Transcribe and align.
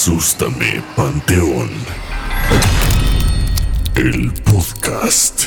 Asústame, 0.00 0.82
Panteón. 0.96 1.68
El 3.96 4.32
podcast. 4.44 5.42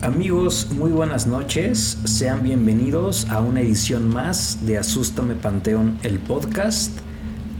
Amigos, 0.00 0.68
muy 0.72 0.90
buenas 0.90 1.26
noches. 1.26 1.98
Sean 2.06 2.42
bienvenidos 2.42 3.28
a 3.28 3.40
una 3.40 3.60
edición 3.60 4.08
más 4.08 4.64
de 4.64 4.78
Asústame 4.78 5.34
Panteón, 5.34 5.98
el 6.02 6.18
podcast. 6.18 6.98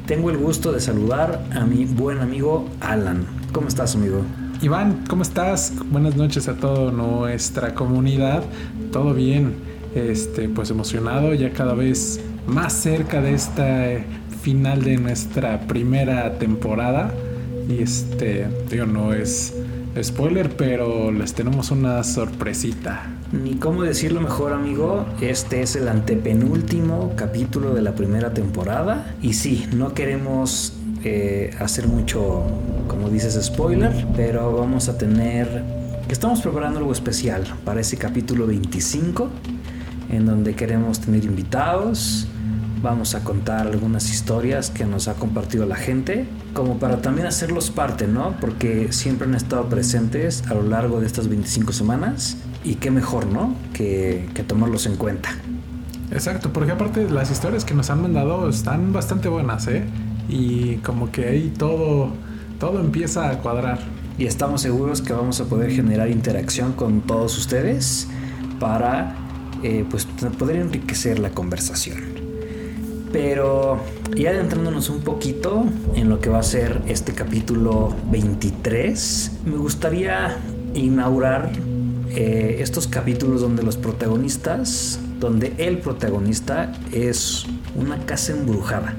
Tengo 0.07 0.31
el 0.31 0.39
gusto 0.39 0.73
de 0.73 0.81
saludar 0.81 1.45
a 1.53 1.67
mi 1.67 1.85
buen 1.85 2.21
amigo 2.21 2.67
Alan. 2.81 3.27
¿Cómo 3.53 3.69
estás, 3.69 3.97
amigo? 3.97 4.25
Iván, 4.65 5.05
¿cómo 5.11 5.21
estás? 5.21 5.75
Buenas 5.91 6.17
noches 6.17 6.49
a 6.49 6.55
toda 6.55 6.91
nuestra 6.91 7.75
comunidad. 7.75 8.43
Todo 8.93 9.13
bien, 9.13 9.57
este, 9.95 10.49
pues 10.49 10.71
emocionado, 10.71 11.35
ya 11.35 11.53
cada 11.53 11.75
vez 11.75 12.19
más 12.47 12.73
cerca 12.73 13.21
de 13.21 13.35
esta 13.35 14.03
final 14.41 14.83
de 14.83 14.97
nuestra 14.97 15.61
primera 15.67 16.39
temporada. 16.39 17.13
Y 17.69 17.83
este, 17.83 18.47
digo, 18.71 18.87
no 18.87 19.13
es 19.13 19.55
spoiler, 20.03 20.57
pero 20.57 21.13
les 21.13 21.35
tenemos 21.35 21.71
una 21.71 22.03
sorpresita. 22.03 23.03
Ni 23.33 23.57
cómo 23.57 23.83
decirlo 23.83 24.23
mejor, 24.23 24.55
amigo. 24.55 25.05
Este 25.21 25.61
es 25.61 25.77
el 25.77 25.89
antepenúltimo 25.89 27.13
capítulo 27.17 27.75
de 27.75 27.83
la 27.83 27.95
primera 27.95 28.33
temporada. 28.33 29.15
Y 29.21 29.35
sí, 29.35 29.67
no 29.75 29.93
queremos 29.93 30.73
hacer 31.61 31.89
mucho, 31.89 32.43
como 32.89 33.09
dices, 33.09 33.39
spoiler, 33.43 34.07
pero 34.17 34.53
vamos 34.57 34.89
a 34.89 34.99
tener. 34.99 35.65
Estamos 36.09 36.41
preparando 36.43 36.79
algo 36.79 36.93
especial 36.93 37.45
para 37.65 37.81
ese 37.81 37.97
capítulo 37.97 38.47
25, 38.47 39.29
en 40.11 40.27
donde 40.27 40.55
queremos 40.55 41.01
tener 41.01 41.25
invitados 41.25 42.29
vamos 42.85 43.15
a 43.15 43.25
contar 43.25 43.67
algunas 43.67 44.11
historias 44.11 44.69
que 44.69 44.85
nos 44.85 45.09
ha 45.09 45.15
compartido 45.15 45.65
la 45.65 45.75
gente, 45.75 46.27
como 46.53 46.79
para 46.79 47.01
también 47.01 47.27
hacerlos 47.27 47.71
parte, 47.71 48.07
¿no? 48.07 48.37
Porque 48.41 48.93
siempre 48.93 49.27
han 49.27 49.35
estado 49.35 49.71
presentes 49.71 50.45
a 50.51 50.55
lo 50.55 50.63
largo 50.63 51.01
de 51.01 51.07
estas 51.07 51.29
25 51.29 51.73
semanas 51.73 52.37
y 52.63 52.75
qué 52.75 52.91
mejor, 52.91 53.27
¿no? 53.27 53.57
Que, 53.73 54.29
que 54.35 54.43
tomarlos 54.43 54.85
en 54.85 54.97
cuenta. 54.97 55.31
Exacto, 56.11 56.53
porque 56.53 56.73
aparte 56.73 57.09
las 57.09 57.31
historias 57.31 57.65
que 57.65 57.73
nos 57.73 57.89
han 57.89 58.03
mandado 58.03 58.51
están 58.51 58.93
bastante 58.93 59.31
buenas, 59.31 59.67
¿eh? 59.67 59.85
Y 60.29 60.77
como 60.77 61.11
que 61.11 61.27
ahí 61.27 61.53
todo, 61.57 62.09
todo 62.59 62.81
empieza 62.81 63.31
a 63.31 63.39
cuadrar. 63.39 63.79
Y 64.19 64.27
estamos 64.27 64.63
seguros 64.63 65.03
que 65.03 65.13
vamos 65.13 65.41
a 65.41 65.45
poder 65.47 65.71
generar 65.71 66.09
interacción 66.09 66.73
con 66.73 67.01
todos 67.01 67.37
ustedes 67.37 68.09
para 68.61 69.17
eh, 69.63 69.85
pues, 69.89 70.07
poder 70.39 70.57
enriquecer 70.57 71.19
la 71.19 71.31
conversación. 71.31 72.15
Pero 73.13 73.81
ya 74.17 74.31
adentrándonos 74.31 74.91
un 74.91 75.01
poquito 75.03 75.65
en 75.95 76.09
lo 76.09 76.21
que 76.21 76.31
va 76.31 76.41
a 76.41 76.43
ser 76.43 76.83
este 76.87 77.13
capítulo 77.13 77.95
23, 78.11 79.33
me 79.47 79.57
gustaría 79.57 80.37
inaugurar 80.75 81.53
eh, 82.11 82.59
estos 82.61 82.87
capítulos 82.87 83.41
donde 83.41 83.63
los 83.63 83.77
protagonistas, 83.77 85.01
donde 85.19 85.55
el 85.59 85.79
protagonista 85.79 86.73
es 86.93 87.47
una 87.75 87.99
casa 88.05 88.33
embrujada. 88.33 88.95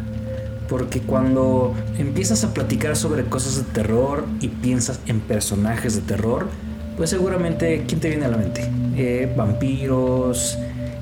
Porque 0.70 1.02
cuando 1.02 1.74
empiezas 1.98 2.44
a 2.44 2.54
platicar 2.54 2.96
sobre 2.96 3.26
cosas 3.26 3.58
de 3.58 3.64
terror 3.72 4.26
y 4.42 4.48
piensas 4.48 5.00
en 5.06 5.20
personajes 5.20 5.96
de 5.96 6.02
terror, 6.02 6.48
pues 6.98 7.10
seguramente, 7.10 7.84
¿quién 7.88 8.00
te 8.00 8.10
viene 8.10 8.26
a 8.26 8.30
la 8.30 8.38
mente? 8.38 8.70
Eh, 8.96 9.32
vampiros, 9.36 10.58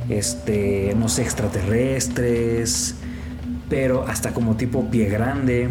este, 0.09 0.95
no 0.97 1.07
sé, 1.07 1.21
extraterrestres, 1.21 2.95
pero 3.69 4.05
hasta 4.07 4.33
como 4.33 4.55
tipo 4.55 4.89
pie 4.89 5.09
grande. 5.09 5.69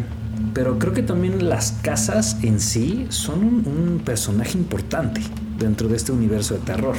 Pero 0.55 0.78
creo 0.78 0.93
que 0.93 1.03
también 1.03 1.49
las 1.49 1.72
casas 1.83 2.37
en 2.43 2.61
sí 2.61 3.06
son 3.11 3.44
un, 3.44 4.03
personaje 4.05 4.59
importante 4.59 5.21
dentro 5.59 5.88
de 5.88 5.97
este 5.97 6.12
universo 6.12 6.55
de 6.55 6.61
terror. 6.61 6.97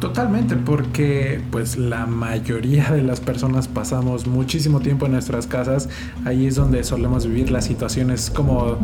Totalmente, 0.00 0.56
porque 0.56 1.40
pues 1.50 1.78
la 1.78 2.04
mayoría 2.04 2.90
de 2.90 3.02
las 3.02 3.20
personas 3.20 3.66
pasamos 3.66 4.26
muchísimo 4.26 4.80
tiempo 4.80 5.06
en 5.06 5.12
nuestras 5.12 5.46
casas. 5.46 5.88
Ahí 6.26 6.46
es 6.46 6.56
donde 6.56 6.84
solemos 6.84 7.26
vivir 7.26 7.50
las 7.50 7.64
situaciones 7.64 8.30
como 8.30 8.76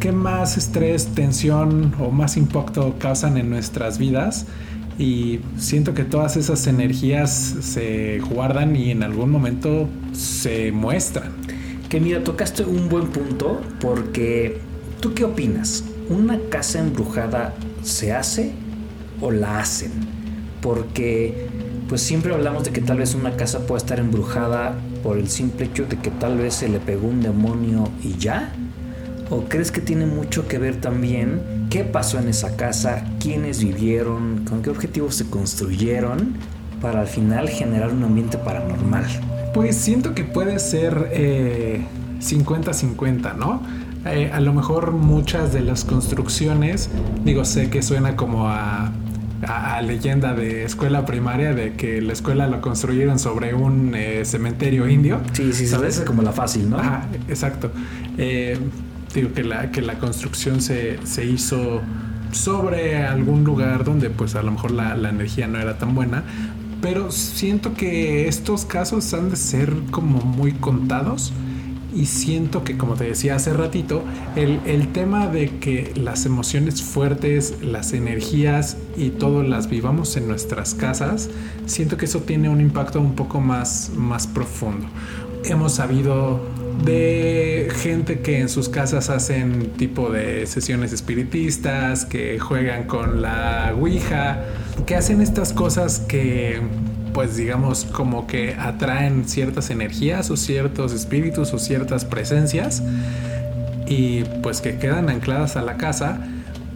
que 0.00 0.10
más 0.10 0.56
estrés, 0.56 1.06
tensión 1.14 1.94
o 2.00 2.10
más 2.10 2.36
impacto 2.36 2.96
causan 2.98 3.38
en 3.38 3.48
nuestras 3.48 3.96
vidas 3.98 4.46
y 4.98 5.40
siento 5.56 5.94
que 5.94 6.04
todas 6.04 6.36
esas 6.36 6.66
energías 6.66 7.30
se 7.32 8.20
guardan 8.30 8.76
y 8.76 8.90
en 8.90 9.02
algún 9.02 9.30
momento 9.30 9.88
se 10.12 10.72
muestran. 10.72 11.32
Que 11.88 12.00
mira, 12.00 12.24
tocaste 12.24 12.64
un 12.64 12.88
buen 12.88 13.06
punto 13.06 13.60
porque 13.80 14.58
¿tú 15.00 15.14
qué 15.14 15.24
opinas? 15.24 15.84
¿Una 16.08 16.38
casa 16.50 16.80
embrujada 16.80 17.54
se 17.82 18.12
hace 18.12 18.52
o 19.20 19.30
la 19.30 19.60
hacen? 19.60 20.13
Porque 20.64 21.46
pues 21.88 22.00
siempre 22.00 22.34
hablamos 22.34 22.64
de 22.64 22.72
que 22.72 22.80
tal 22.80 22.98
vez 22.98 23.14
una 23.14 23.36
casa 23.36 23.66
pueda 23.66 23.78
estar 23.78 24.00
embrujada 24.00 24.74
por 25.02 25.18
el 25.18 25.28
simple 25.28 25.66
hecho 25.66 25.84
de 25.84 25.98
que 25.98 26.10
tal 26.10 26.38
vez 26.38 26.54
se 26.54 26.68
le 26.68 26.80
pegó 26.80 27.06
un 27.06 27.20
demonio 27.20 27.88
y 28.02 28.16
ya. 28.16 28.52
¿O 29.30 29.44
crees 29.44 29.70
que 29.70 29.80
tiene 29.80 30.06
mucho 30.06 30.48
que 30.48 30.58
ver 30.58 30.80
también 30.80 31.66
qué 31.70 31.84
pasó 31.84 32.18
en 32.18 32.28
esa 32.28 32.56
casa, 32.56 33.04
quiénes 33.20 33.62
vivieron, 33.62 34.44
con 34.48 34.62
qué 34.62 34.70
objetivos 34.70 35.16
se 35.16 35.28
construyeron 35.28 36.34
para 36.80 37.00
al 37.00 37.06
final 37.06 37.48
generar 37.48 37.92
un 37.92 38.04
ambiente 38.04 38.38
paranormal. 38.38 39.04
Pues 39.54 39.76
siento 39.76 40.14
que 40.14 40.22
puede 40.22 40.58
ser 40.58 41.10
50-50, 42.20 43.32
eh, 43.32 43.32
¿no? 43.38 43.62
Eh, 44.04 44.30
a 44.32 44.40
lo 44.40 44.52
mejor 44.52 44.92
muchas 44.92 45.52
de 45.52 45.62
las 45.62 45.84
construcciones, 45.84 46.90
digo, 47.24 47.46
sé 47.46 47.70
que 47.70 47.82
suena 47.82 48.16
como 48.16 48.48
a, 48.48 48.92
leyenda 49.82 50.34
de 50.34 50.64
escuela 50.64 51.04
primaria, 51.04 51.54
de 51.54 51.74
que 51.74 52.00
la 52.00 52.12
escuela 52.12 52.46
lo 52.46 52.60
construyeron 52.60 53.18
sobre 53.18 53.54
un 53.54 53.94
eh, 53.94 54.24
cementerio 54.24 54.88
indio. 54.88 55.20
Sí, 55.32 55.52
sí, 55.52 55.66
¿sabes? 55.66 56.00
como 56.00 56.22
la 56.22 56.32
fácil, 56.32 56.70
¿no? 56.70 56.78
Ajá, 56.78 57.06
exacto 57.28 57.70
digo 59.14 59.32
que 59.32 59.44
la, 59.44 59.70
que 59.70 59.80
la 59.80 59.98
construcción 59.98 60.60
se, 60.60 60.98
hizo 61.24 61.80
sobre 62.32 63.04
algún 63.04 63.44
lugar 63.44 63.84
donde 63.84 64.10
pues 64.10 64.34
a 64.34 64.42
lo 64.42 64.52
mejor 64.52 64.72
la, 64.72 65.08
energía 65.08 65.46
no 65.46 65.58
era 65.58 65.78
tan 65.78 65.94
buena, 65.94 66.24
pero 66.82 67.10
siento 67.10 67.74
que 67.74 68.28
estos 68.28 68.64
casos 68.64 69.14
han 69.14 69.30
de 69.30 69.36
ser 69.36 69.72
como 69.90 70.20
muy 70.20 70.52
contados 70.52 71.32
y 71.94 72.06
siento 72.06 72.64
que 72.64 72.76
como 72.76 72.94
te 72.94 73.04
decía 73.04 73.36
hace 73.36 73.52
ratito, 73.52 74.02
el, 74.36 74.60
el, 74.66 74.88
tema 74.92 75.28
de 75.28 75.58
que 75.58 75.92
las 75.94 76.26
emociones 76.26 76.82
fuertes, 76.82 77.54
las 77.62 77.92
energías 77.92 78.76
y 78.96 79.10
todo 79.10 79.42
las 79.42 79.68
vivamos 79.68 80.16
en 80.16 80.26
nuestras 80.28 80.74
casas, 80.74 81.30
siento 81.66 81.96
que 81.96 82.06
eso 82.06 82.20
tiene 82.20 82.48
un 82.48 82.60
impacto 82.60 83.00
un 83.00 83.14
poco 83.14 83.40
más, 83.40 83.90
más 83.94 84.26
profundo. 84.26 84.86
Hemos 85.44 85.74
sabido 85.74 86.40
de 86.84 87.70
gente 87.76 88.20
que 88.20 88.40
en 88.40 88.48
sus 88.48 88.68
casas 88.68 89.10
hacen 89.10 89.72
tipo 89.76 90.10
de 90.10 90.46
sesiones 90.46 90.92
espiritistas, 90.92 92.04
que 92.04 92.38
juegan 92.38 92.84
con 92.84 93.22
la 93.22 93.74
Ouija, 93.78 94.44
que 94.86 94.96
hacen 94.96 95.20
estas 95.20 95.52
cosas 95.52 96.00
que 96.00 96.60
pues 97.14 97.36
digamos 97.36 97.86
como 97.86 98.26
que 98.26 98.54
atraen 98.54 99.26
ciertas 99.26 99.70
energías 99.70 100.30
o 100.30 100.36
ciertos 100.36 100.92
espíritus 100.92 101.54
o 101.54 101.58
ciertas 101.58 102.04
presencias 102.04 102.82
y 103.86 104.24
pues 104.42 104.60
que 104.60 104.78
quedan 104.78 105.08
ancladas 105.08 105.56
a 105.56 105.62
la 105.62 105.76
casa. 105.76 106.20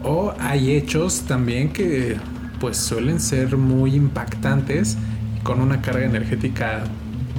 O 0.04 0.32
hay 0.38 0.72
hechos 0.72 1.22
también 1.22 1.72
que 1.72 2.16
pues 2.60 2.76
suelen 2.76 3.20
ser 3.20 3.56
muy 3.56 3.94
impactantes 3.94 4.96
con 5.42 5.60
una 5.60 5.82
carga 5.82 6.06
energética 6.06 6.84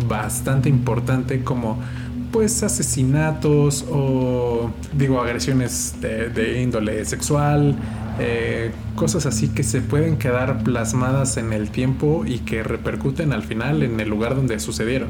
bastante 0.07 0.69
importante 0.69 1.44
como 1.44 1.80
pues 2.31 2.64
asesinatos 2.64 3.86
o 3.90 4.70
digo 4.94 5.22
agresiones 5.22 5.96
de, 6.02 6.62
índole 6.62 7.04
sexual, 7.06 7.76
eh, 8.20 8.72
cosas 8.96 9.26
así 9.26 9.50
que 9.50 9.64
se 9.64 9.81
pueden 9.81 10.18
quedar 10.18 10.64
plasmadas 10.64 11.38
en 11.38 11.54
el 11.54 11.70
tiempo 11.70 12.24
y 12.26 12.40
que 12.40 12.64
repercuten 12.64 13.34
al 13.34 13.44
final 13.44 13.84
en 13.84 14.00
el 14.00 14.10
lugar 14.10 14.36
donde 14.36 14.60
sucedieron. 14.60 15.10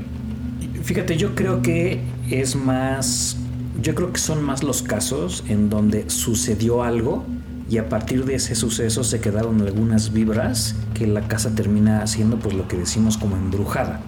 Fíjate, 0.83 1.17
yo 1.17 1.35
creo 1.35 1.61
que 1.61 2.01
es 2.29 2.55
más, 2.55 3.37
yo 3.81 3.95
creo 3.95 4.13
que 4.13 4.19
son 4.19 4.43
más 4.43 4.63
los 4.63 4.81
casos 4.81 5.43
en 5.47 5.69
donde 5.69 6.09
sucedió 6.09 6.83
algo 6.83 7.25
y 7.69 7.77
a 7.77 7.89
partir 7.89 8.25
de 8.25 8.35
ese 8.35 8.55
suceso 8.55 9.03
se 9.03 9.19
quedaron 9.19 9.61
algunas 9.61 10.11
vibras 10.11 10.75
que 10.93 11.05
la 11.05 11.27
casa 11.27 11.53
termina 11.53 12.01
haciendo 12.01 12.39
pues 12.39 12.55
lo 12.55 12.67
que 12.67 12.77
decimos 12.77 13.17
como 13.17 13.35
embrujada. 13.35 13.99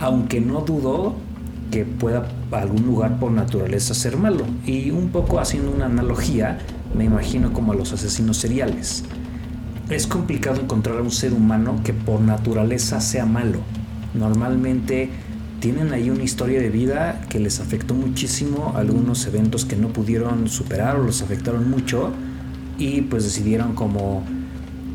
Aunque 0.00 0.40
no 0.40 0.62
dudo 0.62 1.16
que 1.72 1.84
pueda 1.86 2.28
algún 2.52 2.84
lugar 2.84 3.18
por 3.18 3.32
naturaleza 3.32 3.94
ser 3.94 4.16
malo. 4.16 4.44
Y 4.64 4.90
un 4.90 5.08
poco 5.08 5.40
haciendo 5.40 5.72
una 5.72 5.86
analogía, 5.86 6.58
me 6.94 7.04
imagino 7.04 7.52
como 7.52 7.72
a 7.72 7.74
los 7.74 7.92
asesinos 7.92 8.36
seriales. 8.36 9.02
Es 9.88 10.06
complicado 10.06 10.60
encontrar 10.60 10.98
a 10.98 11.02
un 11.02 11.10
ser 11.10 11.32
humano 11.32 11.80
que 11.82 11.94
por 11.94 12.20
naturaleza 12.20 13.00
sea 13.00 13.26
malo. 13.26 13.58
Normalmente 14.14 15.10
tienen 15.60 15.92
ahí 15.92 16.10
una 16.10 16.22
historia 16.22 16.60
de 16.60 16.68
vida 16.68 17.22
que 17.30 17.40
les 17.40 17.58
afectó 17.58 17.94
muchísimo, 17.94 18.74
algunos 18.76 19.26
eventos 19.26 19.64
que 19.64 19.76
no 19.76 19.88
pudieron 19.88 20.48
superar 20.48 20.96
o 20.96 21.02
los 21.02 21.22
afectaron 21.22 21.70
mucho 21.70 22.10
y 22.78 23.00
pues 23.02 23.24
decidieron 23.24 23.74
como 23.74 24.22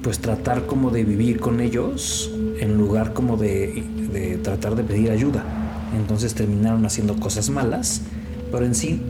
pues 0.03 0.19
tratar 0.19 0.67
como 0.67 0.91
de 0.91 1.03
vivir 1.03 1.39
con 1.39 1.59
ellos 1.59 2.31
en 2.59 2.77
lugar 2.77 3.13
como 3.13 3.35
de, 3.35 3.83
de 4.13 4.37
tratar 4.37 4.75
de 4.75 4.83
pedir 4.83 5.09
ayuda. 5.09 5.66
Entonces 5.95 6.33
terminaron 6.33 6.85
haciendo 6.85 7.15
cosas 7.19 7.49
malas, 7.49 8.01
pero 8.51 8.65
en 8.65 8.75
sí, 8.75 9.01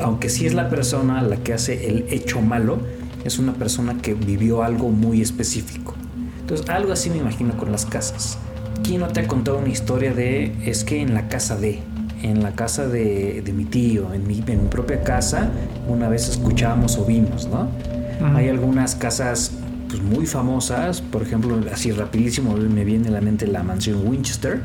aunque 0.00 0.28
sí 0.28 0.46
es 0.46 0.54
la 0.54 0.68
persona 0.68 1.22
la 1.22 1.36
que 1.36 1.54
hace 1.54 1.88
el 1.88 2.06
hecho 2.10 2.40
malo, 2.40 2.78
es 3.24 3.38
una 3.38 3.54
persona 3.54 3.96
que 4.00 4.14
vivió 4.14 4.62
algo 4.62 4.90
muy 4.90 5.20
específico. 5.20 5.94
Entonces 6.40 6.68
algo 6.68 6.92
así 6.92 7.10
me 7.10 7.18
imagino 7.18 7.56
con 7.56 7.72
las 7.72 7.84
casas. 7.84 8.38
¿Quién 8.82 9.00
no 9.00 9.08
te 9.08 9.20
ha 9.20 9.28
contado 9.28 9.58
una 9.58 9.68
historia 9.68 10.14
de, 10.14 10.54
es 10.64 10.84
que 10.84 11.02
en 11.02 11.14
la 11.14 11.28
casa 11.28 11.56
de, 11.56 11.80
en 12.22 12.42
la 12.42 12.52
casa 12.52 12.86
de, 12.86 13.42
de 13.42 13.52
mi 13.52 13.64
tío, 13.64 14.14
en 14.14 14.26
mi, 14.26 14.42
en 14.46 14.62
mi, 14.62 14.68
propia 14.68 15.02
casa, 15.02 15.50
una 15.88 16.08
vez 16.08 16.28
escuchábamos 16.28 16.96
o 16.96 17.04
vimos, 17.04 17.48
¿no? 17.48 17.62
Uh 17.62 18.24
-huh. 18.24 18.36
Hay 18.36 18.48
algunas 18.48 18.94
casas 18.94 19.52
pues, 19.88 20.02
muy 20.02 20.26
famosas, 20.26 21.00
por 21.00 21.22
ejemplo, 21.22 21.58
así 21.72 21.90
rapidísimo 21.90 22.54
me 22.56 22.84
viene 22.84 23.08
a 23.08 23.12
la 23.12 23.20
mente 23.20 23.46
la 23.46 23.62
mansión 23.62 24.06
Winchester, 24.06 24.60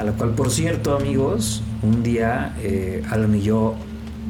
a 0.00 0.04
la 0.04 0.12
cual, 0.12 0.30
por 0.30 0.50
cierto, 0.50 0.96
amigos, 0.96 1.62
un 1.82 2.02
día 2.02 2.54
eh, 2.62 3.02
Alan 3.10 3.34
y 3.34 3.42
yo 3.42 3.74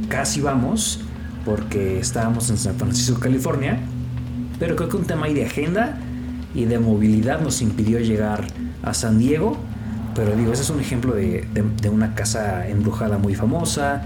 casi 0.08 0.40
vamos, 0.40 1.00
porque 1.44 2.00
estábamos 2.00 2.50
en 2.50 2.58
San 2.58 2.74
Francisco, 2.74 3.20
California, 3.20 3.78
pero 4.58 4.74
creo 4.74 4.88
que 4.88 4.96
un 4.96 5.04
tema 5.04 5.26
ahí 5.26 5.34
de 5.34 5.46
agenda 5.46 5.98
y 6.54 6.64
de 6.64 6.80
movilidad 6.80 7.40
nos 7.40 7.62
impidió 7.62 8.00
llegar 8.00 8.46
a 8.82 8.94
San 8.94 9.18
Diego. 9.18 9.56
Pero 10.16 10.34
digo, 10.34 10.52
ese 10.52 10.62
es 10.62 10.70
un 10.70 10.80
ejemplo 10.80 11.14
de, 11.14 11.46
de, 11.54 11.62
de, 11.80 11.88
una 11.88 12.16
casa 12.16 12.68
embrujada 12.68 13.16
muy 13.16 13.36
famosa. 13.36 14.02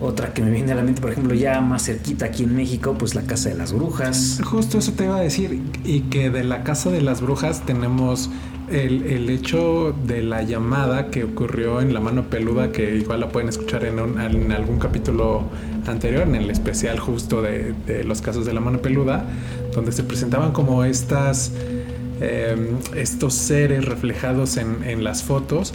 Otra 0.00 0.32
que 0.32 0.42
me 0.42 0.50
viene 0.50 0.72
a 0.72 0.74
la 0.74 0.82
mente, 0.82 1.02
por 1.02 1.12
ejemplo, 1.12 1.34
ya 1.34 1.60
más 1.60 1.84
cerquita 1.84 2.26
aquí 2.26 2.44
en 2.44 2.56
México, 2.56 2.96
pues 2.98 3.14
la 3.14 3.22
Casa 3.22 3.50
de 3.50 3.56
las 3.56 3.72
Brujas. 3.72 4.40
Justo 4.42 4.78
eso 4.78 4.92
te 4.92 5.04
iba 5.04 5.16
a 5.16 5.20
decir. 5.20 5.62
Y 5.84 6.00
que 6.00 6.30
de 6.30 6.44
la 6.44 6.64
Casa 6.64 6.90
de 6.90 7.02
las 7.02 7.20
Brujas 7.20 7.64
tenemos 7.66 8.30
el, 8.70 9.04
el 9.04 9.30
hecho 9.30 9.94
de 10.06 10.22
la 10.22 10.42
llamada 10.42 11.10
que 11.10 11.24
ocurrió 11.24 11.80
en 11.80 11.94
La 11.94 12.00
Mano 12.00 12.24
Peluda, 12.24 12.72
que 12.72 12.96
igual 12.96 13.20
la 13.20 13.28
pueden 13.28 13.48
escuchar 13.48 13.84
en, 13.84 14.00
un, 14.00 14.20
en 14.20 14.52
algún 14.52 14.78
capítulo 14.78 15.44
anterior, 15.86 16.22
en 16.22 16.34
el 16.34 16.50
especial 16.50 16.98
justo 16.98 17.42
de, 17.42 17.74
de 17.86 18.04
los 18.04 18.22
casos 18.22 18.46
de 18.46 18.52
La 18.54 18.60
Mano 18.60 18.78
Peluda, 18.80 19.24
donde 19.74 19.92
se 19.92 20.02
presentaban 20.02 20.52
como 20.52 20.84
estas 20.84 21.52
eh, 22.20 22.56
estos 22.94 23.34
seres 23.34 23.84
reflejados 23.84 24.56
en, 24.56 24.84
en, 24.84 25.02
las 25.02 25.24
fotos, 25.24 25.74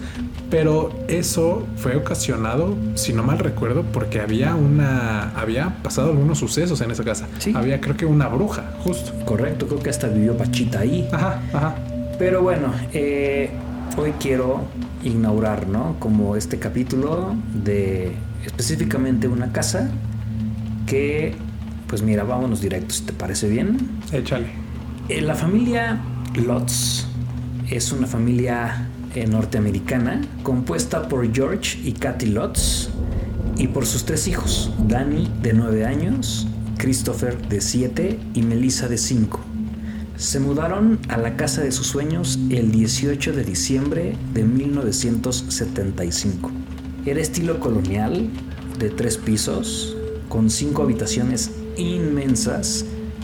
pero 0.50 0.90
eso 1.10 1.68
fue 1.76 1.98
ocasionado, 1.98 2.78
si 2.96 3.12
no 3.12 3.24
mal 3.24 3.40
recuerdo, 3.40 3.84
porque 3.92 4.22
había 4.22 4.56
una, 4.56 5.32
había 5.38 5.84
pasado 5.84 6.12
algunos 6.12 6.40
sucesos 6.40 6.80
en 6.80 6.92
esa 6.92 7.04
casa. 7.04 7.28
Sí. 7.40 7.52
Había 7.56 7.82
creo 7.82 7.98
que 7.98 8.06
una 8.06 8.30
bruja, 8.30 8.72
justo. 8.80 9.12
Correcto, 9.26 9.68
creo 9.68 9.80
que 9.80 9.90
hasta 9.90 10.08
vivió 10.08 10.38
Pachita 10.38 10.80
ahí. 10.80 11.08
Ajá, 11.12 11.42
ajá. 11.54 11.76
Pero 12.20 12.44
bueno, 12.44 12.74
eh, 12.92 13.50
hoy 13.96 14.12
quiero 14.20 14.66
inaugurar, 15.04 15.70
¿no? 15.70 15.96
Como 16.00 16.36
este 16.36 16.60
capítulo 16.60 17.34
de 17.54 18.12
específicamente 18.46 19.30
una 19.30 19.54
casa 19.54 19.90
que, 20.86 21.34
pues 21.88 22.02
mira, 22.02 22.26
vámonos 22.26 22.60
directos, 22.60 23.06
¿te 23.06 23.14
parece 23.14 23.48
bien? 23.48 23.78
Échale. 24.12 24.48
Eh, 25.08 25.22
la 25.22 25.34
familia 25.34 26.02
Lutz 26.36 27.06
es 27.70 27.94
una 27.94 28.06
familia 28.06 28.90
eh, 29.16 29.26
norteamericana 29.26 30.20
compuesta 30.44 31.08
por 31.08 31.34
George 31.34 31.80
y 31.82 31.94
Kathy 31.94 32.26
Lutz 32.26 32.90
y 33.56 33.68
por 33.68 33.86
sus 33.86 34.04
tres 34.04 34.28
hijos, 34.28 34.74
Danny 34.90 35.32
de 35.42 35.54
9 35.54 35.86
años, 35.86 36.48
Christopher 36.78 37.38
de 37.48 37.62
7 37.62 38.20
y 38.34 38.42
Melissa 38.42 38.90
de 38.90 38.98
5. 38.98 39.49
Se 40.20 40.40
mudaron 40.42 41.00
a 41.08 41.18
la 41.18 41.38
casa 41.38 41.62
de 41.62 41.72
sus 41.72 41.88
sueños 41.88 42.38
el 42.50 42.74
18 42.74 43.32
de 43.32 43.46
diciembre 43.46 44.18
de 44.34 44.44
1975. 44.44 46.52
Era 47.06 47.22
estilo 47.22 47.62
colonial, 47.62 48.30
de 48.78 48.90
tres 48.90 49.16
pisos, 49.16 49.96
con 50.28 50.50
cinco 50.50 50.84
habitaciones 50.84 51.52
inmensas, 51.78 52.84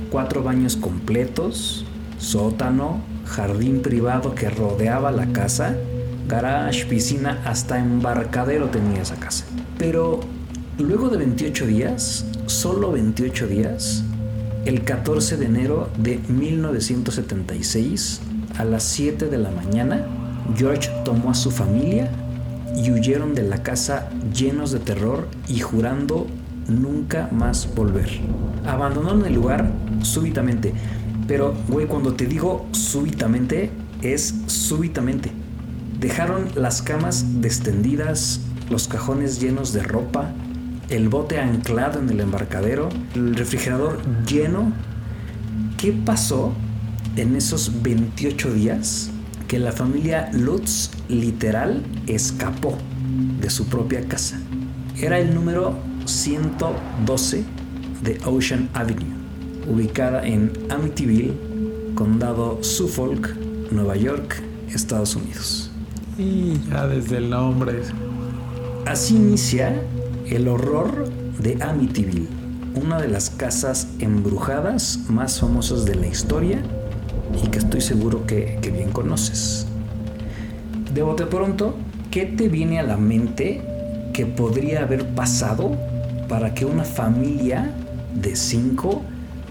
cuatro 0.09 0.41
baños 0.41 0.77
completos, 0.77 1.85
sótano, 2.17 3.01
jardín 3.25 3.81
privado 3.81 4.33
que 4.33 4.49
rodeaba 4.49 5.11
la 5.11 5.27
casa, 5.33 5.75
garage, 6.29 6.85
piscina, 6.85 7.41
hasta 7.43 7.77
embarcadero 7.77 8.69
tenía 8.69 9.01
esa 9.01 9.17
casa. 9.17 9.43
Pero 9.77 10.21
luego 10.77 11.09
de 11.09 11.17
28 11.17 11.67
días, 11.67 12.25
solo 12.45 12.93
28 12.93 13.47
días, 13.47 14.05
el 14.65 14.83
14 14.83 15.37
de 15.37 15.45
enero 15.45 15.89
de 15.97 16.19
1976, 16.27 18.21
a 18.57 18.65
las 18.65 18.83
7 18.83 19.27
de 19.27 19.37
la 19.37 19.51
mañana, 19.51 20.05
George 20.57 20.89
tomó 21.03 21.31
a 21.31 21.35
su 21.35 21.51
familia 21.51 22.09
y 22.75 22.91
huyeron 22.91 23.35
de 23.35 23.43
la 23.43 23.61
casa 23.61 24.09
llenos 24.33 24.71
de 24.71 24.79
terror 24.79 25.27
y 25.47 25.59
jurando 25.59 26.25
nunca 26.67 27.29
más 27.31 27.69
volver. 27.75 28.09
Abandonaron 28.65 29.25
el 29.25 29.35
lugar 29.35 29.71
súbitamente. 30.01 30.73
Pero, 31.27 31.55
güey, 31.67 31.85
cuando 31.85 32.13
te 32.13 32.25
digo 32.25 32.65
súbitamente, 32.71 33.69
es 34.01 34.33
súbitamente. 34.47 35.31
Dejaron 35.99 36.49
las 36.55 36.81
camas 36.81 37.41
descendidas, 37.41 38.41
los 38.69 38.87
cajones 38.87 39.39
llenos 39.39 39.73
de 39.73 39.83
ropa, 39.83 40.31
el 40.89 41.09
bote 41.09 41.39
anclado 41.39 41.99
en 41.99 42.09
el 42.09 42.19
embarcadero, 42.19 42.89
el 43.15 43.35
refrigerador 43.35 44.01
lleno. 44.25 44.73
¿Qué 45.77 45.91
pasó 45.91 46.53
en 47.15 47.35
esos 47.35 47.81
28 47.81 48.53
días 48.53 49.09
que 49.47 49.59
la 49.59 49.71
familia 49.71 50.29
Lutz 50.33 50.91
literal 51.09 51.83
escapó 52.07 52.77
de 53.39 53.49
su 53.49 53.67
propia 53.67 54.07
casa? 54.07 54.39
Era 54.97 55.19
el 55.19 55.33
número 55.33 55.77
112 56.05 57.43
de 58.03 58.19
Ocean 58.25 58.69
Avenue 58.73 59.15
ubicada 59.67 60.25
en 60.25 60.51
Amityville, 60.69 61.33
condado 61.95 62.63
Suffolk, 62.63 63.35
Nueva 63.71 63.95
York, 63.95 64.41
Estados 64.69 65.15
Unidos. 65.15 65.71
Y 66.17 66.59
ya 66.69 66.87
desde 66.87 67.17
el 67.17 67.29
nombre. 67.29 67.81
Así 68.85 69.15
inicia 69.15 69.81
el 70.27 70.47
horror 70.47 71.09
de 71.39 71.61
Amityville, 71.61 72.27
una 72.75 73.01
de 73.01 73.07
las 73.07 73.29
casas 73.29 73.87
embrujadas 73.99 74.99
más 75.09 75.39
famosas 75.39 75.85
de 75.85 75.95
la 75.95 76.07
historia 76.07 76.61
y 77.43 77.47
que 77.47 77.59
estoy 77.59 77.81
seguro 77.81 78.25
que, 78.25 78.59
bien 78.73 78.91
conoces. 78.91 79.67
De 80.93 81.01
bote 81.01 81.25
pronto, 81.25 81.75
¿qué 82.11 82.25
te 82.25 82.47
viene 82.47 82.79
a 82.79 82.83
la 82.83 82.97
mente 82.97 83.61
que 84.13 84.25
podría 84.25 84.83
haber 84.83 85.07
pasado 85.09 85.75
para 86.29 86.53
que 86.53 86.65
una 86.65 86.83
familia 86.83 87.71
de 88.13 88.35
cinco 88.35 89.03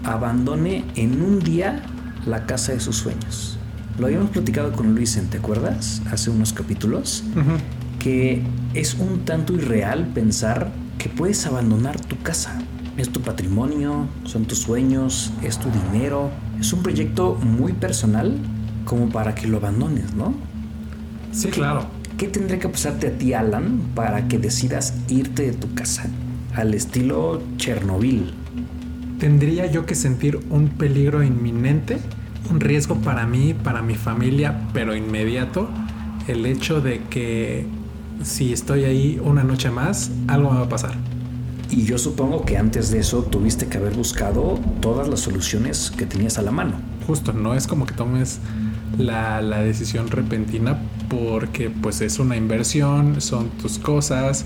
abandone 0.03 0.83
en 0.95 1.21
un 1.21 1.39
día 1.39 1.81
la 2.25 2.45
casa 2.45 2.73
de 2.73 2.79
sus 2.79 2.97
sueños. 2.97 3.57
Lo 3.99 4.07
habíamos 4.07 4.31
platicado 4.31 4.71
con 4.71 4.93
Luisen, 4.95 5.29
¿te 5.29 5.37
acuerdas? 5.37 6.01
Hace 6.11 6.29
unos 6.29 6.51
capítulos. 6.51 7.23
Uh. 7.35 7.74
Que 8.05 8.43
es 8.75 8.93
un 8.93 9.25
tanto 9.25 9.53
irreal 9.53 10.05
pensar 10.13 10.71
que 10.99 11.09
puedes 11.09 11.43
abandonar 11.47 11.99
tu 11.99 12.21
casa. 12.21 12.61
Es 12.97 13.09
tu 13.09 13.21
patrimonio, 13.21 14.05
son 14.25 14.45
tus 14.45 14.59
sueños, 14.59 15.33
es 15.41 15.57
tu 15.57 15.69
dinero. 15.71 16.29
Es 16.59 16.71
un 16.71 16.83
proyecto 16.83 17.33
muy 17.41 17.73
personal 17.73 18.37
como 18.85 19.09
para 19.09 19.33
que 19.33 19.47
lo 19.47 19.57
abandones, 19.57 20.13
¿no? 20.13 20.35
Sí, 21.31 21.47
claro. 21.47 21.87
¿Qué 22.19 22.27
tendría 22.27 22.59
que 22.59 22.69
pasarte 22.69 23.07
a 23.07 23.17
ti, 23.17 23.33
Alan, 23.33 23.81
para 23.95 24.27
que 24.27 24.37
decidas 24.37 24.93
irte 25.09 25.47
de 25.47 25.53
tu 25.53 25.73
casa? 25.73 26.05
Al 26.53 26.75
estilo 26.75 27.41
Chernobyl, 27.57 28.35
¿Tendría 29.19 29.65
yo 29.65 29.87
que 29.87 29.95
sentir 29.95 30.39
un 30.49 30.67
peligro 30.67 31.23
inminente? 31.23 31.97
Un 32.51 32.59
riesgo 32.59 32.95
para 32.97 33.25
mí, 33.25 33.55
para 33.55 33.81
mi 33.81 33.95
familia, 33.95 34.67
pero 34.73 34.95
inmediato. 34.95 35.69
El 36.27 36.45
hecho 36.45 36.81
de 36.81 37.01
que 37.09 37.65
si 38.23 38.53
estoy 38.53 38.85
ahí 38.85 39.21
una 39.23 39.43
noche 39.43 39.69
más, 39.69 40.11
algo 40.27 40.51
me 40.51 40.57
va 40.59 40.65
a 40.65 40.69
pasar. 40.69 40.95
Y 41.69 41.83
yo 41.83 41.97
supongo 41.97 42.45
que 42.45 42.57
antes 42.57 42.91
de 42.91 42.99
eso 42.99 43.23
tuviste 43.23 43.67
que 43.67 43.77
haber 43.77 43.93
buscado 43.93 44.59
todas 44.81 45.07
las 45.07 45.21
soluciones 45.21 45.91
que 45.91 46.05
tenías 46.05 46.37
a 46.37 46.41
la 46.41 46.51
mano. 46.51 46.79
Justo, 47.07 47.33
no 47.33 47.53
es 47.53 47.67
como 47.67 47.85
que 47.85 47.93
tomes 47.93 48.39
la, 48.97 49.41
la 49.41 49.59
decisión 49.59 50.07
repentina 50.09 50.77
porque 51.09 51.69
pues 51.69 52.01
es 52.01 52.19
una 52.19 52.35
inversión, 52.35 53.19
son 53.19 53.49
tus 53.49 53.79
cosas 53.79 54.45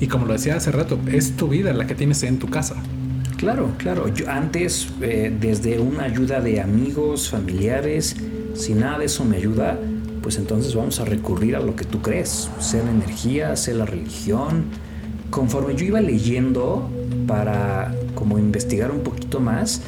y 0.00 0.06
como 0.06 0.26
lo 0.26 0.32
decía 0.32 0.56
hace 0.56 0.70
rato, 0.70 0.98
es 1.10 1.36
tu 1.36 1.48
vida 1.48 1.72
la 1.72 1.86
que 1.86 1.94
tienes 1.94 2.22
en 2.22 2.38
tu 2.38 2.48
casa. 2.48 2.76
Claro, 3.36 3.70
claro. 3.78 4.12
Yo 4.12 4.28
antes, 4.28 4.88
eh, 5.00 5.34
desde 5.40 5.78
una 5.78 6.04
ayuda 6.04 6.40
de 6.40 6.60
amigos, 6.60 7.30
familiares, 7.30 8.16
si 8.54 8.74
nada 8.74 8.98
de 8.98 9.04
eso 9.06 9.24
me 9.24 9.36
ayuda, 9.36 9.78
pues 10.28 10.36
entonces 10.36 10.74
vamos 10.74 11.00
a 11.00 11.06
recurrir 11.06 11.56
a 11.56 11.60
lo 11.60 11.74
que 11.74 11.86
tú 11.86 12.02
crees, 12.02 12.50
sea 12.60 12.82
la 12.82 12.90
energía, 12.90 13.56
sea 13.56 13.72
la 13.72 13.86
religión. 13.86 14.64
Conforme 15.30 15.74
yo 15.74 15.86
iba 15.86 16.02
leyendo 16.02 16.90
para 17.26 17.94
como 18.14 18.38
investigar 18.38 18.90
un 18.90 19.00
poquito 19.00 19.40
más, 19.40 19.80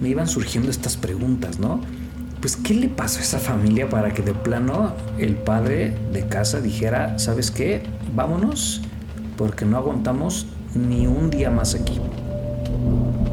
me 0.00 0.10
iban 0.10 0.28
surgiendo 0.28 0.70
estas 0.70 0.96
preguntas, 0.96 1.58
¿no? 1.58 1.80
Pues, 2.40 2.54
¿qué 2.54 2.74
le 2.74 2.88
pasó 2.88 3.18
a 3.18 3.22
esa 3.22 3.40
familia 3.40 3.88
para 3.88 4.14
que 4.14 4.22
de 4.22 4.34
plano 4.34 4.94
el 5.18 5.34
padre 5.34 5.96
de 6.12 6.28
casa 6.28 6.60
dijera, 6.60 7.18
¿sabes 7.18 7.50
qué? 7.50 7.82
Vámonos, 8.14 8.82
porque 9.36 9.64
no 9.64 9.78
aguantamos 9.78 10.46
ni 10.76 11.08
un 11.08 11.28
día 11.28 11.50
más 11.50 11.74
aquí. 11.74 11.98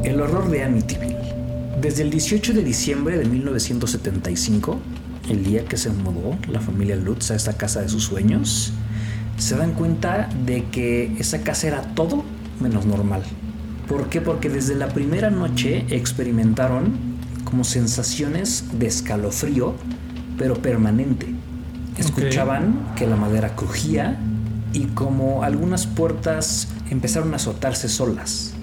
El 0.02 0.20
horror 0.20 0.50
de 0.50 0.64
Amityville. 0.64 1.14
Desde 1.80 2.02
el 2.02 2.10
18 2.10 2.54
de 2.54 2.64
diciembre 2.64 3.18
de 3.18 3.24
1975, 3.24 4.80
el 5.28 5.44
día 5.44 5.64
que 5.64 5.76
se 5.76 5.90
mudó 5.90 6.36
la 6.48 6.60
familia 6.60 6.96
Lutz 6.96 7.30
a 7.30 7.34
esta 7.34 7.54
casa 7.54 7.80
de 7.80 7.88
sus 7.88 8.04
sueños, 8.04 8.72
se 9.36 9.56
dan 9.56 9.72
cuenta 9.72 10.28
de 10.44 10.64
que 10.64 11.14
esa 11.18 11.42
casa 11.42 11.66
era 11.68 11.82
todo 11.94 12.24
menos 12.60 12.86
normal. 12.86 13.22
¿Por 13.88 14.08
qué? 14.08 14.20
Porque 14.20 14.48
desde 14.48 14.74
la 14.74 14.88
primera 14.88 15.30
noche 15.30 15.84
experimentaron 15.90 17.16
como 17.44 17.64
sensaciones 17.64 18.64
de 18.78 18.86
escalofrío, 18.86 19.74
pero 20.38 20.54
permanente. 20.54 21.28
Escuchaban 21.96 22.94
que 22.96 23.06
la 23.06 23.16
madera 23.16 23.54
crujía 23.54 24.18
y 24.72 24.86
como 24.86 25.42
algunas 25.44 25.86
puertas 25.86 26.68
empezaron 26.90 27.32
a 27.32 27.36
azotarse 27.36 27.88
solas. 27.88 28.54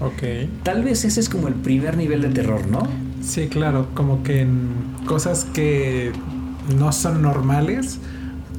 Ok. 0.00 0.22
Tal 0.62 0.84
vez 0.84 1.04
ese 1.04 1.20
es 1.20 1.28
como 1.28 1.48
el 1.48 1.54
primer 1.54 1.96
nivel 1.96 2.22
de 2.22 2.28
terror, 2.28 2.66
¿no? 2.68 2.86
Sí, 3.22 3.48
claro, 3.48 3.88
como 3.94 4.22
que 4.22 4.40
en 4.40 4.70
cosas 5.06 5.44
que 5.44 6.12
no 6.76 6.92
son 6.92 7.22
normales, 7.22 7.98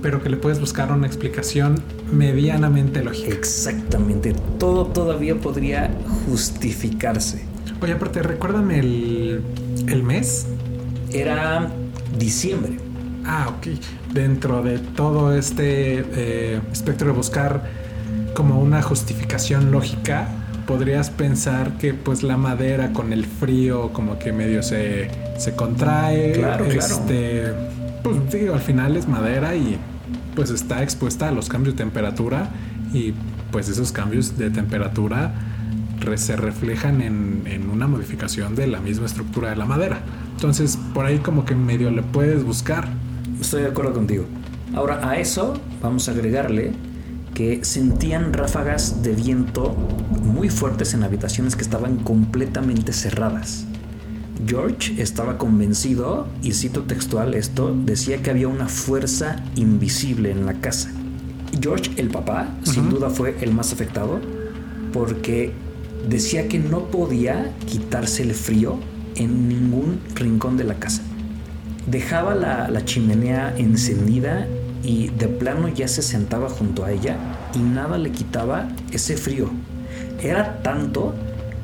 pero 0.01 0.21
que 0.21 0.29
le 0.29 0.37
puedes 0.37 0.59
buscar 0.59 0.91
una 0.91 1.07
explicación 1.07 1.81
medianamente 2.11 3.03
lógica. 3.03 3.33
Exactamente, 3.33 4.33
todo 4.57 4.87
todavía 4.87 5.35
podría 5.35 5.91
justificarse. 6.25 7.43
Oye, 7.81 7.93
aparte, 7.93 8.21
recuérdame 8.21 8.79
el, 8.79 9.41
el 9.87 10.03
mes. 10.03 10.47
Era 11.11 11.71
diciembre. 12.17 12.77
Ah, 13.25 13.47
ok. 13.49 13.67
Dentro 14.13 14.63
de 14.63 14.79
todo 14.79 15.33
este 15.35 16.03
eh, 16.13 16.61
espectro 16.71 17.07
de 17.07 17.13
buscar 17.13 17.63
como 18.33 18.59
una 18.59 18.81
justificación 18.81 19.71
lógica, 19.71 20.27
podrías 20.69 21.09
pensar 21.09 21.77
que 21.79 21.95
pues 21.95 22.21
la 22.21 22.37
madera 22.37 22.93
con 22.93 23.11
el 23.11 23.25
frío 23.25 23.91
como 23.91 24.19
que 24.19 24.31
medio 24.31 24.61
se, 24.61 25.09
se 25.39 25.55
contrae. 25.55 26.33
Claro, 26.33 26.65
claro. 26.65 26.77
este, 26.77 27.45
Pues 28.03 28.17
digo, 28.31 28.53
al 28.53 28.61
final 28.61 28.95
es 28.95 29.07
madera 29.07 29.55
y 29.55 29.77
pues 30.35 30.51
está 30.51 30.83
expuesta 30.83 31.27
a 31.27 31.31
los 31.31 31.49
cambios 31.49 31.75
de 31.75 31.79
temperatura 31.83 32.49
y 32.93 33.15
pues 33.51 33.67
esos 33.67 33.91
cambios 33.91 34.37
de 34.37 34.51
temperatura 34.51 35.31
re- 36.01 36.19
se 36.19 36.35
reflejan 36.35 37.01
en, 37.01 37.41
en 37.45 37.67
una 37.71 37.87
modificación 37.87 38.53
de 38.53 38.67
la 38.67 38.79
misma 38.79 39.07
estructura 39.07 39.49
de 39.49 39.55
la 39.55 39.65
madera. 39.65 40.01
Entonces 40.35 40.77
por 40.93 41.03
ahí 41.07 41.17
como 41.17 41.45
que 41.45 41.55
medio 41.55 41.89
le 41.89 42.03
puedes 42.03 42.43
buscar. 42.43 42.87
Estoy 43.41 43.63
de 43.63 43.69
acuerdo 43.69 43.93
contigo. 43.93 44.25
Ahora, 44.75 45.09
a 45.09 45.17
eso 45.17 45.59
vamos 45.81 46.07
a 46.07 46.11
agregarle 46.11 46.73
que 47.33 47.63
sentían 47.63 48.33
ráfagas 48.33 49.03
de 49.03 49.13
viento 49.13 49.75
muy 50.23 50.49
fuertes 50.49 50.93
en 50.93 51.03
habitaciones 51.03 51.55
que 51.55 51.63
estaban 51.63 51.97
completamente 51.97 52.93
cerradas. 52.93 53.65
George 54.45 55.01
estaba 55.01 55.37
convencido, 55.37 56.27
y 56.41 56.53
cito 56.53 56.83
textual 56.83 57.33
esto, 57.33 57.75
decía 57.85 58.21
que 58.21 58.29
había 58.29 58.47
una 58.47 58.67
fuerza 58.67 59.43
invisible 59.55 60.31
en 60.31 60.45
la 60.45 60.53
casa. 60.55 60.91
George, 61.61 61.91
el 61.97 62.09
papá, 62.09 62.47
sin 62.63 62.89
duda 62.89 63.09
fue 63.09 63.35
el 63.41 63.53
más 63.53 63.73
afectado, 63.73 64.19
porque 64.93 65.51
decía 66.07 66.47
que 66.47 66.59
no 66.59 66.85
podía 66.85 67.53
quitarse 67.65 68.23
el 68.23 68.33
frío 68.33 68.79
en 69.15 69.49
ningún 69.49 69.99
rincón 70.15 70.55
de 70.55 70.63
la 70.63 70.75
casa 70.75 71.03
dejaba 71.89 72.35
la, 72.35 72.69
la 72.69 72.85
chimenea 72.85 73.53
encendida 73.57 74.47
y 74.83 75.09
de 75.09 75.27
plano 75.27 75.67
ya 75.67 75.87
se 75.87 76.01
sentaba 76.01 76.49
junto 76.49 76.85
a 76.85 76.91
ella 76.91 77.17
y 77.55 77.59
nada 77.59 77.97
le 77.97 78.11
quitaba 78.11 78.67
ese 78.91 79.17
frío. 79.17 79.49
Era 80.21 80.61
tanto 80.61 81.13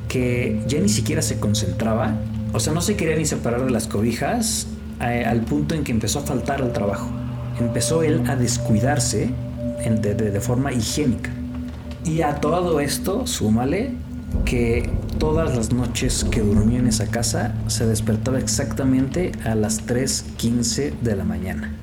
que 0.08 0.62
ya 0.68 0.80
ni 0.80 0.90
siquiera 0.90 1.22
se 1.22 1.40
concentraba, 1.40 2.16
o 2.54 2.60
sea, 2.60 2.74
no 2.74 2.82
se 2.82 2.96
quería 2.96 3.16
ni 3.18 3.26
separar 3.26 3.66
de 3.66 3.72
las 3.72 3.88
cobijas 3.88 4.68
eh, 5.02 5.26
al 5.26 5.42
punto 5.42 5.76
en 5.76 5.84
que 5.84 5.92
empezó 5.92 6.20
a 6.20 6.22
faltar 6.24 6.62
al 6.62 6.72
trabajo. 6.72 7.10
Empezó 7.60 8.04
él 8.04 8.22
a 8.28 8.36
descuidarse 8.36 9.30
de- 10.02 10.40
forma 10.42 10.72
higiénica. 10.72 11.32
Y 12.06 12.22
a 12.22 12.36
todo 12.36 12.80
esto, 12.80 13.26
súmale 13.28 13.92
que 14.46 14.90
todas 15.18 15.56
las 15.56 15.72
noches 15.74 16.26
que 16.30 16.42
dormía 16.42 16.80
en 16.80 16.88
esa 16.88 17.08
casa 17.08 17.54
se 17.68 17.86
despertaba 17.88 18.38
exactamente 18.40 19.32
a 19.46 19.56
las 19.56 19.86
3.15 19.88 20.94
de 21.02 21.16
la 21.16 21.24
mañana. 21.24 21.74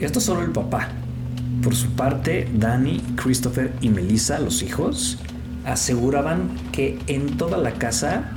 Esto 0.00 0.20
solo 0.20 0.42
el 0.42 0.50
papá. 0.50 0.88
Por 1.62 1.74
su 1.74 1.90
parte, 1.90 2.48
Danny, 2.54 3.00
Christopher 3.16 3.72
y 3.80 3.90
Melissa, 3.90 4.38
los 4.38 4.62
hijos, 4.62 5.18
aseguraban 5.66 6.48
que 6.72 6.98
en 7.06 7.36
toda 7.36 7.58
la 7.58 7.72
casa 7.72 8.32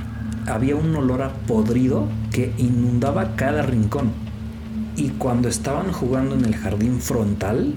había 0.46 0.76
un 0.76 0.94
olor 0.94 1.22
a 1.22 1.30
podrido 1.32 2.06
que 2.30 2.52
inundaba 2.58 3.34
cada 3.36 3.62
rincón. 3.62 4.10
Y 4.96 5.08
cuando 5.10 5.48
estaban 5.48 5.90
jugando 5.92 6.34
en 6.34 6.44
el 6.44 6.54
jardín 6.54 7.00
frontal, 7.00 7.74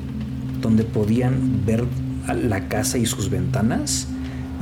donde 0.61 0.83
podían 0.83 1.65
ver 1.65 1.85
la 2.43 2.67
casa 2.67 2.97
y 2.97 3.05
sus 3.05 3.29
ventanas, 3.29 4.07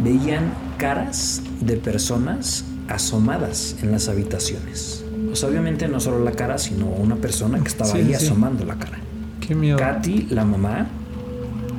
veían 0.03 0.53
caras 0.77 1.41
de 1.62 1.77
personas 1.77 2.63
asomadas 2.88 3.75
en 3.82 3.91
las 3.91 4.08
habitaciones. 4.08 5.03
O 5.32 5.36
sea, 5.36 5.50
obviamente 5.50 5.88
no 5.88 6.00
solo 6.00 6.24
la 6.24 6.32
cara, 6.32 6.58
sino 6.60 6.86
una 6.86 7.15
persona 7.15 7.60
que 7.60 7.67
estaba 7.70 7.89
Sí, 7.91 7.98
ahí 7.98 8.08
sí. 8.10 8.13
asomando 8.13 8.63
la 8.65 8.75
cara. 8.75 9.00
Qué 9.48 9.56
miedo. 9.56 9.78
Katy, 9.78 10.28
la 10.32 10.44
mamá, 10.44 10.88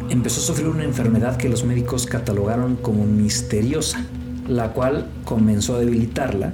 empezó 0.09 0.41
a 0.41 0.45
sufrir 0.45 0.69
una 0.69 0.85
enfermedad 0.85 1.37
que 1.37 1.49
los 1.49 1.65
médicos 1.65 2.07
catalogaron 2.07 2.77
como 2.77 3.05
misteriosa, 3.05 4.05
la 4.47 4.73
cual 4.73 5.07
comenzó 5.25 5.77
a 5.77 5.81
debilitarla 5.81 6.53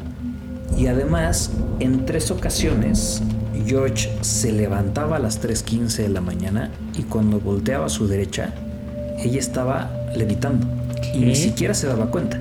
y 0.76 0.87
además 0.87 1.50
en 1.81 2.07
tres 2.07 2.31
ocasiones 2.31 3.23
George 3.66 4.11
se 4.23 4.52
levantaba 4.52 5.16
a 5.16 5.19
las 5.19 5.42
3.15 5.42 5.99
de 5.99 6.09
la 6.09 6.21
mañana 6.21 6.71
y 6.99 7.02
cuando 7.02 7.40
volteaba 7.40 7.87
a 7.87 7.90
su 7.90 8.09
derecha 8.09 8.54
ella 9.19 9.38
estaba 9.38 9.90
levitando 10.16 10.66
y 11.14 11.19
ni 11.19 11.37
siquiera 11.37 11.75
se 11.75 11.87
daba 11.87 12.07
cuenta. 12.11 12.40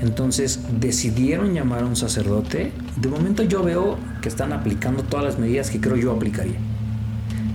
Entonces 0.00 0.60
decidieron 0.80 1.54
llamar 1.54 1.82
a 1.82 1.86
un 1.86 1.96
sacerdote. 1.96 2.72
De 2.96 3.08
momento 3.08 3.42
yo 3.42 3.62
veo 3.62 3.98
que 4.22 4.28
están 4.28 4.52
aplicando 4.52 5.02
todas 5.02 5.24
las 5.24 5.38
medidas 5.38 5.70
que 5.70 5.80
creo 5.80 5.96
yo 5.96 6.12
aplicaría. 6.12 6.58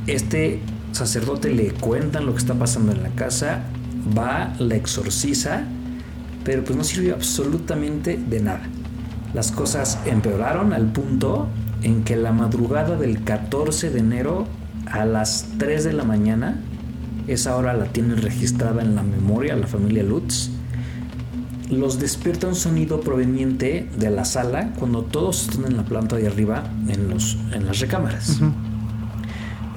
Este 0.07 0.60
sacerdote 0.91 1.50
le 1.50 1.72
cuentan 1.72 2.25
lo 2.25 2.33
que 2.33 2.39
está 2.39 2.53
pasando 2.53 2.91
en 2.91 3.03
la 3.03 3.10
casa, 3.10 3.63
va, 4.17 4.53
la 4.60 4.75
exorciza, 4.75 5.63
pero 6.43 6.63
pues 6.63 6.77
no 6.77 6.83
sirvió 6.83 7.13
absolutamente 7.13 8.17
de 8.17 8.41
nada. 8.41 8.63
Las 9.33 9.51
cosas 9.51 10.00
empeoraron 10.05 10.74
al 10.74 10.88
punto 10.91 11.48
en 11.81 12.03
que 12.03 12.15
la 12.15 12.31
madrugada 12.31 12.98
del 12.98 13.24
14 13.24 13.89
de 13.89 14.00
enero 14.00 14.45
a 14.91 15.05
las 15.05 15.48
3 15.57 15.83
de 15.86 15.93
la 15.93 16.03
mañana, 16.03 16.60
esa 17.27 17.55
hora 17.55 17.74
la 17.74 17.86
tienen 17.86 18.17
registrada 18.17 18.81
en 18.81 18.95
la 18.95 19.03
memoria 19.03 19.55
la 19.55 19.67
familia 19.67 20.03
Lutz, 20.03 20.50
los 21.69 22.00
despierta 22.00 22.48
un 22.48 22.55
sonido 22.55 23.00
proveniente 23.00 23.89
de 23.98 24.10
la 24.10 24.25
sala 24.25 24.74
cuando 24.77 25.03
todos 25.03 25.48
están 25.48 25.65
en 25.65 25.77
la 25.77 25.83
planta 25.83 26.17
de 26.17 26.27
arriba 26.27 26.65
en, 26.88 27.10
los, 27.10 27.38
en 27.53 27.65
las 27.65 27.79
recámaras. 27.79 28.39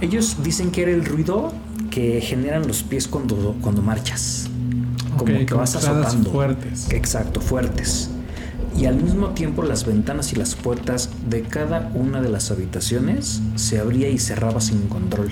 Ellos 0.01 0.37
dicen 0.43 0.71
que 0.71 0.83
era 0.83 0.91
el 0.93 1.05
ruido 1.05 1.53
que 1.91 2.21
generan 2.21 2.67
los 2.67 2.83
pies 2.83 3.09
cuando, 3.09 3.57
cuando 3.63 3.83
marchas. 3.83 4.49
Como 5.17 5.33
Ok, 5.33 5.47
que 5.47 5.55
vas 5.55 5.75
azotando. 5.77 6.31
fuertes. 6.31 6.89
Exacto, 6.91 7.41
fuertes. 7.41 8.11
Y 8.79 8.85
al 8.85 8.97
mismo 9.03 9.31
tiempo 9.31 9.63
las 9.63 9.87
ventanas 9.87 10.33
y 10.35 10.37
las 10.37 10.55
puertas 10.55 11.09
de 11.31 11.41
cada 11.43 11.91
una 11.95 12.21
de 12.21 12.29
las 12.29 12.51
habitaciones 12.51 13.41
se 13.55 13.79
abría 13.79 14.11
y 14.11 14.19
cerraba 14.19 14.61
sin 14.61 14.83
control. 14.89 15.31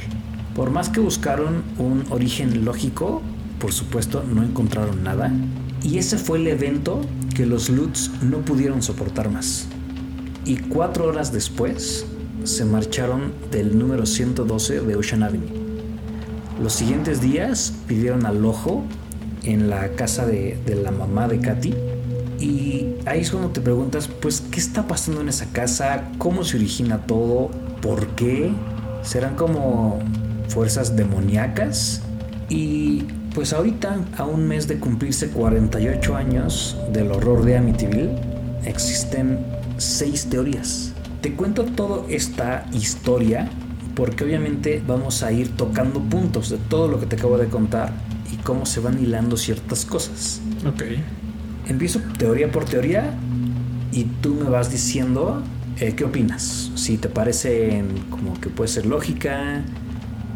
Por 0.55 0.71
más 0.71 0.89
que 0.89 1.01
buscaron 1.01 1.63
un 1.79 2.05
origen 2.09 2.65
lógico, 2.65 3.21
por 3.59 3.73
supuesto 3.73 4.25
no 4.33 4.43
encontraron 4.43 5.03
nada. 5.05 5.31
Y 5.83 5.99
ese 5.99 6.17
fue 6.17 6.39
el 6.39 6.47
evento 6.47 7.03
que 7.35 7.45
los 7.45 7.69
Lutz 7.69 8.11
no 8.23 8.39
pudieron 8.39 8.81
soportar 8.83 9.31
más. 9.31 9.67
Y 10.47 10.57
cuatro 10.57 11.07
horas 11.07 11.31
después 11.33 12.07
se 12.45 12.65
marcharon 12.65 13.33
del 13.51 13.79
número 13.79 14.07
112 14.07 14.81
de 14.81 14.97
Ocean 14.97 15.23
Avenue. 15.23 15.49
Los 16.63 16.75
siguientes 16.75 17.21
días 17.21 17.75
pidieron 17.89 18.27
alojo 18.27 18.85
en 19.43 19.69
la 19.69 19.89
casa 19.91 20.27
de, 20.27 20.59
de 20.65 20.77
la 20.77 20.91
mamá 20.91 21.29
de 21.29 21.41
Katy 21.41 21.75
Y 22.39 22.95
ahí 23.07 23.21
es 23.21 23.31
cuando 23.31 23.51
te 23.51 23.61
preguntas, 23.61 24.09
pues, 24.09 24.41
¿qué 24.41 24.61
está 24.61 24.87
pasando 24.87 25.21
en 25.21 25.29
esa 25.29 25.47
casa? 25.47 26.11
¿Cómo 26.19 26.45
se 26.45 26.57
origina 26.57 27.07
todo? 27.07 27.51
¿Por 27.81 28.09
qué? 28.09 28.53
¿Serán 29.03 29.35
como 29.35 29.99
fuerzas 30.49 30.97
demoníacas? 30.97 32.03
Y 32.49 33.05
pues 33.35 33.53
ahorita, 33.53 33.99
a 34.17 34.25
un 34.25 34.47
mes 34.47 34.69
de 34.69 34.79
cumplirse 34.79 35.29
48 35.31 36.17
años 36.17 36.77
del 36.93 37.11
horror 37.11 37.45
de 37.45 37.57
Amityville, 37.57 38.11
existen 38.65 39.45
seis 39.77 40.27
teorías. 40.31 40.94
Te 41.25 41.33
cuento 41.33 41.65
toda 41.65 42.03
esta 42.11 42.67
historia 42.75 43.49
porque 43.95 44.25
obviamente 44.25 44.83
vamos 44.87 45.23
a 45.23 45.33
ir 45.33 45.57
tocando 45.57 45.99
puntos 46.01 46.51
de 46.51 46.59
todo 46.59 46.87
lo 46.87 47.01
que 47.01 47.07
te 47.07 47.17
acabo 47.17 47.39
de 47.39 47.47
contar 47.47 47.95
y 48.31 48.37
cómo 48.43 48.67
se 48.67 48.81
van 48.81 49.03
hilando 49.03 49.39
ciertas 49.39 49.87
cosas. 49.87 50.43
Ok. 50.67 50.83
Empiezo 51.67 52.01
teoría 52.19 52.53
por 52.53 52.67
teoría 52.67 53.15
y 53.91 54.05
tú 54.21 54.35
me 54.35 54.51
vas 54.51 54.71
diciendo 54.71 55.43
eh, 55.81 55.95
qué 55.97 56.05
opinas. 56.05 56.71
Si 56.75 56.99
te 56.99 57.09
parece 57.09 57.83
como 58.11 58.39
que 58.39 58.51
puede 58.51 58.69
ser 58.69 58.85
lógica, 58.85 59.63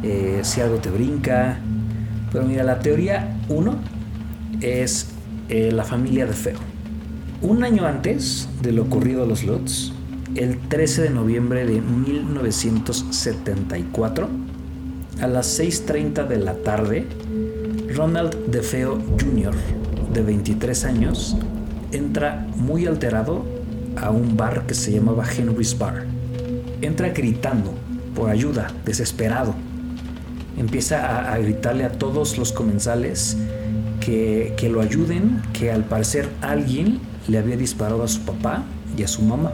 eh, 0.02 0.40
si 0.42 0.62
algo 0.62 0.76
te 0.76 0.88
brinca. 0.88 1.58
Pero 2.32 2.46
mira, 2.46 2.64
la 2.64 2.78
teoría 2.78 3.36
1 3.50 3.78
es 4.62 5.08
eh, 5.50 5.70
la 5.70 5.84
familia 5.84 6.24
de 6.24 6.32
Feo. 6.32 6.58
Un 7.42 7.62
año 7.62 7.84
antes 7.84 8.48
de 8.62 8.72
lo 8.72 8.84
ocurrido 8.84 9.24
a 9.24 9.26
los 9.26 9.44
Lutz, 9.44 9.92
el 10.38 10.58
13 10.68 11.02
de 11.02 11.10
noviembre 11.10 11.66
de 11.66 11.80
1974, 11.80 14.28
a 15.20 15.26
las 15.26 15.58
6.30 15.58 16.28
de 16.28 16.38
la 16.38 16.54
tarde, 16.54 17.08
Ronald 17.92 18.46
DeFeo 18.46 19.02
Jr., 19.20 19.52
de 20.12 20.22
23 20.22 20.84
años, 20.84 21.36
entra 21.90 22.46
muy 22.54 22.86
alterado 22.86 23.44
a 23.96 24.12
un 24.12 24.36
bar 24.36 24.64
que 24.66 24.74
se 24.74 24.92
llamaba 24.92 25.24
Henry's 25.28 25.76
Bar. 25.76 26.06
Entra 26.82 27.08
gritando 27.08 27.74
por 28.14 28.30
ayuda, 28.30 28.72
desesperado. 28.84 29.56
Empieza 30.56 31.32
a, 31.32 31.38
gritarle 31.38 31.82
a 31.84 31.90
todos 31.90 32.38
los 32.38 32.52
comensales 32.52 33.36
que, 33.98 34.54
que 34.56 34.68
lo 34.68 34.82
ayuden, 34.82 35.42
que 35.52 35.72
al 35.72 35.82
parecer 35.84 36.28
alguien 36.42 37.00
le 37.26 37.38
había 37.38 37.56
disparado 37.56 38.04
a 38.04 38.08
su 38.08 38.20
papá 38.20 38.62
y 38.96 39.02
a 39.02 39.08
su 39.08 39.22
mamá. 39.22 39.50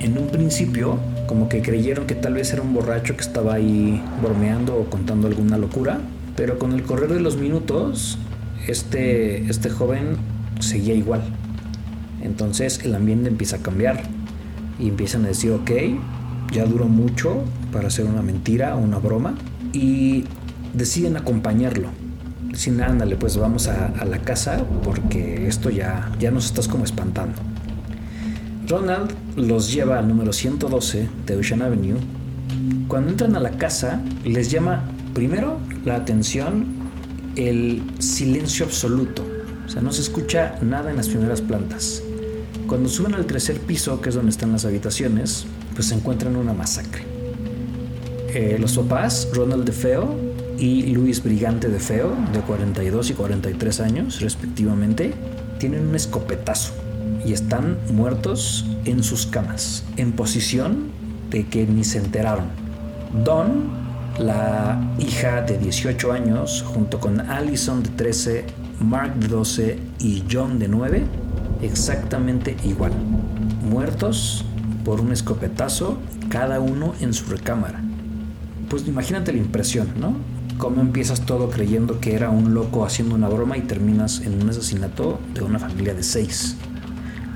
En 0.00 0.16
un 0.16 0.28
principio, 0.28 0.98
como 1.26 1.48
que 1.50 1.60
creyeron 1.60 2.06
que 2.06 2.14
tal 2.14 2.34
vez 2.34 2.52
era 2.54 2.62
un 2.62 2.72
borracho 2.72 3.16
que 3.16 3.20
estaba 3.20 3.54
ahí 3.54 4.02
bromeando 4.22 4.74
o 4.76 4.84
contando 4.86 5.28
alguna 5.28 5.58
locura, 5.58 6.00
pero 6.36 6.58
con 6.58 6.72
el 6.72 6.82
correr 6.84 7.12
de 7.12 7.20
los 7.20 7.36
minutos, 7.36 8.18
este, 8.66 9.44
este 9.50 9.68
joven 9.68 10.16
seguía 10.58 10.94
igual. 10.94 11.20
Entonces 12.22 12.80
el 12.82 12.94
ambiente 12.94 13.28
empieza 13.28 13.56
a 13.56 13.58
cambiar 13.60 14.02
y 14.78 14.88
empiezan 14.88 15.26
a 15.26 15.28
decir, 15.28 15.52
ok, 15.52 15.70
ya 16.50 16.64
duró 16.64 16.86
mucho 16.86 17.44
para 17.70 17.88
hacer 17.88 18.06
una 18.06 18.22
mentira 18.22 18.76
o 18.76 18.80
una 18.80 18.98
broma 18.98 19.34
y 19.74 20.24
deciden 20.72 21.18
acompañarlo. 21.18 21.88
Dicen, 22.48 22.80
ándale, 22.80 23.16
pues 23.16 23.36
vamos 23.36 23.68
a, 23.68 23.86
a, 23.86 24.04
la 24.06 24.18
casa 24.18 24.64
porque 24.82 25.46
esto 25.46 25.68
ya, 25.68 26.10
ya 26.18 26.30
nos 26.30 26.46
estás 26.46 26.68
como 26.68 26.84
espantando. 26.84 27.40
Ronald 28.70 29.10
los 29.34 29.72
lleva 29.72 29.98
al 29.98 30.06
número 30.06 30.32
112 30.32 31.08
de 31.26 31.36
Ocean 31.36 31.60
Avenue. 31.60 31.98
Cuando 32.86 33.10
entran 33.10 33.34
a 33.34 33.40
la 33.40 33.58
casa, 33.58 34.00
les 34.24 34.48
llama 34.48 34.84
primero 35.12 35.58
la 35.84 35.96
atención 35.96 36.66
el 37.34 37.82
silencio 37.98 38.64
absoluto. 38.64 39.26
O 39.66 39.68
sea, 39.68 39.82
no 39.82 39.92
se 39.92 40.02
escucha 40.02 40.56
nada 40.62 40.90
en 40.90 40.98
las 40.98 41.08
primeras 41.08 41.40
plantas. 41.40 42.00
Cuando 42.68 42.88
suben 42.88 43.14
al 43.14 43.26
tercer 43.26 43.58
piso, 43.58 44.00
que 44.00 44.10
es 44.10 44.14
donde 44.14 44.30
están 44.30 44.52
las 44.52 44.64
habitaciones, 44.64 45.46
pues 45.74 45.88
se 45.88 45.96
encuentran 45.96 46.36
una 46.36 46.54
masacre. 46.54 47.02
Eh, 48.28 48.56
los 48.60 48.78
papás, 48.78 49.30
Ronald 49.34 49.64
DeFeo 49.64 50.14
y 50.58 50.86
Luis 50.92 51.24
Brigante 51.24 51.68
DeFeo, 51.68 52.14
de 52.32 52.40
42 52.42 53.10
y 53.10 53.14
43 53.14 53.80
años 53.80 54.20
respectivamente, 54.20 55.12
tienen 55.58 55.88
un 55.88 55.96
escopetazo 55.96 56.79
y 57.24 57.32
están 57.32 57.78
muertos 57.92 58.66
en 58.84 59.02
sus 59.02 59.26
camas, 59.26 59.84
en 59.96 60.12
posición 60.12 60.90
de 61.30 61.46
que 61.46 61.66
ni 61.66 61.84
se 61.84 61.98
enteraron. 61.98 62.46
Don, 63.24 63.80
la 64.18 64.80
hija 64.98 65.42
de 65.42 65.58
18 65.58 66.12
años, 66.12 66.62
junto 66.66 67.00
con 67.00 67.20
Allison 67.20 67.82
de 67.82 67.90
13, 67.90 68.44
Mark 68.80 69.14
de 69.16 69.28
12 69.28 69.78
y 70.00 70.24
John 70.30 70.58
de 70.58 70.68
9, 70.68 71.04
exactamente 71.62 72.56
igual. 72.64 72.92
Muertos 73.62 74.44
por 74.84 75.00
un 75.00 75.12
escopetazo, 75.12 75.98
cada 76.28 76.60
uno 76.60 76.94
en 77.00 77.12
su 77.12 77.30
recámara. 77.30 77.80
Pues 78.68 78.86
imagínate 78.86 79.32
la 79.32 79.38
impresión, 79.38 79.88
¿no? 79.98 80.14
Cómo 80.58 80.80
empiezas 80.80 81.22
todo 81.22 81.50
creyendo 81.50 82.00
que 82.00 82.14
era 82.14 82.30
un 82.30 82.54
loco 82.54 82.84
haciendo 82.84 83.14
una 83.14 83.28
broma 83.28 83.56
y 83.56 83.62
terminas 83.62 84.20
en 84.20 84.42
un 84.42 84.48
asesinato 84.50 85.18
de 85.34 85.42
una 85.42 85.58
familia 85.58 85.94
de 85.94 86.02
seis. 86.02 86.56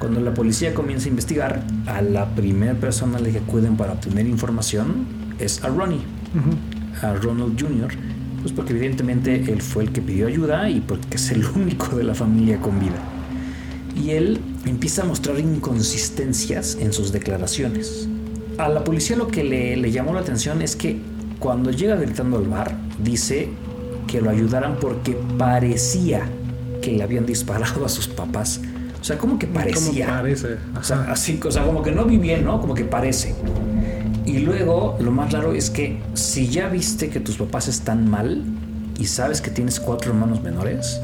Cuando 0.04 0.20
la 0.20 0.34
policía 0.34 0.74
comienza 0.74 1.06
a 1.06 1.08
investigar, 1.08 1.64
a 1.86 2.02
la 2.02 2.26
primera 2.34 2.74
persona 2.74 3.16
a 3.16 3.20
la 3.22 3.30
que 3.30 3.38
acuden 3.38 3.74
para 3.74 3.94
obtener 3.94 4.26
información 4.26 5.06
es 5.38 5.64
a 5.64 5.68
Ronnie, 5.68 6.02
a 7.00 7.14
Ronald 7.14 7.58
Jr., 7.58 7.88
pues 8.42 8.52
porque 8.52 8.74
evidentemente 8.74 9.50
él 9.50 9.62
fue 9.62 9.84
el 9.84 9.92
que 9.92 10.02
pidió 10.02 10.26
ayuda 10.26 10.68
y 10.68 10.82
porque 10.82 11.16
es 11.16 11.30
el 11.30 11.42
único 11.56 11.96
de 11.96 12.04
la 12.04 12.14
familia 12.14 12.60
con 12.60 12.78
vida. 12.78 12.98
Y 13.96 14.10
él 14.10 14.42
empieza 14.66 15.00
a 15.00 15.04
mostrar 15.06 15.38
inconsistencias 15.38 16.76
en 16.78 16.92
sus 16.92 17.10
declaraciones. 17.10 18.06
A 18.58 18.68
la 18.68 18.84
policía 18.84 19.16
lo 19.16 19.28
que 19.28 19.42
le, 19.42 19.74
le 19.74 19.90
llamó 19.90 20.12
la 20.12 20.20
atención 20.20 20.60
es 20.60 20.76
que 20.76 21.00
cuando 21.38 21.70
llega 21.70 21.96
gritando 21.96 22.36
al 22.36 22.44
bar, 22.46 22.76
dice 23.02 23.48
que 24.06 24.20
lo 24.20 24.28
ayudaran 24.28 24.76
porque 24.78 25.18
parecía 25.38 26.28
que 26.82 26.92
le 26.92 27.02
habían 27.02 27.24
disparado 27.24 27.86
a 27.86 27.88
sus 27.88 28.06
papás 28.06 28.60
o 29.04 29.06
sea, 29.06 29.18
como 29.18 29.38
que 29.38 29.46
parecía. 29.46 30.06
Como 30.06 30.18
parece. 30.22 30.56
O 30.80 30.82
sea, 30.82 31.02
así, 31.10 31.38
o 31.44 31.50
sea, 31.50 31.64
como 31.64 31.82
que 31.82 31.92
no 31.92 32.06
vi 32.06 32.16
bien, 32.16 32.42
¿no? 32.42 32.58
Como 32.58 32.72
que 32.72 32.86
parece. 32.86 33.34
Y 34.24 34.38
luego, 34.38 34.96
lo 34.98 35.10
más 35.10 35.30
raro 35.30 35.52
es 35.52 35.68
que 35.68 36.00
si 36.14 36.48
ya 36.48 36.68
viste 36.68 37.10
que 37.10 37.20
tus 37.20 37.36
papás 37.36 37.68
están 37.68 38.08
mal 38.08 38.42
y 38.98 39.04
sabes 39.04 39.42
que 39.42 39.50
tienes 39.50 39.78
cuatro 39.78 40.12
hermanos 40.12 40.42
menores, 40.42 41.02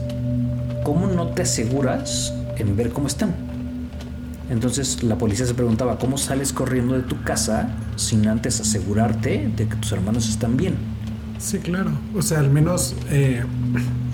¿cómo 0.83 1.09
no 1.09 1.27
te 1.27 1.43
aseguras 1.43 2.33
en 2.57 2.75
ver 2.75 2.89
cómo 2.89 3.07
están? 3.07 3.35
Entonces 4.49 5.03
la 5.03 5.19
policía 5.19 5.45
se 5.45 5.53
preguntaba, 5.53 5.99
¿cómo 5.99 6.17
sales 6.17 6.55
corriendo 6.55 6.95
de 6.95 7.03
tu 7.03 7.23
casa 7.23 7.69
sin 7.97 8.27
antes 8.29 8.63
asegurarte 8.63 9.53
de 9.55 9.69
que 9.69 9.77
tus 9.77 9.93
hermanos 9.93 10.27
están 10.27 10.57
bien? 10.57 10.77
Sí, 11.37 11.59
claro. 11.59 11.91
O 12.17 12.23
sea, 12.23 12.39
al 12.39 12.49
menos 12.49 12.95
eh, 13.11 13.45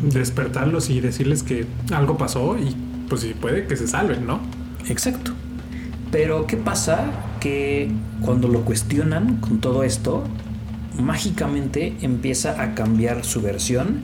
despertarlos 0.02 0.90
y 0.90 1.00
decirles 1.00 1.44
que 1.44 1.66
algo 1.92 2.18
pasó 2.18 2.58
y 2.58 2.74
pues 3.08 3.22
sí 3.22 3.34
puede 3.40 3.66
que 3.66 3.76
se 3.76 3.86
salven, 3.86 4.26
¿no? 4.26 4.40
Exacto. 4.88 5.32
Pero 6.10 6.46
¿qué 6.46 6.56
pasa? 6.56 7.10
Que 7.40 7.90
cuando 8.20 8.48
lo 8.48 8.64
cuestionan 8.64 9.36
con 9.36 9.60
todo 9.60 9.82
esto, 9.82 10.24
mágicamente 10.98 11.96
empieza 12.00 12.62
a 12.62 12.74
cambiar 12.74 13.24
su 13.24 13.42
versión 13.42 14.00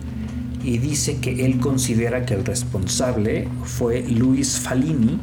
y 0.62 0.78
dice 0.78 1.18
que 1.18 1.44
él 1.44 1.58
considera 1.58 2.24
que 2.24 2.34
el 2.34 2.44
responsable 2.44 3.48
fue 3.64 4.02
Luis 4.02 4.60
Falini, 4.60 5.18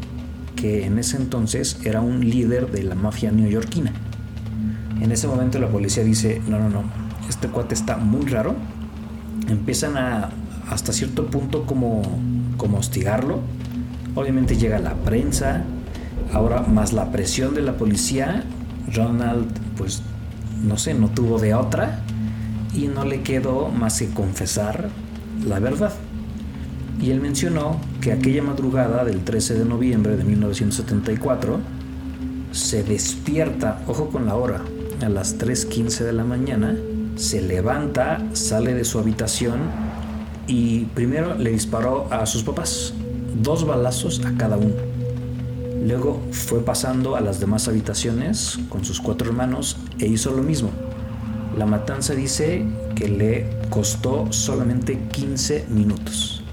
que 0.56 0.86
en 0.86 1.00
ese 1.00 1.18
entonces 1.18 1.80
era 1.86 2.02
un 2.02 2.28
líder 2.28 2.72
de 2.72 2.84
la 2.84 2.96
mafia 2.96 3.32
neoyorquina. 3.32 3.94
En 5.00 5.12
ese 5.12 5.28
momento 5.28 5.60
la 5.60 5.70
policía 5.70 6.04
dice, 6.04 6.42
no, 6.48 6.60
no, 6.60 6.70
no, 6.70 6.84
este 7.30 7.48
cuate 7.48 7.74
está 7.74 7.96
muy 7.98 8.26
raro. 8.26 8.56
Empiezan 9.48 9.96
a, 9.96 10.32
hasta 10.70 10.92
cierto 10.92 11.28
punto 11.28 11.66
como, 11.66 12.02
como 12.58 12.78
hostigarlo 12.80 13.40
Obviamente 14.16 14.58
llega 14.58 14.80
la 14.80 14.96
prensa, 14.96 15.64
ahora 16.34 16.62
más 16.62 16.94
la 16.94 17.12
presión 17.12 17.54
de 17.54 17.62
la 17.62 17.78
policía, 17.78 18.44
Ronald 18.94 19.48
pues 19.78 20.02
no 20.64 20.78
sé, 20.78 20.94
no 20.94 21.10
tuvo 21.10 21.40
de 21.40 21.54
otra 21.54 22.02
y 22.74 22.88
no 22.88 23.06
le 23.06 23.22
quedó 23.22 23.70
más 23.70 24.00
que 24.00 24.10
confesar 24.10 24.90
la 25.46 25.60
verdad. 25.60 25.94
Y 27.02 27.12
él 27.12 27.22
mencionó 27.22 27.80
que 28.02 28.12
aquella 28.12 28.44
madrugada 28.44 29.06
del 29.06 29.24
13 29.24 29.54
de 29.54 29.66
noviembre 29.66 30.18
de 30.18 30.24
1974 30.26 31.60
se 32.52 32.84
despierta, 32.84 33.82
ojo 33.88 34.10
con 34.10 34.26
la 34.26 34.36
hora, 34.36 34.62
a 35.02 35.08
las 35.08 35.38
3.15 35.38 36.04
de 36.04 36.14
la 36.14 36.26
mañana, 36.26 36.76
se 37.16 37.42
levanta, 37.42 38.22
sale 38.34 38.74
de 38.74 38.84
su 38.84 39.00
habitación 39.00 39.60
y 40.48 40.86
primero 40.96 41.36
le 41.36 41.52
disparó 41.52 42.12
a 42.12 42.26
sus 42.26 42.44
papás, 42.44 42.94
dos 43.36 43.66
balazos 43.66 44.26
a 44.26 44.36
cada 44.38 44.58
uno. 44.58 44.76
Luego 45.86 46.22
fue 46.32 46.64
pasando 46.64 47.16
a 47.16 47.22
las 47.22 47.40
demás 47.40 47.68
habitaciones 47.68 48.60
con 48.70 48.84
sus 48.84 49.00
cuatro 49.00 49.30
hermanos 49.30 49.78
e 50.00 50.08
hizo 50.08 50.32
lo 50.32 50.44
mismo. 50.44 50.70
La 51.58 51.66
matanza 51.66 52.14
dice 52.14 52.66
que 52.96 53.08
le 53.08 53.50
costó 53.70 54.32
solamente 54.32 55.00
15 55.12 55.68
minutos. 55.70 56.44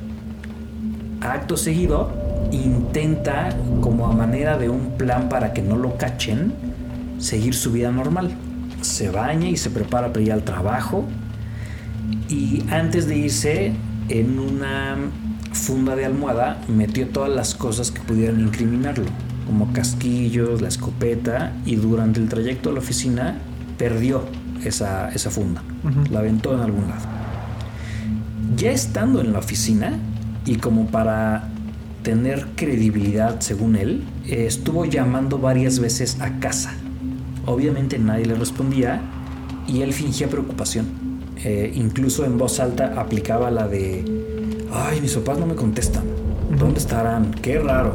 Acto 1.20 1.56
seguido, 1.56 2.12
intenta, 2.52 3.48
como 3.80 4.06
a 4.06 4.12
manera 4.12 4.58
de 4.58 4.68
un 4.68 4.96
plan 4.96 5.28
para 5.28 5.52
que 5.52 5.62
no 5.62 5.76
lo 5.76 5.96
cachen, 5.96 6.54
seguir 7.18 7.54
su 7.54 7.72
vida 7.72 7.90
normal. 7.90 8.36
Se 8.80 9.10
baña 9.10 9.48
y 9.48 9.56
se 9.56 9.70
prepara 9.70 10.12
para 10.12 10.24
ir 10.24 10.32
al 10.32 10.44
trabajo. 10.44 11.04
Y 12.28 12.62
antes 12.70 13.08
de 13.08 13.16
irse, 13.16 13.72
en 14.08 14.38
una 14.38 14.96
funda 15.56 15.96
de 15.96 16.04
almohada, 16.04 16.60
metió 16.68 17.08
todas 17.08 17.34
las 17.34 17.54
cosas 17.54 17.90
que 17.90 18.00
pudieran 18.00 18.40
incriminarlo, 18.40 19.06
como 19.46 19.72
casquillos, 19.72 20.60
la 20.60 20.68
escopeta, 20.68 21.52
y 21.64 21.76
durante 21.76 22.20
el 22.20 22.28
trayecto 22.28 22.70
a 22.70 22.72
la 22.74 22.78
oficina 22.78 23.38
perdió 23.78 24.22
esa, 24.64 25.08
esa 25.10 25.30
funda. 25.30 25.62
La 26.10 26.20
aventó 26.20 26.54
en 26.54 26.60
algún 26.60 26.88
lado. 26.88 27.04
Ya 28.56 28.70
estando 28.70 29.20
en 29.20 29.32
la 29.32 29.38
oficina, 29.38 29.98
y 30.44 30.56
como 30.56 30.86
para 30.86 31.48
tener 32.02 32.46
credibilidad 32.54 33.40
según 33.40 33.76
él, 33.76 34.04
estuvo 34.28 34.84
llamando 34.84 35.38
varias 35.38 35.80
veces 35.80 36.20
a 36.20 36.38
casa. 36.38 36.74
Obviamente 37.46 37.98
nadie 37.98 38.26
le 38.26 38.34
respondía 38.34 39.00
y 39.66 39.82
él 39.82 39.92
fingía 39.92 40.28
preocupación. 40.28 40.86
Eh, 41.44 41.72
incluso 41.74 42.24
en 42.24 42.38
voz 42.38 42.60
alta 42.60 42.94
aplicaba 42.96 43.50
la 43.50 43.68
de, 43.68 44.35
ay, 44.72 45.00
mis 45.00 45.14
papás 45.14 45.38
no 45.38 45.46
me 45.46 45.54
contestan. 45.54 46.04
¿Dónde 46.58 46.78
estarán? 46.78 47.32
Qué 47.34 47.58
raro. 47.58 47.94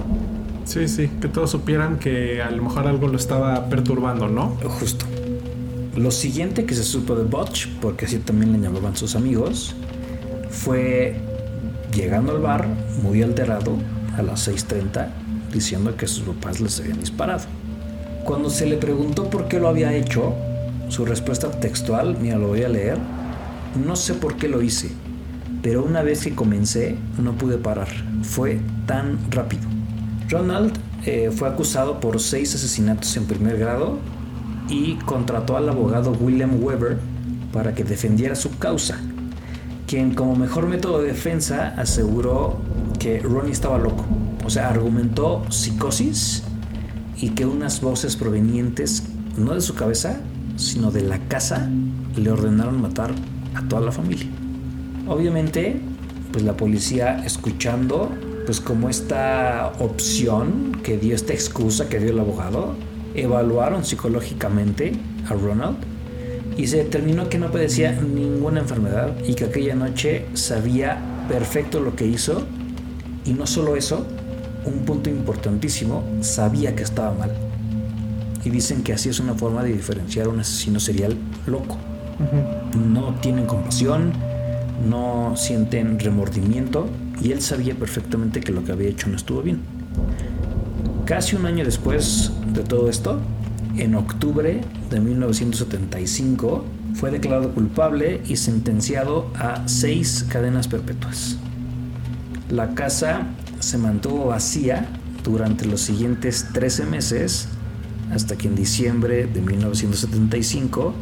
Sí, 0.66 0.88
sí, 0.88 1.10
que 1.20 1.28
todos 1.28 1.50
supieran 1.50 1.98
que 1.98 2.42
a 2.42 2.52
lo 2.52 2.64
mejor 2.64 2.88
algo 2.88 3.08
lo 3.08 3.18
estaba 3.18 3.70
perturbando, 3.70 4.28
¿no? 4.28 4.58
Justo. 4.80 5.06
Lo 5.96 6.12
siguiente 6.12 6.66
que 6.66 6.74
se 6.76 6.84
supo 6.84 7.16
de 7.16 7.24
Butch, 7.24 7.68
porque 7.82 8.06
así 8.06 8.18
también 8.20 8.54
le 8.54 8.60
llamaban 8.60 8.96
sus 8.96 9.16
amigos, 9.16 9.76
fue 10.50 11.16
llegando 11.94 12.32
al 12.32 12.40
bar 12.40 12.68
muy 13.02 13.22
alterado 13.22 13.76
a 14.18 14.22
las 14.22 14.48
6.30 14.48 15.10
diciendo 15.52 15.96
que 15.98 16.08
sus 16.08 16.24
papás 16.24 16.62
les 16.62 16.80
habían 16.80 17.00
disparado. 17.00 17.44
Cuando 18.24 18.50
se 18.50 18.66
le 18.66 18.78
preguntó 18.78 19.30
por 19.30 19.48
qué 19.48 19.60
lo 19.60 19.68
había 19.68 19.94
hecho, 19.94 20.34
su 20.90 21.06
respuesta 21.06 21.52
textual, 21.52 22.18
mira, 22.22 22.38
lo 22.38 22.48
voy 22.48 22.64
a 22.64 22.70
leer, 22.70 22.98
no 23.86 23.96
sé 23.96 24.14
por 24.14 24.38
qué 24.38 24.48
lo 24.48 24.62
hice, 24.62 24.92
pero 25.62 25.84
una 25.84 26.02
vez 26.02 26.24
que 26.24 26.36
comencé 26.36 26.98
no 27.22 27.34
pude 27.34 27.58
parar, 27.58 27.90
fue 28.24 28.60
tan 28.86 29.20
rápido. 29.30 29.64
Ronald 30.30 30.74
eh, 31.06 31.30
fue 31.36 31.50
acusado 31.50 32.00
por 32.00 32.20
seis 32.20 32.56
asesinatos 32.56 33.16
en 33.18 33.26
primer 33.26 33.58
grado 33.58 34.00
y 34.70 34.96
contrató 35.06 35.58
al 35.58 35.68
abogado 35.70 36.12
William 36.20 36.64
Weber 36.64 37.00
para 37.52 37.76
que 37.76 37.84
defendiera 37.84 38.36
su 38.36 38.58
causa, 38.58 38.98
quien 39.88 40.16
como 40.16 40.36
mejor 40.36 40.68
método 40.68 41.02
de 41.02 41.10
defensa 41.10 41.74
aseguró 41.78 42.60
que 42.98 43.20
Ronnie 43.20 43.52
estaba 43.52 43.78
loco. 43.78 44.06
O 44.46 44.50
sea, 44.50 44.70
argumentó 44.70 45.44
psicosis 45.50 46.44
y 47.18 47.30
que 47.30 47.46
unas 47.46 47.82
voces 47.82 48.16
provenientes 48.16 49.04
no 49.38 49.54
de 49.54 49.62
su 49.62 49.76
cabeza, 49.76 50.20
sino 50.56 50.92
de 50.92 51.02
la 51.02 51.20
casa, 51.28 51.70
le 52.16 52.32
ordenaron 52.32 52.82
matar 52.82 53.12
a 53.54 53.68
toda 53.68 53.82
la 53.82 53.92
familia. 53.92 54.28
Obviamente, 55.08 55.80
pues 56.32 56.44
la 56.44 56.56
policía 56.56 57.24
escuchando, 57.26 58.10
pues 58.46 58.62
como 58.62 58.90
esta 58.90 59.74
opción 59.80 60.80
que 60.84 60.98
dio 60.98 61.16
esta 61.16 61.34
excusa 61.34 61.90
que 61.90 62.00
dio 62.00 62.12
el 62.12 62.20
abogado, 62.20 62.76
evaluaron 63.16 63.84
psicológicamente 63.84 64.94
a 65.30 65.34
Ronald 65.34 65.78
y 66.58 66.68
se 66.68 66.78
determinó 66.78 67.30
que 67.30 67.38
no 67.38 67.52
padecía 67.52 67.92
ninguna 67.92 68.62
enfermedad 68.62 69.16
y 69.26 69.34
que 69.34 69.46
aquella 69.46 69.76
noche 69.76 70.26
sabía 70.34 71.26
perfecto 71.28 71.80
lo 71.80 71.96
que 71.96 72.06
hizo 72.06 72.46
y 73.26 73.34
no 73.34 73.46
solo 73.48 73.76
eso, 73.76 74.06
un 74.66 74.86
punto 74.86 75.10
importantísimo, 75.10 76.04
sabía 76.22 76.76
que 76.76 76.84
estaba 76.84 77.14
mal. 77.14 77.32
Y 78.44 78.50
dicen 78.50 78.84
que 78.84 78.94
así 78.94 79.10
es 79.10 79.20
una 79.20 79.36
forma 79.36 79.64
de 79.64 79.74
diferenciar 79.74 80.26
a 80.26 80.30
un 80.30 80.40
asesino 80.40 80.80
serial 80.80 81.16
loco. 81.46 81.78
No 82.76 83.16
tienen 83.22 83.46
compasión, 83.46 84.14
no 84.88 85.36
sienten 85.36 86.00
remordimiento 86.00 86.88
y 87.22 87.32
él 87.32 87.42
sabía 87.42 87.76
perfectamente 87.76 88.40
que 88.40 88.52
lo 88.52 88.64
que 88.64 88.72
había 88.72 88.90
hecho 88.90 89.10
no 89.10 89.16
estuvo 89.16 89.42
bien. 89.42 89.60
Casi 91.06 91.36
un 91.36 91.46
año 91.46 91.66
después 91.66 92.32
de 92.54 92.64
todo 92.64 92.90
esto, 92.90 93.20
en 93.78 93.96
octubre 93.96 94.62
de 94.90 95.00
1975, 95.00 96.64
fue 96.96 97.12
declarado 97.12 97.54
culpable 97.54 98.22
y 98.28 98.36
sentenciado 98.38 99.32
a 99.36 99.68
seis 99.68 100.26
cadenas 100.30 100.68
perpetuas. 100.68 101.38
La 102.50 102.74
casa 102.74 103.28
se 103.60 103.78
mantuvo 103.78 104.28
vacía 104.28 104.88
durante 105.24 105.66
los 105.66 105.82
siguientes 105.82 106.48
13 106.54 106.86
meses 106.86 107.48
hasta 108.14 108.36
que 108.36 108.48
en 108.48 108.56
diciembre 108.56 109.26
de 109.26 109.42
1975 109.42 110.94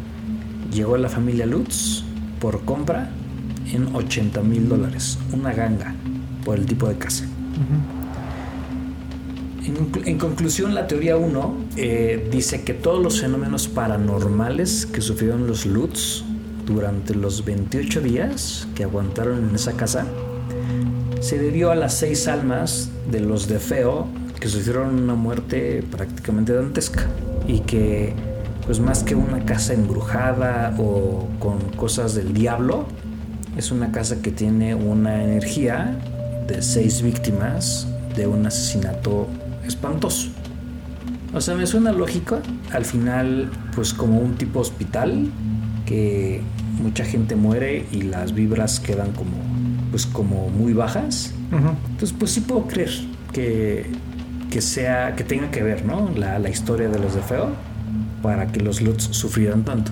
llegó 0.72 0.98
la 0.98 1.10
familia 1.10 1.46
Lutz 1.46 2.04
por 2.40 2.64
compra 2.66 3.10
en 3.72 3.96
80 3.96 4.42
mil 4.42 4.70
dólares, 4.70 5.18
una 5.34 5.54
ganga 5.54 5.96
por 6.44 6.58
el 6.58 6.66
tipo 6.66 6.88
de 6.88 6.98
casa. 6.98 7.26
en, 10.06 10.18
conclusión, 10.18 10.74
la 10.74 10.88
teoría 10.88 11.18
1 11.18 11.56
eh, 11.78 12.28
dice 12.32 12.64
que 12.64 12.74
todos 12.74 13.04
los 13.04 13.22
fenómenos 13.22 13.68
paranormales 13.68 14.86
que 14.86 15.02
sufrieron 15.02 15.48
los 15.48 15.66
Lutz 15.66 16.24
durante 16.66 17.16
los 17.16 17.46
28 17.46 18.02
días 18.02 18.68
que 18.76 18.84
aguantaron 18.84 19.50
en 19.50 19.56
esa 19.56 19.74
casa 19.74 20.06
se 21.20 21.38
debió 21.38 21.72
a 21.72 21.76
las 21.76 21.96
seis 21.96 22.28
almas 22.28 22.90
de 23.12 23.20
los 23.20 23.48
de 23.48 23.60
Feo 23.60 24.08
que 24.40 24.48
sufrieron 24.48 25.04
una 25.04 25.16
muerte 25.16 25.84
prácticamente 25.92 26.54
dantesca 26.54 27.08
y 27.48 27.60
que 27.62 28.14
pues 28.66 28.80
más 28.80 29.04
que 29.04 29.16
una 29.16 29.44
casa 29.46 29.74
embrujada 29.74 30.76
o 30.78 31.28
con 31.40 31.60
cosas 31.76 32.16
del 32.16 32.34
diablo 32.34 32.86
es 33.60 33.72
una 33.72 33.92
casa 33.92 34.22
que 34.22 34.32
tiene 34.32 34.74
una 34.74 35.22
energía 35.22 35.98
de 36.48 36.62
seis 36.62 37.02
víctimas 37.02 37.88
de 38.16 38.26
un 38.26 38.46
asesinato 38.46 39.28
espantoso. 39.66 40.30
O 41.34 41.42
sea, 41.42 41.56
me 41.56 41.68
suena 41.68 41.92
lógico 41.92 42.40
al 42.72 42.86
final 42.86 43.52
pues 43.76 43.94
como 43.94 44.20
un 44.20 44.36
tipo 44.36 44.62
hospital 44.62 45.30
que 45.86 46.42
mucha 46.82 47.04
gente 47.04 47.36
muere 47.36 47.86
y 47.92 48.04
las 48.04 48.34
vibras 48.34 48.80
quedan 48.80 49.12
como 49.12 49.38
pues 49.92 50.06
como 50.06 50.50
muy 50.50 50.74
bajas. 50.74 51.34
Entonces 51.52 52.16
pues 52.18 52.32
sí 52.32 52.42
puedo 52.42 52.66
creer 52.66 52.92
que, 53.34 53.88
que, 54.50 54.62
sea, 54.62 55.16
que 55.18 55.26
tenga 55.26 55.52
que 55.52 55.64
ver, 55.64 55.86
¿no? 55.86 56.10
La, 56.16 56.40
la 56.40 56.50
historia 56.50 56.88
de 56.88 56.98
los 56.98 57.14
de 57.14 57.22
Feo 57.22 57.50
para 58.22 58.48
que 58.48 58.62
los 58.62 58.82
Lutz 58.82 59.10
sufrieran 59.12 59.66
tanto. 59.66 59.92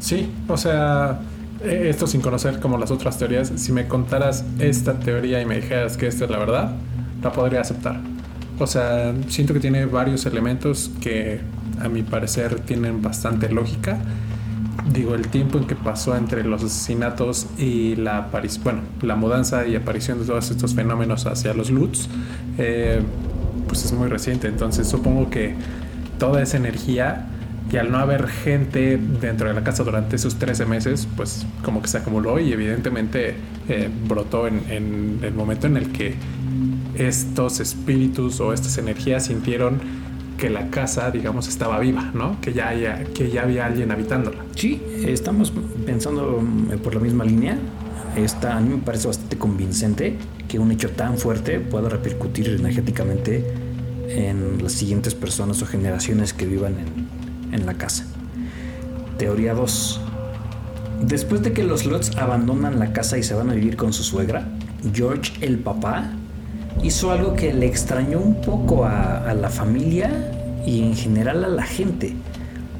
Sí, 0.00 0.30
o 0.48 0.56
sea, 0.56 1.20
esto 1.62 2.06
sin 2.06 2.20
conocer 2.20 2.60
como 2.60 2.78
las 2.78 2.90
otras 2.90 3.18
teorías, 3.18 3.52
si 3.56 3.72
me 3.72 3.88
contaras 3.88 4.44
esta 4.58 4.98
teoría 4.98 5.40
y 5.40 5.46
me 5.46 5.56
dijeras 5.56 5.96
que 5.96 6.06
esta 6.06 6.24
es 6.24 6.30
la 6.30 6.38
verdad, 6.38 6.76
la 7.22 7.32
podría 7.32 7.60
aceptar. 7.60 8.00
O 8.58 8.66
sea, 8.66 9.14
siento 9.28 9.52
que 9.52 9.60
tiene 9.60 9.84
varios 9.86 10.26
elementos 10.26 10.90
que 11.00 11.40
a 11.80 11.88
mi 11.88 12.02
parecer 12.02 12.60
tienen 12.60 13.02
bastante 13.02 13.50
lógica 13.50 13.98
digo, 14.92 15.14
el 15.14 15.28
tiempo 15.28 15.58
en 15.58 15.66
que 15.66 15.74
pasó 15.74 16.16
entre 16.16 16.44
los 16.44 16.62
asesinatos 16.62 17.46
y 17.58 17.96
la 17.96 18.18
aparición, 18.18 18.64
bueno, 18.64 18.80
la 19.02 19.16
mudanza 19.16 19.66
y 19.66 19.76
aparición 19.76 20.20
de 20.20 20.26
todos 20.26 20.50
estos 20.50 20.74
fenómenos 20.74 21.26
hacia 21.26 21.54
los 21.54 21.70
Lutz, 21.70 22.08
eh, 22.58 23.02
pues 23.68 23.84
es 23.84 23.92
muy 23.92 24.08
reciente. 24.08 24.48
Entonces 24.48 24.88
supongo 24.88 25.30
que 25.30 25.54
toda 26.18 26.42
esa 26.42 26.56
energía 26.56 27.26
y 27.70 27.76
al 27.78 27.90
no 27.90 27.98
haber 27.98 28.28
gente 28.28 28.96
dentro 28.96 29.48
de 29.48 29.54
la 29.54 29.64
casa 29.64 29.82
durante 29.82 30.16
esos 30.16 30.36
13 30.36 30.66
meses, 30.66 31.08
pues 31.16 31.46
como 31.62 31.82
que 31.82 31.88
se 31.88 31.98
acumuló 31.98 32.38
y 32.38 32.52
evidentemente 32.52 33.34
eh, 33.68 33.90
brotó 34.08 34.46
en, 34.46 35.20
el 35.22 35.34
momento 35.34 35.66
en 35.66 35.76
el 35.76 35.90
que 35.90 36.14
estos 36.94 37.60
espíritus 37.60 38.40
o 38.40 38.52
estas 38.52 38.78
energías 38.78 39.26
sintieron 39.26 39.80
que 40.38 40.50
la 40.50 40.70
casa, 40.70 41.10
digamos, 41.10 41.48
estaba 41.48 41.80
viva, 41.80 42.10
¿no? 42.14 42.40
Que 42.40 42.52
ya, 42.52 42.68
haya, 42.68 43.04
que 43.04 43.30
ya 43.30 43.42
había 43.42 43.66
alguien 43.66 43.90
habitándola. 43.90 44.44
Sí, 44.54 44.82
estamos 45.06 45.52
pensando 45.84 46.42
eh, 46.70 46.76
por 46.76 46.94
la 46.94 47.00
misma 47.00 47.24
línea. 47.24 47.58
A 48.48 48.60
mí 48.60 48.70
me 48.70 48.78
parece 48.78 49.08
bastante 49.08 49.36
convincente 49.36 50.16
que 50.48 50.58
un 50.58 50.70
hecho 50.70 50.90
tan 50.90 51.18
fuerte 51.18 51.60
pueda 51.60 51.88
repercutir 51.88 52.48
energéticamente 52.48 53.44
en 54.08 54.62
las 54.62 54.72
siguientes 54.72 55.14
personas 55.14 55.60
o 55.62 55.66
generaciones 55.66 56.32
que 56.32 56.46
vivan 56.46 56.74
en, 56.78 57.05
en 57.56 57.66
la 57.66 57.74
casa. 57.74 58.04
Teoría 59.18 59.54
2. 59.54 60.00
Después 61.02 61.42
de 61.42 61.52
que 61.52 61.62
los 61.62 61.84
Lutz 61.84 62.16
abandonan 62.16 62.78
la 62.78 62.92
casa 62.92 63.18
y 63.18 63.22
se 63.22 63.34
van 63.34 63.50
a 63.50 63.54
vivir 63.54 63.76
con 63.76 63.92
su 63.92 64.02
suegra, 64.02 64.46
George 64.94 65.32
el 65.40 65.58
papá 65.58 66.10
hizo 66.82 67.10
algo 67.10 67.34
que 67.34 67.52
le 67.52 67.66
extrañó 67.66 68.18
un 68.18 68.40
poco 68.40 68.84
a, 68.84 69.34
la 69.34 69.50
familia 69.50 70.10
y 70.64 70.82
en 70.82 70.96
general 70.96 71.44
a 71.44 71.48
la 71.48 71.64
gente, 71.64 72.14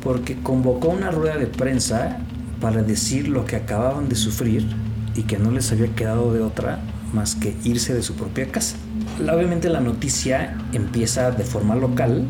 porque 0.03 0.37
convocó 0.43 0.89
una 0.89 1.11
rueda 1.11 1.37
de 1.37 1.47
prensa 1.47 2.19
para 2.61 2.83
decir 2.83 3.29
lo 3.29 3.45
que 3.45 3.57
acababan 3.57 4.09
de 4.09 4.17
sufrir 4.17 4.67
y 5.15 5.23
que 5.23 5.39
no 5.39 5.51
les 5.51 5.73
había 5.73 5.95
quedado 5.95 6.33
de 6.33 6.41
otra 6.41 6.79
más 7.13 7.35
que 7.35 7.57
irse 7.65 7.95
de 7.95 8.03
su 8.03 8.15
propia 8.15 8.49
casa. 8.49 8.77
Obviamente 9.21 9.69
la 9.69 9.81
noticia 9.81 10.57
empieza 10.73 11.31
de 11.31 11.45
forma 11.45 11.75
local 11.75 12.25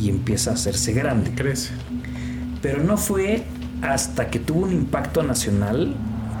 y 0.00 0.08
empieza 0.08 0.50
a 0.50 0.54
hacerse 0.54 0.92
grande. 0.92 1.32
Crece. 1.34 1.70
Pero 2.60 2.82
no 2.82 2.96
fue 2.96 3.42
hasta 3.82 4.28
que 4.30 4.38
tuvo 4.38 4.60
un 4.66 4.72
impacto 4.72 5.22
nacional 5.22 5.94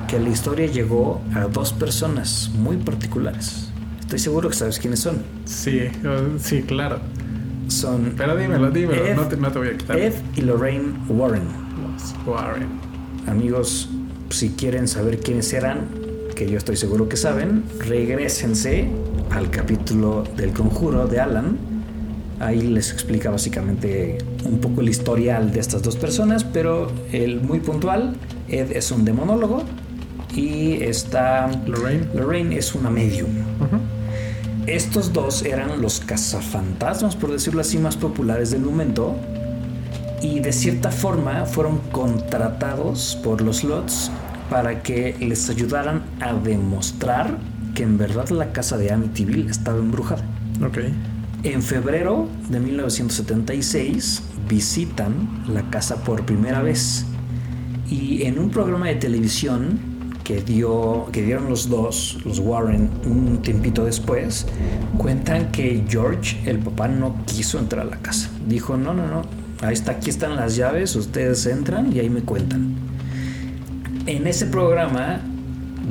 que 0.08 0.18
la 0.18 0.28
historia 0.28 0.66
llegó 0.66 1.20
a 1.34 1.40
dos 1.46 1.72
personas 1.72 2.50
muy 2.54 2.76
particulares. 2.76 3.68
Estoy 4.00 4.18
seguro 4.18 4.48
que 4.50 4.54
sabes 4.54 4.78
quiénes 4.78 5.00
son. 5.00 5.22
Sí, 5.46 5.80
sí, 6.38 6.62
claro. 6.62 7.00
Son 7.68 8.12
Pero 8.16 8.36
dímelo, 8.36 8.70
dímelo, 8.70 9.06
Ed- 9.06 9.16
no, 9.16 9.22
te, 9.22 9.36
no 9.36 9.50
te 9.50 9.58
voy 9.58 9.68
a 9.68 9.76
quitar. 9.78 9.98
Ed 9.98 10.12
y 10.36 10.42
Lorraine 10.42 10.92
Warren. 11.08 11.44
Warren. 12.26 12.68
Amigos, 13.26 13.88
si 14.30 14.50
quieren 14.50 14.86
saber 14.88 15.20
quiénes 15.20 15.52
eran, 15.52 15.86
que 16.36 16.50
yo 16.50 16.58
estoy 16.58 16.76
seguro 16.76 17.08
que 17.08 17.16
saben, 17.16 17.64
regresense 17.78 18.88
al 19.30 19.50
capítulo 19.50 20.24
del 20.36 20.52
conjuro 20.52 21.06
de 21.06 21.20
Alan. 21.20 21.56
Ahí 22.40 22.62
les 22.62 22.90
explica 22.92 23.30
básicamente 23.30 24.18
un 24.44 24.58
poco 24.58 24.80
el 24.80 24.88
historial 24.88 25.52
de 25.52 25.60
estas 25.60 25.82
dos 25.82 25.96
personas, 25.96 26.44
pero 26.44 26.90
el 27.12 27.40
muy 27.40 27.60
puntual, 27.60 28.16
Ed 28.48 28.72
es 28.72 28.90
un 28.90 29.04
demonólogo 29.04 29.62
y 30.34 30.82
esta 30.82 31.48
Lorraine. 31.66 32.06
Lorraine 32.14 32.56
es 32.56 32.74
una 32.74 32.90
medium. 32.90 33.30
Estos 34.66 35.12
dos 35.12 35.42
eran 35.42 35.82
los 35.82 36.00
cazafantasmas, 36.00 37.16
por 37.16 37.32
decirlo 37.32 37.60
así, 37.60 37.78
más 37.78 37.96
populares 37.96 38.50
del 38.52 38.62
momento. 38.62 39.16
Y 40.20 40.38
de 40.38 40.52
cierta 40.52 40.90
forma 40.90 41.46
fueron 41.46 41.78
contratados 41.90 43.18
por 43.24 43.40
los 43.40 43.64
Lots 43.64 44.10
para 44.48 44.82
que 44.82 45.16
les 45.18 45.50
ayudaran 45.50 46.02
a 46.20 46.32
demostrar 46.32 47.38
que 47.74 47.82
en 47.82 47.98
verdad 47.98 48.28
la 48.28 48.52
casa 48.52 48.76
de 48.76 48.92
Amityville 48.92 49.50
estaba 49.50 49.78
embrujada. 49.78 50.22
Ok. 50.64 50.78
En 51.44 51.60
febrero 51.60 52.28
de 52.50 52.60
1976 52.60 54.22
visitan 54.48 55.42
la 55.48 55.68
casa 55.70 56.04
por 56.04 56.24
primera 56.24 56.62
vez 56.62 57.04
y 57.90 58.22
en 58.22 58.38
un 58.38 58.48
programa 58.48 58.86
de 58.86 58.94
televisión 58.94 59.80
que, 60.22 60.40
dio, 60.40 61.08
que 61.10 61.22
dieron 61.22 61.48
los 61.48 61.68
dos, 61.68 62.18
los 62.24 62.38
Warren, 62.38 62.88
un 63.06 63.42
tiempito 63.42 63.84
después, 63.84 64.46
cuentan 64.96 65.50
que 65.50 65.84
George, 65.88 66.48
el 66.48 66.60
papá, 66.60 66.86
no 66.86 67.24
quiso 67.26 67.58
entrar 67.58 67.88
a 67.88 67.90
la 67.90 67.96
casa. 67.96 68.30
Dijo, 68.46 68.76
no, 68.76 68.94
no, 68.94 69.08
no, 69.08 69.22
ahí 69.62 69.74
está, 69.74 69.92
aquí 69.92 70.10
están 70.10 70.36
las 70.36 70.54
llaves, 70.54 70.94
ustedes 70.94 71.44
entran 71.46 71.92
y 71.92 71.98
ahí 71.98 72.08
me 72.08 72.22
cuentan. 72.22 72.76
En 74.06 74.28
ese 74.28 74.46
programa 74.46 75.20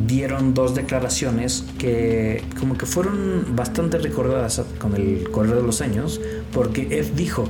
dieron 0.07 0.53
dos 0.53 0.75
declaraciones 0.75 1.65
que 1.77 2.43
como 2.59 2.77
que 2.77 2.85
fueron 2.85 3.55
bastante 3.55 3.97
recordadas 3.97 4.61
con 4.79 4.95
el 4.95 5.29
correr 5.31 5.55
de 5.55 5.63
los 5.63 5.81
años, 5.81 6.21
porque 6.51 6.87
Ed 6.99 7.07
dijo, 7.15 7.45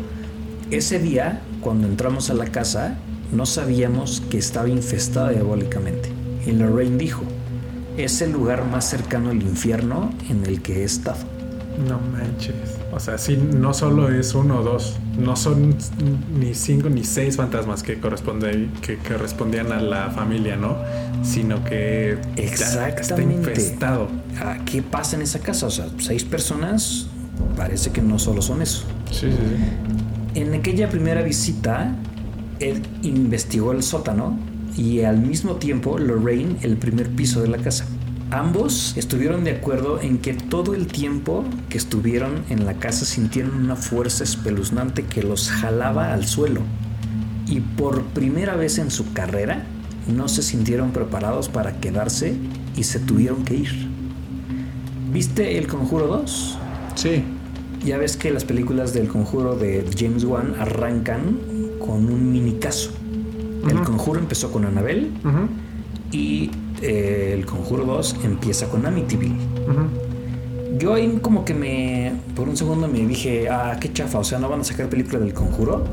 ese 0.71 0.99
día, 0.99 1.41
cuando 1.59 1.87
entramos 1.87 2.29
a 2.29 2.33
la 2.33 2.45
casa, 2.45 2.97
no 3.31 3.45
sabíamos 3.45 4.21
que 4.29 4.37
estaba 4.37 4.69
infestada 4.69 5.31
diabólicamente. 5.31 6.09
Y 6.45 6.51
Lorraine 6.51 6.97
dijo, 6.97 7.23
es 7.97 8.21
el 8.21 8.31
lugar 8.31 8.65
más 8.65 8.89
cercano 8.89 9.29
al 9.29 9.41
infierno 9.41 10.11
en 10.29 10.45
el 10.45 10.61
que 10.61 10.81
he 10.81 10.83
estado. 10.83 11.19
No 11.87 11.99
manches. 11.99 12.80
O 12.91 12.99
sea, 12.99 13.17
sí, 13.17 13.37
no 13.37 13.73
solo 13.73 14.09
es 14.09 14.35
uno 14.35 14.59
o 14.59 14.63
dos. 14.63 14.97
No 15.17 15.35
son 15.35 15.75
ni 16.37 16.53
cinco 16.53 16.89
ni 16.89 17.03
seis 17.03 17.37
fantasmas 17.37 17.83
que, 17.83 17.99
corresponde, 17.99 18.69
que 18.81 18.97
correspondían 18.97 19.71
a 19.71 19.81
la 19.81 20.09
familia, 20.09 20.57
¿no? 20.57 20.77
Sino 21.23 21.63
que 21.63 22.17
está 22.35 23.21
infestado. 23.21 24.09
¿A 24.39 24.63
¿Qué 24.65 24.81
pasa 24.81 25.15
en 25.15 25.21
esa 25.21 25.39
casa? 25.39 25.67
O 25.67 25.71
sea, 25.71 25.87
seis 25.99 26.23
personas, 26.25 27.07
parece 27.55 27.91
que 27.91 28.01
no 28.01 28.19
solo 28.19 28.41
son 28.41 28.61
eso. 28.61 28.83
Sí, 29.09 29.27
sí, 29.31 29.37
sí. 29.37 30.39
En 30.39 30.53
aquella 30.53 30.89
primera 30.89 31.21
visita, 31.21 31.95
Ed 32.59 32.81
investigó 33.03 33.71
el 33.71 33.83
sótano 33.83 34.37
y 34.77 35.01
al 35.01 35.17
mismo 35.17 35.55
tiempo 35.55 35.97
Lorraine 35.97 36.57
el 36.61 36.77
primer 36.77 37.09
piso 37.09 37.41
de 37.41 37.47
la 37.47 37.57
casa. 37.57 37.85
Ambos 38.31 38.93
estuvieron 38.95 39.43
de 39.43 39.51
acuerdo 39.51 39.99
en 40.01 40.17
que 40.19 40.33
todo 40.33 40.73
el 40.73 40.87
tiempo 40.87 41.43
que 41.67 41.77
estuvieron 41.77 42.43
en 42.49 42.65
la 42.65 42.75
casa 42.75 43.03
sintieron 43.05 43.53
una 43.55 43.75
fuerza 43.75 44.23
espeluznante 44.23 45.03
que 45.03 45.21
los 45.21 45.49
jalaba 45.49 46.13
al 46.13 46.25
suelo. 46.25 46.61
Y 47.47 47.59
por 47.59 48.03
primera 48.03 48.55
vez 48.55 48.77
en 48.77 48.89
su 48.89 49.11
carrera 49.11 49.63
no 50.07 50.29
se 50.29 50.43
sintieron 50.43 50.91
preparados 50.91 51.49
para 51.49 51.79
quedarse 51.81 52.35
y 52.77 52.83
se 52.83 52.99
tuvieron 52.99 53.43
que 53.43 53.55
ir. 53.55 53.89
¿Viste 55.11 55.57
El 55.57 55.67
Conjuro 55.67 56.07
2? 56.07 56.57
Sí. 56.95 57.23
Ya 57.85 57.97
ves 57.97 58.15
que 58.15 58.31
las 58.31 58.45
películas 58.45 58.93
del 58.93 59.07
conjuro 59.09 59.55
de 59.55 59.83
James 59.97 60.23
Wan 60.23 60.53
arrancan 60.59 61.37
con 61.85 62.05
un 62.09 62.31
mini 62.31 62.53
caso. 62.59 62.91
El 63.67 63.75
Ujú. 63.75 63.83
conjuro 63.85 64.19
empezó 64.19 64.51
con 64.51 64.65
Annabelle 64.65 65.09
y 66.11 66.51
eh, 66.81 67.33
el 67.37 67.45
conjuro 67.45 67.85
2 67.85 68.17
empieza 68.23 68.67
con 68.69 68.85
Amityville. 68.85 69.35
ujú. 69.35 70.77
Yo 70.79 70.95
ahí 70.95 71.19
como 71.21 71.45
que 71.45 71.53
me, 71.53 72.13
por 72.35 72.49
un 72.49 72.57
segundo 72.57 72.87
me 72.87 73.05
dije, 73.05 73.49
ah, 73.49 73.77
qué 73.79 73.93
chafa, 73.93 74.17
o 74.17 74.23
sea, 74.23 74.39
no 74.39 74.49
van 74.49 74.61
a 74.61 74.63
sacar 74.63 74.87
película 74.87 75.19
del 75.19 75.33
conjuro. 75.33 75.83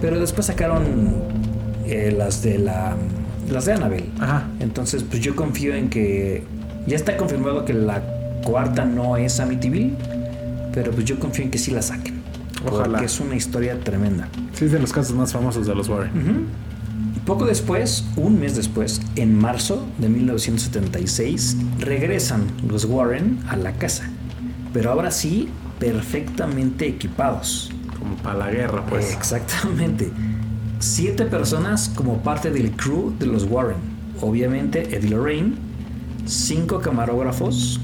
Pero 0.00 0.18
después 0.18 0.46
sacaron 0.46 0.82
eh, 1.86 2.12
las 2.16 2.42
de 2.42 2.58
la, 2.58 2.96
las 3.48 3.66
de 3.66 3.74
Annabelle. 3.74 4.08
Ajá. 4.18 4.48
Entonces, 4.58 5.04
pues 5.04 5.22
yo 5.22 5.36
confío 5.36 5.74
en 5.74 5.90
que 5.90 6.42
ya 6.88 6.96
está 6.96 7.16
confirmado 7.16 7.64
que 7.64 7.72
la 7.74 8.02
cuarta 8.42 8.84
no 8.84 9.16
es 9.16 9.38
Amityville, 9.38 9.92
pero 10.72 10.90
pues 10.90 11.04
yo 11.04 11.20
confío 11.20 11.44
en 11.44 11.50
que 11.52 11.58
sí 11.58 11.70
la 11.70 11.82
saquen. 11.82 12.16
Ojalá. 12.66 12.88
Porque 12.88 13.04
es 13.06 13.20
una 13.20 13.36
historia 13.36 13.78
tremenda. 13.78 14.28
Sí, 14.54 14.64
es 14.64 14.72
de 14.72 14.80
los 14.80 14.92
casos 14.92 15.14
más 15.14 15.32
famosos 15.32 15.66
de 15.68 15.74
los 15.74 15.88
Warren. 15.88 16.46
Poco 17.26 17.44
después, 17.44 18.04
un 18.16 18.38
mes 18.38 18.54
después, 18.54 19.00
en 19.16 19.36
marzo 19.36 19.84
de 19.98 20.08
1976, 20.08 21.56
regresan 21.80 22.46
los 22.68 22.84
Warren 22.84 23.40
a 23.48 23.56
la 23.56 23.72
casa, 23.72 24.08
pero 24.72 24.92
ahora 24.92 25.10
sí 25.10 25.48
perfectamente 25.80 26.86
equipados. 26.86 27.72
Como 27.98 28.14
para 28.18 28.38
la 28.38 28.50
guerra, 28.52 28.86
pues. 28.86 29.12
Exactamente. 29.12 30.12
Siete 30.78 31.24
personas 31.24 31.88
como 31.88 32.18
parte 32.18 32.52
del 32.52 32.70
crew 32.70 33.12
de 33.18 33.26
los 33.26 33.42
Warren. 33.42 33.78
Obviamente 34.20 34.96
Eddie 34.96 35.10
Lorraine, 35.10 35.56
cinco 36.26 36.78
camarógrafos, 36.78 37.80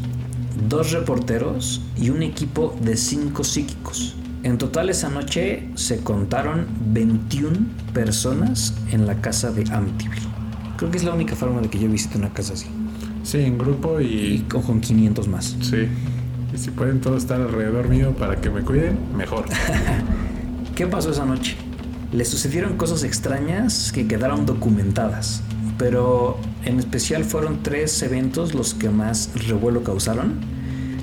dos 0.69 0.93
reporteros 0.93 1.83
y 1.97 2.11
un 2.11 2.23
equipo 2.23 2.77
de 2.81 2.97
cinco 2.97 3.43
psíquicos. 3.43 4.15
En 4.45 4.59
total 4.59 4.91
esa 4.91 5.09
noche 5.09 5.69
se 5.77 6.01
contaron 6.01 6.67
21 6.93 7.59
personas 7.95 8.75
en 8.91 9.07
la 9.07 9.21
casa 9.21 9.53
de 9.53 9.65
Amityville. 9.73 10.27
Creo 10.77 10.91
que 10.91 10.99
es 10.99 11.05
la 11.05 11.15
única 11.15 11.37
forma 11.37 11.61
de 11.61 11.69
que 11.69 11.79
yo 11.79 11.89
visite 11.89 12.19
una 12.19 12.33
casa 12.33 12.55
así. 12.55 12.67
Sí, 13.23 13.39
en 13.39 13.57
grupo 13.57 14.01
Y 14.01 14.05
y. 14.05 14.47
con, 14.49 14.63
con 14.63 14.81
500 14.81 15.29
más. 15.29 15.57
Sí. 15.61 15.87
Y 16.53 16.59
si 16.59 16.71
pueden 16.73 17.01
todos 17.01 17.23
estar 17.23 17.41
alrededor 17.41 17.89
mío 17.89 18.17
para 18.19 18.41
que 18.41 18.51
me 18.51 18.63
cuiden, 18.63 18.99
mejor. 19.17 19.45
¿Qué 20.75 20.89
pasó 20.89 21.13
esa 21.13 21.25
noche? 21.25 21.57
Le 22.11 22.25
sucedieron 22.25 22.77
cosas 22.77 23.05
extrañas 23.05 23.93
que 23.93 24.09
quedaron 24.09 24.45
documentadas, 24.45 25.43
pero 25.79 26.37
en 26.65 26.81
especial 26.81 27.25
fueron 27.25 27.63
tres 27.63 28.03
eventos 28.03 28.55
los 28.55 28.75
que 28.75 28.91
más 28.91 29.31
revuelo 29.47 29.85
causaron. 29.85 30.41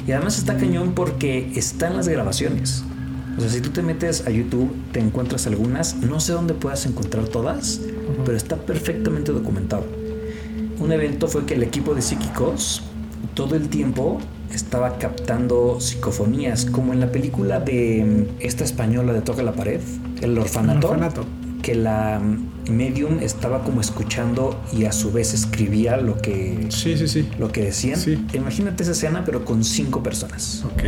Y 0.05 0.11
además 0.11 0.37
está 0.37 0.57
cañón 0.57 0.91
porque 0.93 1.53
están 1.55 1.95
las 1.95 2.09
grabaciones. 2.09 2.83
O 3.39 3.41
sea, 3.41 3.49
si 3.49 3.61
tú 3.61 3.69
te 3.69 3.81
metes 3.81 4.27
a 4.27 4.31
YouTube, 4.31 4.69
te 4.91 4.99
encuentras 4.99 5.47
algunas, 5.47 5.95
no 5.95 6.19
sé 6.19 6.33
dónde 6.33 6.53
puedas 6.53 6.85
encontrar 6.85 7.25
todas, 7.29 7.79
pero 8.25 8.35
está 8.35 8.57
perfectamente 8.57 9.31
documentado. 9.31 9.85
Un 10.77 10.91
evento 10.91 11.29
fue 11.29 11.45
que 11.45 11.53
el 11.53 11.63
equipo 11.63 11.95
de 11.95 12.01
psíquicos 12.01 12.81
todo 13.35 13.55
el 13.55 13.69
tiempo 13.69 14.19
estaba 14.53 14.97
captando 14.97 15.79
psicofonías, 15.79 16.65
como 16.65 16.91
en 16.91 16.99
la 16.99 17.13
película 17.13 17.61
de 17.61 18.03
mm, 18.03 18.41
esta 18.43 18.65
española 18.65 19.13
de 19.13 19.21
Toca 19.21 19.41
la 19.41 19.53
Pared, 19.53 19.79
El 20.21 20.37
Orfanato, 20.37 20.89
orfanato. 20.89 21.25
que 21.61 21.75
la 21.75 22.19
mm, 22.19 22.71
medium 22.71 23.19
estaba 23.21 23.63
como 23.63 23.79
escuchando 23.79 24.59
y 24.77 24.83
a 24.83 24.91
su 24.91 25.13
vez 25.13 25.33
escribía 25.33 25.95
lo 25.97 26.17
que, 26.17 26.67
Sí, 26.71 26.97
sí, 26.97 27.07
sí. 27.07 27.29
lo 27.39 27.51
que 27.53 27.63
decían. 27.63 27.99
Imagínate 28.33 28.83
esa 28.83 28.91
escena, 28.91 29.23
pero 29.25 29.45
con 29.45 29.63
cinco 29.63 30.03
personas. 30.03 30.63
Ok. 30.65 30.83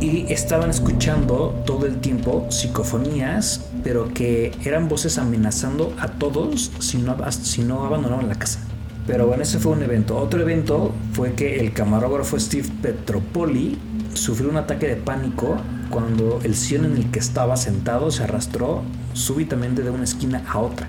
Y 0.00 0.32
estaban 0.32 0.70
escuchando 0.70 1.62
todo 1.66 1.86
el 1.86 2.00
tiempo 2.00 2.46
psicofonías, 2.50 3.66
pero 3.82 4.12
que 4.12 4.52
eran 4.64 4.88
voces 4.88 5.18
amenazando 5.18 5.94
a 5.98 6.08
todos 6.08 6.70
si 6.78 6.98
no, 6.98 7.16
si 7.30 7.62
no 7.62 7.84
abandonaban 7.84 8.28
la 8.28 8.36
casa. 8.36 8.60
Pero 9.06 9.26
bueno, 9.26 9.42
ese 9.42 9.58
fue 9.58 9.72
un 9.72 9.82
evento. 9.82 10.16
Otro 10.16 10.40
evento 10.40 10.92
fue 11.12 11.32
que 11.32 11.60
el 11.60 11.72
camarógrafo 11.72 12.38
Steve 12.38 12.68
Petropoli 12.82 13.78
sufrió 14.14 14.50
un 14.50 14.56
ataque 14.56 14.86
de 14.86 14.96
pánico 14.96 15.56
cuando 15.90 16.40
el 16.44 16.54
sillón 16.54 16.84
en 16.84 16.96
el 16.98 17.10
que 17.10 17.18
estaba 17.18 17.56
sentado 17.56 18.10
se 18.10 18.24
arrastró 18.24 18.82
súbitamente 19.14 19.82
de 19.82 19.90
una 19.90 20.04
esquina 20.04 20.44
a 20.48 20.58
otra. 20.58 20.88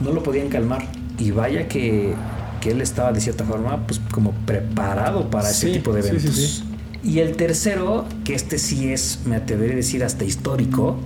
No 0.00 0.12
lo 0.12 0.22
podían 0.22 0.48
calmar. 0.48 0.86
Y 1.18 1.30
vaya 1.30 1.68
que 1.68 2.14
que 2.62 2.70
él 2.70 2.80
estaba 2.80 3.12
de 3.12 3.20
cierta 3.20 3.44
forma 3.44 3.86
pues 3.86 4.00
como 4.12 4.30
preparado 4.46 5.28
para 5.28 5.50
ese 5.50 5.70
tipo 5.70 5.92
de 5.92 6.02
sí, 6.02 6.08
sí, 6.08 6.14
eventos. 6.14 6.34
sí. 6.36 6.71
Y 7.04 7.18
el 7.18 7.36
tercero, 7.36 8.04
que 8.24 8.34
este 8.34 8.58
sí 8.58 8.92
es, 8.92 9.20
me 9.24 9.36
atrevería 9.36 9.74
a 9.74 9.76
decir 9.76 10.04
hasta 10.04 10.24
histórico, 10.24 10.96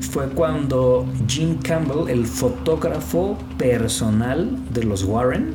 fue 0.00 0.28
cuando 0.28 1.06
Jim 1.26 1.58
Campbell, 1.58 2.08
el 2.08 2.26
fotógrafo 2.26 3.36
personal 3.58 4.56
de 4.72 4.84
los 4.84 5.04
Warren, 5.04 5.54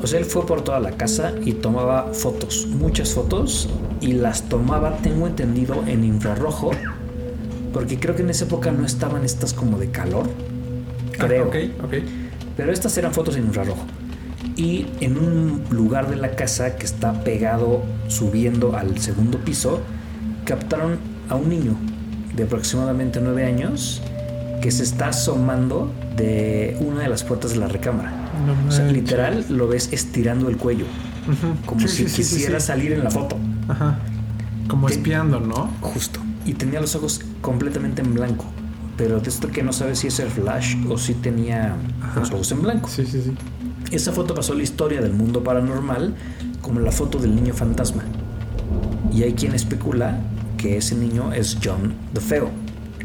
o 0.00 0.06
sea, 0.06 0.18
él 0.18 0.24
fue 0.24 0.46
por 0.46 0.62
toda 0.62 0.78
la 0.80 0.92
casa 0.92 1.32
y 1.44 1.52
tomaba 1.52 2.12
fotos, 2.12 2.66
muchas 2.68 3.14
fotos, 3.14 3.68
y 4.00 4.12
las 4.12 4.48
tomaba, 4.48 4.96
tengo 4.98 5.26
entendido, 5.26 5.82
en 5.86 6.04
infrarrojo, 6.04 6.70
porque 7.72 7.98
creo 7.98 8.14
que 8.14 8.22
en 8.22 8.30
esa 8.30 8.44
época 8.44 8.72
no 8.72 8.84
estaban 8.86 9.24
estas 9.24 9.52
como 9.52 9.78
de 9.78 9.90
calor, 9.90 10.26
Ah, 11.18 11.24
creo. 11.26 11.50
Pero 12.56 12.72
estas 12.72 12.96
eran 12.96 13.12
fotos 13.12 13.36
en 13.36 13.44
infrarrojo. 13.44 13.84
Y 14.56 14.86
en 15.00 15.18
un 15.18 15.62
lugar 15.70 16.08
de 16.08 16.16
la 16.16 16.30
casa 16.30 16.76
que 16.76 16.86
está 16.86 17.12
pegado 17.24 17.82
subiendo 18.08 18.76
al 18.76 18.98
segundo 18.98 19.38
piso, 19.38 19.80
captaron 20.44 20.98
a 21.28 21.34
un 21.34 21.48
niño 21.50 21.74
de 22.34 22.44
aproximadamente 22.44 23.20
nueve 23.20 23.44
años 23.44 24.00
que 24.62 24.70
se 24.70 24.82
está 24.82 25.08
asomando 25.08 25.92
de 26.16 26.76
una 26.80 27.02
de 27.02 27.08
las 27.08 27.22
puertas 27.22 27.50
de 27.52 27.58
la 27.58 27.68
recámara. 27.68 28.10
No 28.46 28.68
O 28.68 28.72
sea, 28.72 28.86
literal 28.86 29.44
lo 29.50 29.68
ves 29.68 29.90
estirando 29.92 30.48
el 30.48 30.56
cuello, 30.56 30.86
como 31.66 31.80
Sí, 31.82 31.88
si 31.88 32.08
sí, 32.08 32.16
quisiera 32.16 32.58
sí. 32.60 32.66
salir 32.68 32.92
en 32.92 33.04
la 33.04 33.10
foto. 33.10 33.36
Ajá. 33.68 33.98
Como 34.68 34.86
Te- 34.86 34.94
espiando, 34.94 35.38
¿no? 35.40 35.70
Justo. 35.82 36.20
Y 36.46 36.54
tenía 36.54 36.80
los 36.80 36.94
ojos 36.94 37.20
completamente 37.42 38.00
en 38.02 38.14
blanco. 38.14 38.46
Pero 38.96 39.20
de 39.20 39.28
esto 39.28 39.48
que 39.48 39.62
no 39.62 39.72
sabes 39.74 39.98
si 39.98 40.06
es 40.06 40.18
el 40.20 40.28
flash 40.30 40.76
o 40.88 40.96
si 40.96 41.12
tenía 41.14 41.74
los 42.16 42.30
ojos 42.30 42.50
en 42.52 42.62
blanco. 42.62 42.88
Sí, 42.88 43.04
sí, 43.04 43.20
sí. 43.22 43.32
Esa 43.90 44.12
foto 44.12 44.34
pasó 44.34 44.52
a 44.52 44.56
la 44.56 44.62
historia 44.62 45.00
del 45.00 45.12
mundo 45.12 45.42
paranormal 45.44 46.14
como 46.60 46.80
la 46.80 46.90
foto 46.90 47.18
del 47.18 47.34
niño 47.34 47.54
fantasma. 47.54 48.02
Y 49.12 49.22
hay 49.22 49.32
quien 49.34 49.54
especula 49.54 50.18
que 50.58 50.76
ese 50.76 50.94
niño 50.96 51.32
es 51.32 51.58
John 51.62 51.94
the 52.12 52.20
Feo, 52.20 52.50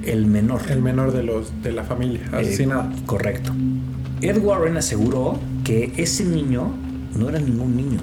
el 0.03 0.25
menor. 0.25 0.61
El 0.69 0.81
menor 0.81 1.11
de 1.13 1.23
los 1.23 1.51
de 1.61 1.71
la 1.71 1.83
familia, 1.83 2.21
Eh, 2.33 2.37
asesinado. 2.37 2.89
correcto. 3.05 3.51
Ed 4.21 4.37
Warren 4.43 4.77
aseguró 4.77 5.39
que 5.63 5.93
ese 5.97 6.25
niño 6.25 6.71
no 7.15 7.29
era 7.29 7.39
ningún 7.39 7.75
niño, 7.75 7.99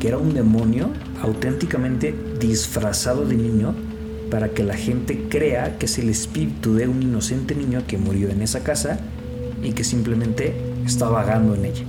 que 0.00 0.08
era 0.08 0.18
un 0.18 0.34
demonio 0.34 0.90
auténticamente 1.22 2.14
disfrazado 2.40 3.24
de 3.24 3.36
niño 3.36 3.74
para 4.30 4.48
que 4.50 4.62
la 4.64 4.74
gente 4.74 5.26
crea 5.28 5.78
que 5.78 5.86
es 5.86 5.98
el 5.98 6.08
espíritu 6.10 6.74
de 6.74 6.88
un 6.88 7.02
inocente 7.02 7.54
niño 7.54 7.82
que 7.86 7.96
murió 7.98 8.28
en 8.30 8.42
esa 8.42 8.60
casa 8.62 8.98
y 9.62 9.72
que 9.72 9.84
simplemente 9.84 10.54
está 10.84 11.08
vagando 11.08 11.54
en 11.54 11.64
ella. 11.66 11.84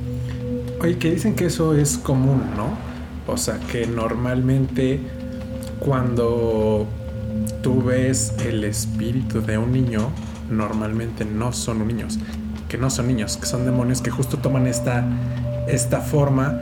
Oye, 0.82 0.98
que 0.98 1.12
dicen 1.12 1.36
que 1.36 1.46
eso 1.46 1.74
es 1.74 1.98
común, 1.98 2.42
¿no? 2.56 2.78
O 3.32 3.38
sea, 3.38 3.60
que 3.72 3.88
normalmente 3.88 5.00
cuando 5.80 6.88
tú 7.62 7.82
ves 7.82 8.34
el 8.46 8.64
espíritu 8.64 9.42
de 9.42 9.58
un 9.58 9.72
niño, 9.72 10.10
normalmente 10.50 11.26
no 11.26 11.52
son 11.54 11.88
niños, 11.88 12.20
que 12.70 12.78
no 12.78 12.90
son 12.90 13.08
niños, 13.08 13.38
que 13.38 13.46
son 13.46 13.66
demonios 13.66 14.02
que 14.02 14.12
justo 14.12 14.38
toman 14.38 14.68
esta, 14.68 15.04
esta 15.68 16.02
forma 16.02 16.60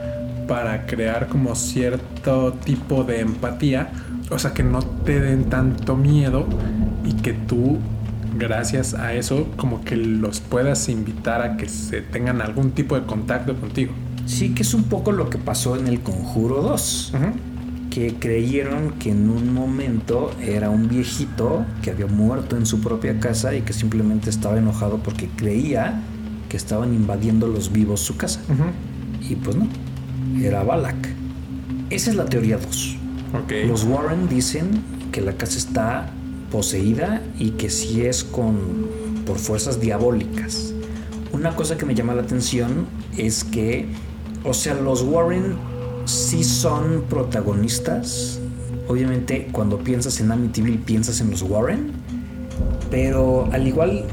para 0.48 0.86
crear 0.86 1.28
como 1.28 1.54
cierto 1.54 2.52
tipo 2.64 3.04
de 3.04 3.20
empatía, 3.20 3.90
o 4.30 4.38
sea, 4.38 4.52
que 4.52 4.62
no 4.62 4.82
te 4.82 5.20
den 5.20 5.50
tanto 5.50 5.96
miedo 5.96 6.46
y 7.04 7.14
que 7.14 7.32
tú, 7.32 7.78
gracias 8.38 8.94
a 8.94 9.12
eso, 9.12 9.48
como 9.56 9.84
que 9.84 9.96
los 9.96 10.40
puedas 10.40 10.88
invitar 10.88 11.42
a 11.42 11.56
que 11.56 11.68
se 11.68 12.00
tengan 12.00 12.40
algún 12.40 12.72
tipo 12.72 12.98
de 12.98 13.06
contacto 13.06 13.54
contigo. 13.56 13.92
Sí 14.26 14.54
que 14.54 14.62
es 14.62 14.74
un 14.74 14.84
poco 14.84 15.12
lo 15.12 15.30
que 15.30 15.38
pasó 15.38 15.76
en 15.76 15.86
el 15.86 16.00
Conjuro 16.00 16.62
2, 16.62 17.12
que 17.90 18.14
creyeron 18.14 18.92
que 18.98 19.10
en 19.10 19.30
un 19.30 19.52
momento 19.54 20.32
era 20.42 20.70
un 20.70 20.88
viejito 20.88 21.64
que 21.82 21.90
había 21.90 22.06
muerto 22.06 22.56
en 22.56 22.66
su 22.66 22.80
propia 22.80 23.20
casa 23.20 23.54
y 23.54 23.62
que 23.62 23.72
simplemente 23.72 24.30
estaba 24.30 24.58
enojado 24.58 24.98
porque 24.98 25.28
creía 25.36 26.02
que 26.48 26.56
estaban 26.56 26.94
invadiendo 26.94 27.46
los 27.46 27.70
vivos 27.70 28.00
su 28.00 28.16
casa. 28.16 28.40
Y 29.20 29.36
pues 29.36 29.56
no, 29.56 29.68
era 30.40 30.62
Balak. 30.64 31.08
Esa 31.90 32.10
es 32.10 32.16
la 32.16 32.24
teoría 32.24 32.58
2. 32.58 32.96
Ok. 33.44 33.52
Los 33.68 33.84
Warren 33.84 34.28
dicen 34.28 34.82
que 35.12 35.20
la 35.20 35.34
casa 35.34 35.58
está 35.58 36.10
poseída 36.50 37.22
y 37.38 37.50
que 37.50 37.70
sí 37.70 38.02
es 38.02 38.24
con 38.24 38.88
por 39.26 39.38
fuerzas 39.38 39.80
diabólicas. 39.80 40.72
Una 41.32 41.56
cosa 41.56 41.76
que 41.76 41.84
me 41.84 41.94
llama 41.94 42.14
la 42.14 42.22
atención 42.22 42.86
es 43.16 43.42
que, 43.42 43.86
o 44.44 44.52
sea, 44.54 44.74
los 44.74 45.02
Warren 45.02 45.56
sí 46.04 46.44
son 46.44 47.04
protagonistas. 47.08 48.38
Obviamente, 48.88 49.48
cuando 49.52 49.78
piensas 49.78 50.20
en 50.20 50.30
Amityville 50.30 50.78
piensas 50.78 51.20
en 51.20 51.30
los 51.30 51.42
Warren, 51.42 51.92
pero 52.90 53.48
al 53.52 53.66
igual 53.66 54.04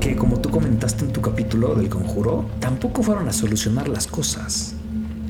que 0.00 0.14
como 0.16 0.38
tú 0.38 0.50
comentaste 0.50 1.04
en 1.06 1.12
tu 1.12 1.20
capítulo 1.22 1.74
del 1.74 1.88
conjuro, 1.88 2.44
tampoco 2.60 3.02
fueron 3.02 3.28
a 3.28 3.32
solucionar 3.32 3.88
las 3.88 4.06
cosas. 4.06 4.74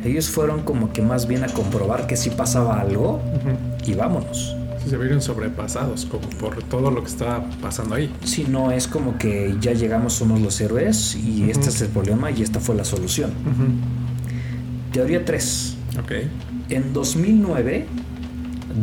Ellos 0.05 0.29
fueron 0.29 0.63
como 0.63 0.93
que 0.93 1.03
más 1.03 1.27
bien 1.27 1.45
a 1.45 1.49
comprobar 1.49 2.07
que 2.07 2.17
sí 2.17 2.31
pasaba 2.31 2.81
algo 2.81 3.15
Ujú. 3.37 3.91
y 3.91 3.95
vámonos. 3.95 4.57
Sí, 4.83 4.91
se 4.91 4.97
vieron 4.97 5.21
sobrepasados 5.21 6.07
como 6.07 6.29
por 6.39 6.63
todo 6.65 6.91
lo 6.91 7.03
que 7.03 7.09
estaba 7.09 7.45
pasando 7.61 7.95
ahí. 7.97 8.13
Si 8.25 8.45
no 8.45 8.71
es 8.71 8.87
como 8.87 9.19
que 9.19 9.55
ya 9.61 9.73
llegamos, 9.73 10.13
somos 10.15 10.41
los 10.41 10.61
héroes 10.61 11.17
y 11.17 11.51
este 11.51 11.69
es 11.69 11.81
el 11.83 11.89
problema 11.89 12.31
y 12.31 12.43
esta 12.43 12.61
fue 12.61 12.75
la 12.77 12.85
solución. 12.85 13.31
Teoría 14.93 15.25
3. 15.25 15.77
Ok. 16.01 16.13
En 16.71 16.93
2009, 16.93 17.87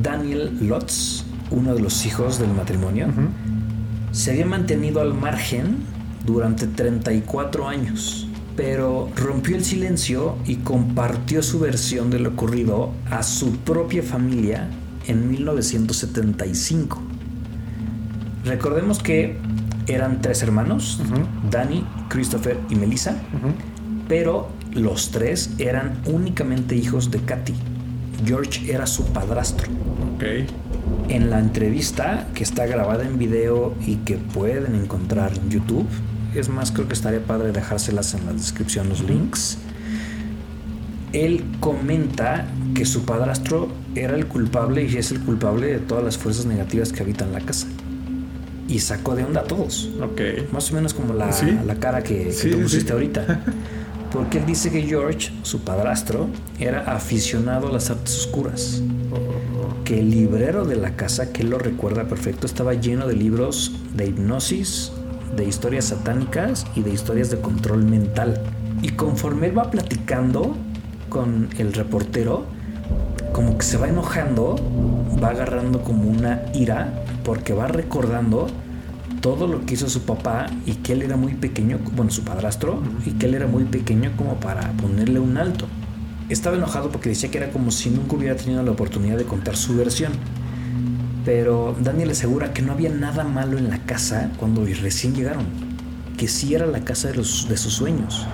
Daniel 0.01 0.57
Lutz, 0.61 1.23
uno 1.51 1.73
de 1.75 1.81
los 1.81 2.05
hijos 2.05 2.39
del 2.39 2.49
matrimonio, 2.51 3.07
se 4.11 4.31
había 4.31 4.45
mantenido 4.45 5.01
al 5.01 5.13
margen 5.13 5.77
durante 6.25 6.67
34 6.67 7.67
años, 7.67 8.27
pero 8.55 9.09
rompió 9.15 9.55
el 9.55 9.63
silencio 9.63 10.37
y 10.45 10.55
compartió 10.57 11.43
su 11.43 11.59
versión 11.59 12.09
de 12.09 12.19
lo 12.19 12.29
ocurrido 12.29 12.91
a 13.11 13.21
su 13.23 13.57
propia 13.57 14.01
familia 14.01 14.69
en 15.07 15.29
1975. 15.29 17.01
Recordemos 18.45 18.99
que 18.99 19.37
eran 19.87 20.21
tres 20.21 20.41
hermanos, 20.41 20.99
Ujú. 21.03 21.21
Danny, 21.51 21.85
Christopher 22.09 22.57
y 22.69 22.75
Melissa, 22.75 23.15
pero 24.07 24.49
los 24.75 25.11
tres 25.11 25.49
eran 25.57 25.99
únicamente 26.05 26.75
hijos 26.75 27.09
de 27.11 27.19
Katy. 27.19 27.53
George 28.25 28.71
era 28.71 28.85
su 28.87 29.05
padrastro. 29.07 29.67
Ok. 30.15 30.23
En 31.09 31.29
la 31.29 31.39
entrevista 31.39 32.27
que 32.33 32.43
está 32.43 32.65
grabada 32.65 33.05
en 33.05 33.17
video 33.17 33.73
y 33.85 33.95
que 33.97 34.17
pueden 34.17 34.75
encontrar 34.75 35.31
en 35.37 35.49
YouTube, 35.49 35.87
es 36.33 36.49
más, 36.49 36.71
creo 36.71 36.87
que 36.87 36.93
estaría 36.93 37.21
padre 37.23 37.51
dejárselas 37.51 38.13
en 38.13 38.25
la 38.25 38.33
descripción 38.33 38.89
los 38.89 39.01
links. 39.01 39.57
Él 41.13 41.43
comenta 41.61 42.45
que 42.73 42.85
su 42.85 43.05
padrastro 43.05 43.69
era 43.95 44.15
el 44.15 44.25
culpable 44.27 44.83
y 44.85 44.97
es 44.97 45.11
el 45.11 45.21
culpable 45.21 45.67
de 45.67 45.79
todas 45.79 46.03
las 46.03 46.17
fuerzas 46.17 46.45
negativas 46.45 46.91
que 46.91 47.03
habitan 47.03 47.31
la 47.31 47.39
casa. 47.39 47.67
Y 48.67 48.79
sacó 48.79 49.15
de 49.15 49.23
onda 49.23 49.41
a 49.41 49.43
todos. 49.43 49.89
Ok. 50.01 50.51
Más 50.51 50.71
o 50.71 50.75
menos 50.75 50.93
como 50.93 51.13
la, 51.13 51.31
Sí. 51.31 51.45
la 51.65 51.75
cara 51.75 52.03
que, 52.03 52.25
que 52.25 52.31
Sí, 52.33 52.49
sí, 52.51 52.55
pusiste 52.57 52.87
sí. 52.87 52.91
ahorita. 52.93 53.41
Porque 54.11 54.37
él 54.37 54.45
dice 54.45 54.71
que 54.71 54.83
George, 54.83 55.31
su 55.43 55.61
padrastro, 55.61 56.27
era 56.59 56.81
aficionado 56.95 57.67
a 57.67 57.71
las 57.71 57.89
artes 57.89 58.17
oscuras. 58.17 58.81
Que 59.83 59.99
el 59.99 60.09
librero 60.09 60.65
de 60.65 60.75
la 60.75 60.95
casa, 60.95 61.31
que 61.31 61.41
él 61.41 61.49
lo 61.49 61.59
recuerda 61.59 62.05
perfecto, 62.05 62.45
estaba 62.45 62.73
lleno 62.73 63.07
de 63.07 63.15
libros 63.15 63.71
de 63.93 64.07
hipnosis, 64.07 64.91
de 65.35 65.45
historias 65.45 65.85
satánicas 65.85 66.65
y 66.75 66.81
de 66.81 66.91
historias 66.91 67.29
de 67.29 67.39
control 67.39 67.85
mental. 67.85 68.41
Y 68.81 68.89
conforme 68.89 69.47
él 69.47 69.57
va 69.57 69.69
platicando 69.69 70.55
con 71.09 71.49
el 71.57 71.73
reportero, 71.73 72.45
como 73.31 73.57
que 73.57 73.65
se 73.65 73.77
va 73.77 73.89
enojando, 73.89 74.55
va 75.21 75.29
agarrando 75.29 75.81
como 75.81 76.09
una 76.09 76.43
ira, 76.53 77.03
porque 77.23 77.53
va 77.53 77.67
recordando 77.67 78.47
todo 79.25 79.47
lo 79.47 79.65
que 79.65 79.73
hizo 79.73 79.89
su 79.89 80.03
papá 80.03 80.45
y 80.67 80.73
que 80.73 80.93
él 80.93 81.01
era 81.01 81.17
muy 81.17 81.33
pequeño, 81.33 81.79
bueno, 81.95 82.11
su 82.11 82.21
padrastro, 82.23 82.79
y 83.07 83.09
que 83.13 83.25
él 83.25 83.33
era 83.33 83.47
muy 83.47 83.63
pequeño 83.63 84.11
como 84.15 84.39
para 84.39 84.71
ponerle 84.73 85.19
un 85.19 85.37
alto. 85.37 85.65
Estaba 86.29 86.57
enojado 86.57 86.91
porque 86.91 87.09
decía 87.09 87.31
que 87.31 87.39
era 87.39 87.49
como 87.49 87.71
si 87.71 87.89
nunca 87.89 88.17
hubiera 88.17 88.35
tenido 88.35 88.61
la 88.61 88.69
oportunidad 88.69 89.17
de 89.17 89.23
contar 89.23 89.57
su 89.57 89.75
versión. 89.75 90.11
Pero 91.25 91.75
Daniel 91.81 92.11
asegura 92.11 92.53
que 92.53 92.61
no 92.61 92.73
había 92.73 92.91
nada 92.91 93.23
malo 93.23 93.57
en 93.57 93.71
la 93.71 93.79
casa 93.79 94.29
cuando 94.37 94.63
recién 94.63 95.15
llegaron, 95.15 95.45
que 96.19 96.27
sí 96.27 96.53
era 96.53 96.67
la 96.67 96.81
casa 96.81 97.07
de, 97.07 97.23
sus 97.23 97.73
sueños. 97.73 98.27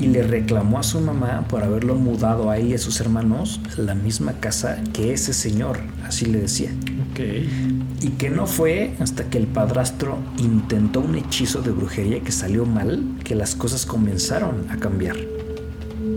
Y 0.00 0.06
le 0.06 0.22
reclamó 0.22 0.78
a 0.78 0.82
su 0.82 0.98
mamá 0.98 1.44
por 1.46 1.62
haberlo 1.62 1.94
mudado 1.94 2.48
a 2.48 2.56
él 2.56 2.72
a 2.72 2.78
sus 2.78 3.02
hermanos 3.02 3.60
la 3.76 3.94
misma 3.94 4.32
casa 4.40 4.78
que 4.94 5.12
ese 5.12 5.34
señor, 5.34 5.80
así 6.06 6.24
le 6.24 6.40
decía. 6.40 6.70
Ok. 7.10 7.75
Y 8.00 8.10
que 8.10 8.28
no 8.28 8.46
fue 8.46 8.94
hasta 9.00 9.30
que 9.30 9.38
el 9.38 9.46
padrastro 9.46 10.18
intentó 10.38 11.00
un 11.00 11.14
hechizo 11.14 11.62
de 11.62 11.70
brujería 11.70 12.20
que 12.20 12.32
salió 12.32 12.66
mal 12.66 13.02
que 13.24 13.34
las 13.34 13.54
cosas 13.54 13.86
comenzaron 13.86 14.66
a 14.70 14.76
cambiar. 14.76 15.16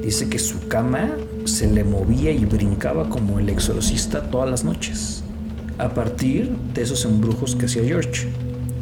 Dice 0.03 0.29
que 0.29 0.39
su 0.39 0.67
cama 0.67 1.11
se 1.45 1.71
le 1.71 1.83
movía 1.83 2.31
y 2.31 2.45
brincaba 2.45 3.09
como 3.09 3.39
el 3.39 3.49
exorcista 3.49 4.29
todas 4.29 4.49
las 4.49 4.63
noches, 4.63 5.23
a 5.77 5.93
partir 5.93 6.49
de 6.73 6.81
esos 6.81 7.05
embrujos 7.05 7.55
que 7.55 7.65
hacía 7.65 7.83
George. 7.83 8.27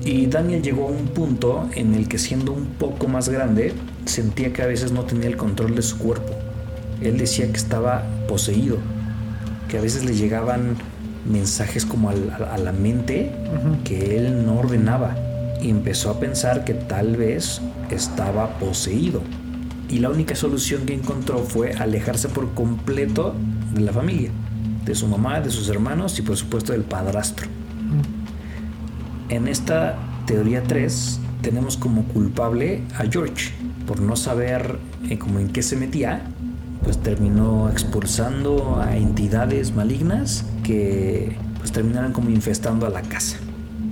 Y 0.03 0.25
Daniel 0.27 0.61
llegó 0.61 0.87
a 0.87 0.91
un 0.91 1.07
punto 1.07 1.69
en 1.75 1.93
el 1.93 2.07
que 2.07 2.17
siendo 2.17 2.51
un 2.51 2.65
poco 2.65 3.07
más 3.07 3.29
grande, 3.29 3.73
sentía 4.05 4.53
que 4.53 4.61
a 4.61 4.67
veces 4.67 4.91
no 4.91 5.03
tenía 5.03 5.27
el 5.27 5.37
control 5.37 5.75
de 5.75 5.81
su 5.81 5.97
cuerpo. 5.97 6.33
Él 7.01 7.17
decía 7.17 7.47
que 7.47 7.57
estaba 7.57 8.03
poseído, 8.27 8.77
que 9.67 9.77
a 9.77 9.81
veces 9.81 10.05
le 10.05 10.15
llegaban 10.15 10.77
mensajes 11.27 11.85
como 11.85 12.09
a 12.09 12.57
la 12.57 12.71
mente 12.71 13.31
que 13.83 14.17
él 14.17 14.45
no 14.45 14.59
ordenaba 14.59 15.15
y 15.61 15.69
empezó 15.69 16.11
a 16.11 16.19
pensar 16.19 16.63
que 16.63 16.73
tal 16.73 17.15
vez 17.15 17.61
estaba 17.89 18.57
poseído. 18.59 19.21
Y 19.89 19.99
la 19.99 20.09
única 20.09 20.35
solución 20.35 20.85
que 20.85 20.93
encontró 20.93 21.39
fue 21.39 21.73
alejarse 21.73 22.29
por 22.29 22.53
completo 22.53 23.35
de 23.73 23.81
la 23.81 23.93
familia, 23.93 24.31
de 24.85 24.95
su 24.95 25.07
mamá, 25.07 25.39
de 25.39 25.49
sus 25.49 25.69
hermanos 25.69 26.19
y 26.19 26.21
por 26.21 26.35
supuesto 26.35 26.73
del 26.73 26.83
padrastro. 26.83 27.47
En 29.29 29.47
esta 29.47 29.97
teoría 30.25 30.63
3 30.63 31.19
tenemos 31.41 31.77
como 31.77 32.03
culpable 32.03 32.83
a 32.97 33.05
George 33.09 33.51
por 33.85 34.01
no 34.01 34.15
saber 34.15 34.79
eh, 35.09 35.17
como 35.17 35.39
en 35.39 35.49
qué 35.49 35.63
se 35.63 35.75
metía, 35.77 36.21
pues 36.87 36.99
terminó 36.99 37.69
expulsando 37.69 38.79
a 38.79 38.95
entidades 38.95 39.75
malignas 39.75 40.45
que 40.63 41.35
pues 41.57 41.73
terminaron 41.73 42.13
como 42.13 42.29
infestando 42.29 42.85
a 42.85 42.89
la 42.89 43.01
casa. 43.01 43.35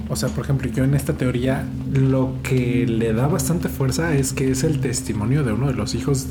O 0.08 0.16
sea, 0.16 0.30
por 0.30 0.46
ejemplo, 0.46 0.72
yo 0.72 0.86
en 0.86 0.94
esta 0.94 1.12
teoría 1.12 1.66
lo 1.92 2.36
que 2.42 2.86
le 2.88 3.12
da 3.12 3.28
bastante 3.28 3.68
fuerza 3.68 4.16
es 4.16 4.32
que 4.32 4.50
es 4.50 4.64
el 4.64 4.80
testimonio 4.80 5.44
de 5.44 5.52
uno 5.52 5.68
de 5.68 5.74
los 5.74 5.94
hijos 5.94 6.28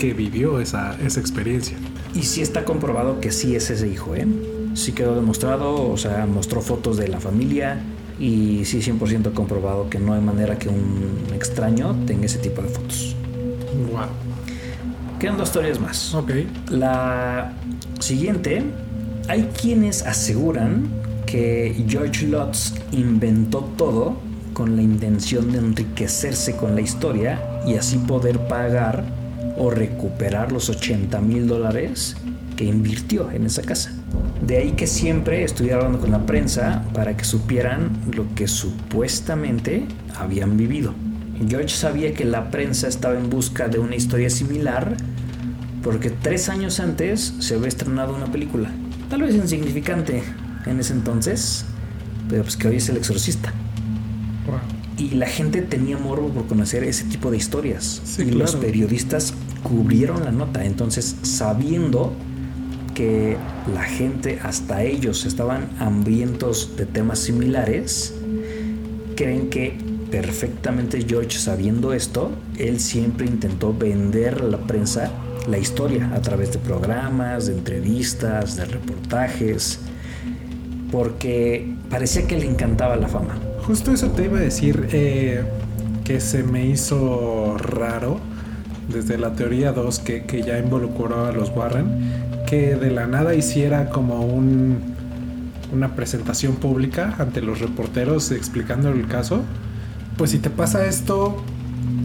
que 0.00 0.12
vivió 0.12 0.58
esa, 0.58 0.98
esa 1.00 1.20
experiencia. 1.20 1.76
Y 2.12 2.22
sí 2.22 2.42
está 2.42 2.64
comprobado 2.64 3.20
que 3.20 3.30
sí 3.30 3.54
es 3.54 3.70
ese 3.70 3.86
hijo, 3.86 4.16
¿eh? 4.16 4.26
Sí 4.74 4.90
quedó 4.90 5.14
demostrado, 5.14 5.92
o 5.92 5.96
sea, 5.96 6.26
mostró 6.26 6.60
fotos 6.60 6.96
de 6.96 7.06
la 7.06 7.20
familia 7.20 7.80
y 8.18 8.64
sí 8.64 8.80
100% 8.80 9.32
comprobado 9.32 9.88
que 9.88 10.00
no 10.00 10.14
hay 10.14 10.22
manera 10.22 10.58
que 10.58 10.70
un 10.70 11.32
extraño 11.32 11.94
tenga 12.04 12.26
ese 12.26 12.38
tipo 12.40 12.62
de 12.62 12.68
fotos. 12.68 13.14
Wow. 13.92 14.29
Quedan 15.20 15.36
dos 15.36 15.48
historias 15.50 15.78
más. 15.78 16.14
Ok. 16.14 16.30
La 16.70 17.52
siguiente, 18.00 18.62
hay 19.28 19.50
quienes 19.60 20.06
aseguran 20.06 20.88
que 21.26 21.84
George 21.86 22.26
Lutz 22.26 22.72
inventó 22.90 23.58
todo 23.76 24.16
con 24.54 24.76
la 24.76 24.82
intención 24.82 25.52
de 25.52 25.58
enriquecerse 25.58 26.56
con 26.56 26.74
la 26.74 26.80
historia 26.80 27.38
y 27.66 27.74
así 27.74 27.98
poder 27.98 28.38
pagar 28.48 29.04
o 29.58 29.70
recuperar 29.70 30.52
los 30.52 30.70
80 30.70 31.20
mil 31.20 31.46
dólares 31.46 32.16
que 32.56 32.64
invirtió 32.64 33.30
en 33.30 33.44
esa 33.44 33.60
casa. 33.60 33.92
De 34.40 34.56
ahí 34.56 34.72
que 34.72 34.86
siempre 34.86 35.44
estuviera 35.44 35.76
hablando 35.76 36.00
con 36.00 36.12
la 36.12 36.24
prensa 36.24 36.82
para 36.94 37.14
que 37.14 37.24
supieran 37.24 37.90
lo 38.10 38.34
que 38.34 38.48
supuestamente 38.48 39.84
habían 40.18 40.56
vivido. 40.56 40.94
George 41.48 41.68
sabía 41.68 42.12
que 42.12 42.24
la 42.24 42.50
prensa 42.50 42.88
estaba 42.88 43.18
en 43.18 43.30
busca 43.30 43.68
de 43.68 43.78
una 43.78 43.96
historia 43.96 44.30
similar 44.30 44.96
porque 45.82 46.10
tres 46.10 46.48
años 46.48 46.80
antes 46.80 47.34
se 47.38 47.54
había 47.54 47.68
estrenado 47.68 48.14
una 48.14 48.26
película, 48.26 48.70
tal 49.08 49.22
vez 49.22 49.34
insignificante 49.34 50.22
en 50.66 50.80
ese 50.80 50.92
entonces, 50.92 51.64
pero 52.28 52.42
pues 52.42 52.56
que 52.56 52.68
hoy 52.68 52.76
es 52.76 52.88
El 52.88 52.98
Exorcista. 52.98 53.52
Wow. 54.46 54.58
Y 54.98 55.14
la 55.14 55.26
gente 55.26 55.62
tenía 55.62 55.96
morbo 55.96 56.28
por 56.28 56.46
conocer 56.46 56.84
ese 56.84 57.04
tipo 57.04 57.30
de 57.30 57.38
historias. 57.38 58.02
Sí, 58.04 58.22
y 58.22 58.30
los 58.32 58.56
periodistas 58.56 59.32
cubrieron 59.62 60.24
la 60.24 60.30
nota. 60.30 60.64
Entonces, 60.66 61.16
sabiendo 61.22 62.12
que 62.94 63.38
la 63.72 63.82
gente, 63.84 64.38
hasta 64.42 64.82
ellos, 64.82 65.24
estaban 65.24 65.70
hambrientos 65.78 66.76
de 66.76 66.84
temas 66.84 67.18
similares, 67.20 68.12
creen 69.16 69.48
que 69.48 69.78
perfectamente 70.10 71.04
George, 71.06 71.38
sabiendo 71.38 71.92
esto, 71.92 72.30
él 72.58 72.80
siempre 72.80 73.26
intentó 73.26 73.72
vender 73.72 74.34
a 74.42 74.44
la 74.44 74.58
prensa 74.58 75.10
la 75.48 75.58
historia 75.58 76.10
a 76.14 76.20
través 76.20 76.52
de 76.52 76.58
programas, 76.58 77.46
de 77.46 77.54
entrevistas, 77.54 78.56
de 78.56 78.64
reportajes, 78.66 79.80
porque 80.90 81.74
parecía 81.88 82.26
que 82.26 82.38
le 82.38 82.46
encantaba 82.46 82.96
la 82.96 83.08
fama. 83.08 83.38
Justo 83.66 83.92
eso 83.92 84.10
te 84.10 84.24
iba 84.24 84.38
a 84.38 84.42
decir 84.42 84.88
eh, 84.92 85.42
que 86.04 86.20
se 86.20 86.42
me 86.42 86.66
hizo 86.66 87.56
raro 87.58 88.20
desde 88.88 89.18
la 89.18 89.34
teoría 89.34 89.72
2 89.72 90.00
que, 90.00 90.24
que 90.24 90.42
ya 90.42 90.58
involucró 90.58 91.26
a 91.26 91.32
los 91.32 91.50
Warren, 91.50 91.86
que 92.46 92.74
de 92.74 92.90
la 92.90 93.06
nada 93.06 93.34
hiciera 93.34 93.90
como 93.90 94.20
un, 94.26 94.78
una 95.72 95.94
presentación 95.94 96.56
pública 96.56 97.14
ante 97.18 97.40
los 97.40 97.60
reporteros 97.60 98.32
explicando 98.32 98.90
el 98.90 99.06
caso. 99.06 99.42
Pues 100.20 100.32
si 100.32 100.38
te 100.38 100.50
pasa 100.50 100.84
esto 100.84 101.34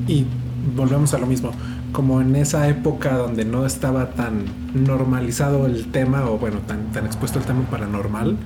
y 0.07 0.26
volvemos 0.74 1.13
a 1.13 1.18
lo 1.18 1.26
mismo, 1.26 1.51
como 1.91 2.22
en 2.22 2.34
esa 2.38 2.70
época 2.70 3.18
donde 3.18 3.43
no 3.43 3.66
estaba 3.66 4.11
tan 4.11 4.45
normalizado 4.74 5.66
el 5.66 5.88
tema 5.91 6.24
o 6.30 6.38
bueno, 6.38 6.59
tan, 6.59 6.93
tan 6.93 7.05
expuesto 7.05 7.39
el 7.39 7.45
tema 7.45 7.63
paranormal, 7.70 8.38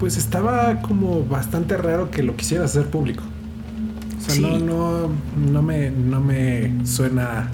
pues 0.00 0.16
estaba 0.16 0.80
como 0.82 1.24
bastante 1.24 1.76
raro 1.76 2.10
que 2.10 2.24
lo 2.24 2.34
quisieras 2.34 2.72
hacer 2.72 2.90
público. 2.90 3.22
O 4.16 4.20
sea, 4.20 4.34
Sí. 4.34 4.42
no, 4.42 4.58
no, 4.58 5.10
no 5.52 5.62
me, 5.62 5.92
no 5.92 6.20
me 6.20 6.84
suena, 6.84 7.50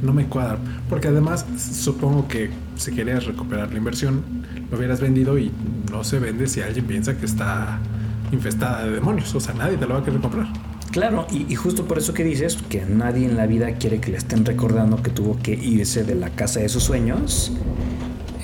no 0.00 0.14
me 0.14 0.24
cuadra. 0.24 0.56
Porque 0.88 1.08
además 1.08 1.44
supongo 1.58 2.26
que 2.28 2.48
si 2.76 2.92
querías 2.92 3.26
recuperar 3.26 3.72
la 3.72 3.76
inversión, 3.76 4.22
lo 4.70 4.78
hubieras 4.78 5.02
vendido 5.02 5.38
y 5.38 5.52
no 5.92 6.02
se 6.02 6.18
vende 6.18 6.46
si 6.46 6.62
alguien 6.62 6.86
piensa 6.86 7.14
que 7.18 7.26
está 7.26 7.78
infestada 8.32 8.84
de 8.84 8.92
demonios. 8.92 9.34
O 9.34 9.40
sea, 9.40 9.52
nadie 9.52 9.76
te 9.76 9.84
lo 9.86 9.92
va 9.92 10.00
a 10.00 10.04
querer 10.04 10.20
comprar. 10.20 10.46
Claro, 10.98 11.26
y, 11.30 11.46
y 11.52 11.54
justo 11.54 11.84
por 11.86 11.98
eso 11.98 12.12
que 12.12 12.24
dices 12.24 12.58
que 12.68 12.84
nadie 12.84 13.24
en 13.26 13.36
la 13.36 13.46
vida 13.46 13.72
quiere 13.74 14.00
que 14.00 14.10
le 14.10 14.18
estén 14.18 14.44
recordando 14.44 15.02
que 15.02 15.10
tuvo 15.10 15.38
que 15.42 15.52
irse 15.54 16.02
de 16.04 16.14
la 16.14 16.30
casa 16.30 16.60
de 16.60 16.68
sus 16.68 16.82
sueños, 16.82 17.52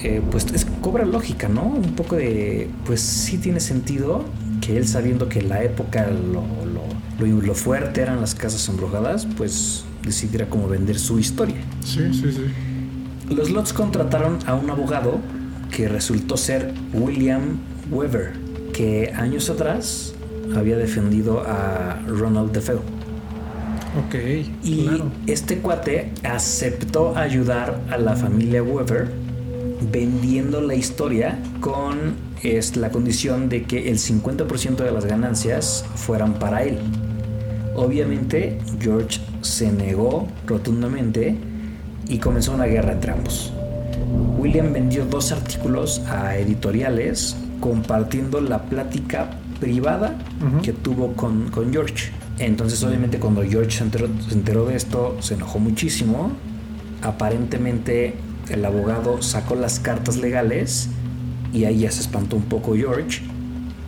eh, 0.02 0.22
pues 0.30 0.46
es, 0.54 0.66
cobra 0.80 1.04
lógica, 1.04 1.48
¿no? 1.48 1.62
Un 1.64 1.94
poco 1.96 2.16
de, 2.16 2.68
pues 2.86 3.00
sí 3.00 3.38
tiene 3.38 3.58
sentido 3.60 4.24
que 4.60 4.76
él 4.76 4.86
sabiendo 4.86 5.28
que 5.28 5.42
la 5.42 5.62
época 5.64 6.06
lo, 6.10 6.42
lo, 6.64 6.84
lo- 7.26 7.42
lo 7.42 7.54
fuerte 7.54 8.02
eran 8.02 8.20
las 8.20 8.34
casas 8.34 8.68
embrujadas, 8.68 9.26
pues 9.36 9.84
decidiera 10.04 10.46
como 10.48 10.68
vender 10.68 10.98
su 10.98 11.18
historia. 11.18 11.56
Sí, 11.84 12.00
sí, 12.12 12.30
sí. 12.32 13.34
Los 13.34 13.50
Lots 13.50 13.72
contrataron 13.72 14.38
a 14.46 14.54
un 14.54 14.70
abogado 14.70 15.18
que 15.70 15.88
resultó 15.88 16.36
ser 16.36 16.72
William 16.92 17.58
Weber, 17.90 18.32
que 18.72 19.12
años 19.16 19.50
atrás 19.50 20.13
había 20.56 20.76
defendido 20.76 21.42
a 21.46 22.00
Ronald 22.06 22.52
DeFeo. 22.52 22.82
Ok, 24.06 24.14
Y 24.62 24.86
claro. 24.86 25.12
este 25.26 25.58
cuate 25.58 26.10
aceptó 26.24 27.16
ayudar 27.16 27.80
a 27.90 27.96
la 27.96 28.16
familia 28.16 28.62
Weber 28.62 29.12
vendiendo 29.92 30.60
la 30.60 30.74
historia 30.74 31.38
con 31.60 32.14
es, 32.42 32.76
la 32.76 32.90
condición 32.90 33.48
de 33.48 33.62
que 33.62 33.88
el 33.88 33.98
50% 33.98 34.76
de 34.76 34.92
las 34.92 35.06
ganancias 35.06 35.84
fueran 35.94 36.34
para 36.34 36.62
él. 36.64 36.78
Obviamente 37.74 38.58
George 38.80 39.20
se 39.42 39.70
negó 39.72 40.28
rotundamente 40.46 41.36
y 42.08 42.18
comenzó 42.18 42.52
una 42.52 42.66
guerra 42.66 42.92
entre 42.92 43.12
ambos. 43.12 43.52
William 44.38 44.72
vendió 44.72 45.06
dos 45.06 45.32
artículos 45.32 46.00
a 46.08 46.36
editoriales 46.36 47.36
compartiendo 47.60 48.40
la 48.40 48.62
plática 48.62 49.30
privada 49.60 50.18
que 50.62 50.72
tuvo 50.72 51.14
con, 51.14 51.50
con 51.50 51.72
George. 51.72 52.10
Entonces 52.38 52.82
obviamente 52.82 53.18
cuando 53.18 53.42
George 53.42 53.70
se 53.70 53.84
enteró, 53.84 54.08
se 54.28 54.34
enteró 54.34 54.66
de 54.66 54.76
esto 54.76 55.16
se 55.20 55.34
enojó 55.34 55.58
muchísimo. 55.58 56.32
Aparentemente 57.02 58.14
el 58.48 58.64
abogado 58.64 59.22
sacó 59.22 59.54
las 59.54 59.80
cartas 59.80 60.16
legales 60.16 60.88
y 61.52 61.64
ahí 61.64 61.80
ya 61.80 61.90
se 61.90 62.00
espantó 62.00 62.36
un 62.36 62.42
poco 62.42 62.74
George 62.74 63.22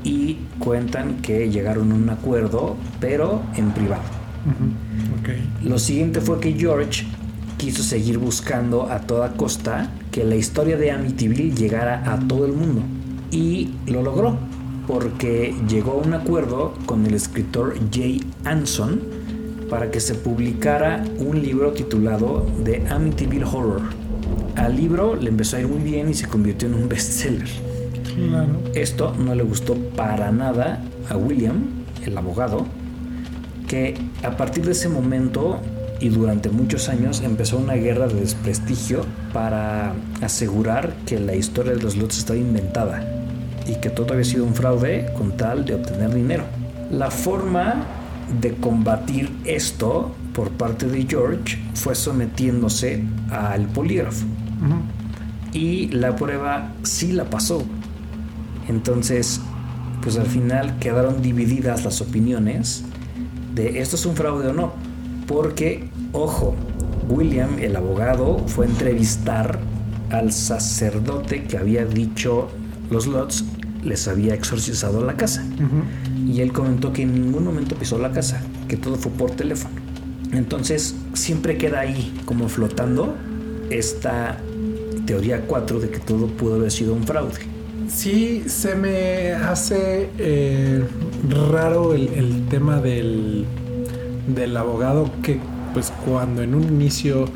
y 0.05 0.39
cuentan 0.59 1.17
que 1.17 1.51
llegaron 1.51 1.91
a 1.91 1.95
un 1.95 2.09
acuerdo 2.11 2.77
pero 3.01 3.43
en 3.57 3.73
privado. 3.73 4.05
Lo 5.64 5.79
siguiente 5.79 6.21
fue 6.21 6.39
que 6.39 6.53
George 6.53 7.05
quiso 7.57 7.83
seguir 7.83 8.19
buscando 8.19 8.91
a 8.91 9.01
toda 9.01 9.33
costa 9.33 9.91
que 10.12 10.25
la 10.25 10.37
historia 10.37 10.77
de 10.77 10.93
Amityville 10.93 11.55
llegara 11.55 12.12
a 12.12 12.19
todo 12.21 12.47
el 12.47 12.53
mundo. 12.53 12.83
Y 13.33 13.71
lo 13.87 14.03
logró, 14.03 14.39
porque 14.87 15.55
llegó 15.68 15.93
a 15.93 16.07
un 16.07 16.14
acuerdo 16.14 16.74
con 16.87 17.07
el 17.07 17.14
escritor 17.14 17.76
Jay 17.93 18.22
Anson 18.45 19.01
para 19.68 19.91
que 19.91 20.01
se 20.01 20.14
publicara 20.14 21.03
un 21.18 21.43
libro 21.43 21.72
titulado 21.72 22.47
The 22.64 22.87
Amityville 22.89 23.45
Horror. 23.45 23.82
Al 24.55 24.76
libro 24.76 25.16
le 25.16 25.28
empezó 25.28 25.57
a 25.57 25.61
ir 25.61 25.68
muy 25.68 25.82
bien 25.82 26.09
y 26.09 26.14
se 26.14 26.28
convirtió 26.28 26.68
en 26.68 26.74
un 26.74 26.89
bestseller. 26.89 27.49
Claro. 28.14 28.61
Esto 28.74 29.14
no 29.18 29.34
le 29.34 29.43
gustó 29.43 29.74
para 29.97 30.30
nada 30.32 30.82
a 31.11 31.16
William, 31.16 31.84
el 32.05 32.16
abogado, 32.16 32.66
que 33.68 33.95
a 34.22 34.37
partir 34.37 34.64
de 34.64 34.72
ese 34.72 34.89
momento 34.89 35.59
y 36.01 36.09
durante 36.11 36.49
muchos 36.49 36.89
años 36.89 37.22
empezó 37.22 37.59
una 37.59 37.74
guerra 37.74 38.07
de 38.07 38.20
desprestigio 38.20 39.05
para 39.32 39.95
asegurar 40.22 40.95
que 41.07 41.18
la 41.18 41.34
historia 41.34 41.72
de 41.72 41.82
los 41.82 41.97
lots 41.97 42.18
estaba 42.18 42.39
inventada 42.39 43.16
y 43.67 43.77
que 43.77 43.91
todo 43.91 44.12
había 44.12 44.25
sido 44.25 44.45
un 44.45 44.55
fraude 44.55 45.12
con 45.17 45.37
tal 45.37 45.64
de 45.64 45.75
obtener 45.75 46.14
dinero. 46.14 46.45
La 46.91 47.11
forma 47.11 47.85
de 48.41 48.55
combatir 48.55 49.31
esto 49.45 50.14
por 50.33 50.51
parte 50.51 50.87
de 50.87 51.07
George 51.09 51.59
fue 51.75 51.95
sometiéndose 51.95 53.03
al 53.31 53.67
polígrafo. 53.67 54.27
Y 55.53 55.89
la 55.89 56.14
prueba 56.14 56.73
sí 56.83 57.12
la 57.12 57.25
pasó. 57.25 57.62
Entonces, 58.69 59.41
pues 60.03 60.19
al 60.19 60.27
final 60.27 60.79
quedaron 60.79 61.23
divididas 61.23 61.85
las 61.85 62.01
opiniones 62.01 62.85
de 63.55 63.81
esto 63.81 63.97
es 63.97 64.05
un 64.05 64.14
fraude 64.14 64.49
o 64.49 64.53
no. 64.53 64.73
Porque, 65.27 65.89
ojo, 66.12 66.55
William, 67.09 67.59
el 67.59 67.75
abogado, 67.75 68.39
fue 68.47 68.67
a 68.67 68.69
entrevistar 68.69 69.59
al 70.11 70.33
sacerdote 70.33 71.45
que 71.45 71.57
había 71.57 71.85
dicho 71.85 72.49
los 72.91 73.07
lots 73.07 73.45
les 73.84 74.09
había 74.09 74.34
exorcizado 74.34 75.05
la 75.05 75.16
casa. 75.16 75.45
Y 76.26 76.41
él 76.41 76.53
comentó 76.53 76.93
que 76.93 77.03
en 77.03 77.14
ningún 77.14 77.45
momento 77.45 77.76
pisó 77.76 77.99
la 77.99 78.11
casa, 78.11 78.43
que 78.68 78.76
todo 78.76 78.97
fue 78.97 79.12
por 79.12 79.30
teléfono. 79.30 79.74
Entonces 80.32 80.97
siempre 81.14 81.57
queda 81.57 81.80
ahí 81.80 82.12
como 82.24 82.49
flotando 82.49 83.14
esta 83.70 84.39
teoría 85.07 85.43
4 85.47 85.80
de 85.80 85.91
que 85.91 85.99
todo 85.99 86.26
pudo 86.26 86.57
haber 86.57 86.70
sido 86.70 86.95
un 86.95 87.05
fraude. 87.05 87.39
Sí, 87.89 88.43
se 88.47 88.74
me 88.74 89.32
hace 89.32 90.11
eh, 90.18 90.84
raro 91.53 91.95
el, 91.95 92.09
el 92.09 92.47
tema 92.49 92.80
del, 92.80 93.47
del 94.34 94.57
abogado 94.57 95.11
que 95.22 95.39
pues 95.72 95.93
cuando 96.05 96.43
en 96.43 96.55
un 96.55 96.64
inicio 96.64 97.26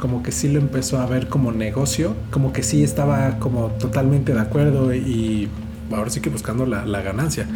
como 0.00 0.22
que 0.22 0.32
sí 0.32 0.48
lo 0.48 0.58
empezó 0.58 0.98
a 0.98 1.06
ver 1.06 1.28
como 1.28 1.52
negocio, 1.52 2.14
como 2.30 2.52
que 2.54 2.62
sí 2.62 2.82
estaba 2.82 3.38
como 3.38 3.66
totalmente 3.72 4.32
de 4.32 4.40
acuerdo 4.40 4.94
y 4.94 5.48
ahora 5.92 6.08
sí 6.08 6.20
que 6.20 6.30
buscando 6.30 6.64
la, 6.64 6.86
la 6.86 7.02
ganancia. 7.02 7.46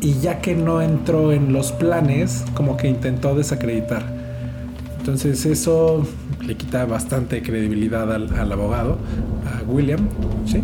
Y 0.00 0.14
ya 0.14 0.40
que 0.40 0.56
no 0.56 0.82
entró 0.82 1.32
en 1.32 1.52
los 1.52 1.70
planes, 1.70 2.44
como 2.54 2.76
que 2.76 2.88
intentó 2.88 3.36
desacreditar. 3.36 4.04
Entonces 4.98 5.46
eso 5.46 6.04
le 6.44 6.56
quita 6.56 6.86
bastante 6.86 7.40
credibilidad 7.40 8.12
al, 8.12 8.34
al 8.34 8.50
abogado, 8.50 8.98
a 9.46 9.62
William, 9.70 10.00
¿sí? 10.46 10.62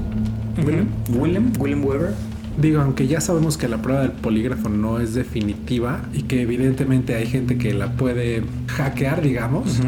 William, 0.58 0.88
William, 1.16 1.52
William 1.58 1.84
Weber. 1.84 2.14
Digo, 2.60 2.80
aunque 2.80 3.06
ya 3.06 3.20
sabemos 3.20 3.56
que 3.56 3.68
la 3.68 3.76
prueba 3.80 4.00
del 4.02 4.12
polígrafo 4.12 4.70
no 4.70 4.98
es 4.98 5.14
definitiva 5.14 6.00
y 6.12 6.22
que 6.22 6.40
evidentemente 6.40 7.14
hay 7.14 7.26
gente 7.26 7.58
que 7.58 7.74
la 7.74 7.92
puede 7.92 8.42
hackear, 8.68 9.20
digamos, 9.20 9.80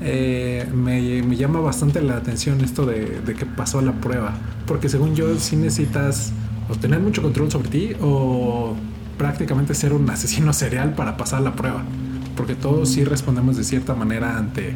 eh, 0.00 0.66
me, 0.74 1.22
me 1.22 1.36
llama 1.36 1.60
bastante 1.60 2.00
la 2.02 2.16
atención 2.16 2.60
esto 2.62 2.86
de, 2.86 3.20
de 3.24 3.34
que 3.34 3.46
pasó 3.46 3.80
la 3.80 3.92
prueba. 3.92 4.32
Porque 4.66 4.88
según 4.88 5.14
yo, 5.14 5.38
sí 5.38 5.56
necesitas 5.56 6.32
o 6.68 6.74
tener 6.76 7.00
mucho 7.00 7.22
control 7.22 7.50
sobre 7.50 7.68
ti 7.68 7.92
o 8.00 8.74
prácticamente 9.18 9.74
ser 9.74 9.92
un 9.92 10.08
asesino 10.08 10.52
serial 10.52 10.94
para 10.94 11.16
pasar 11.16 11.42
la 11.42 11.54
prueba. 11.54 11.82
Porque 12.36 12.54
todos 12.54 12.88
sí 12.88 13.04
respondemos 13.04 13.56
de 13.56 13.64
cierta 13.64 13.94
manera 13.94 14.38
ante 14.38 14.72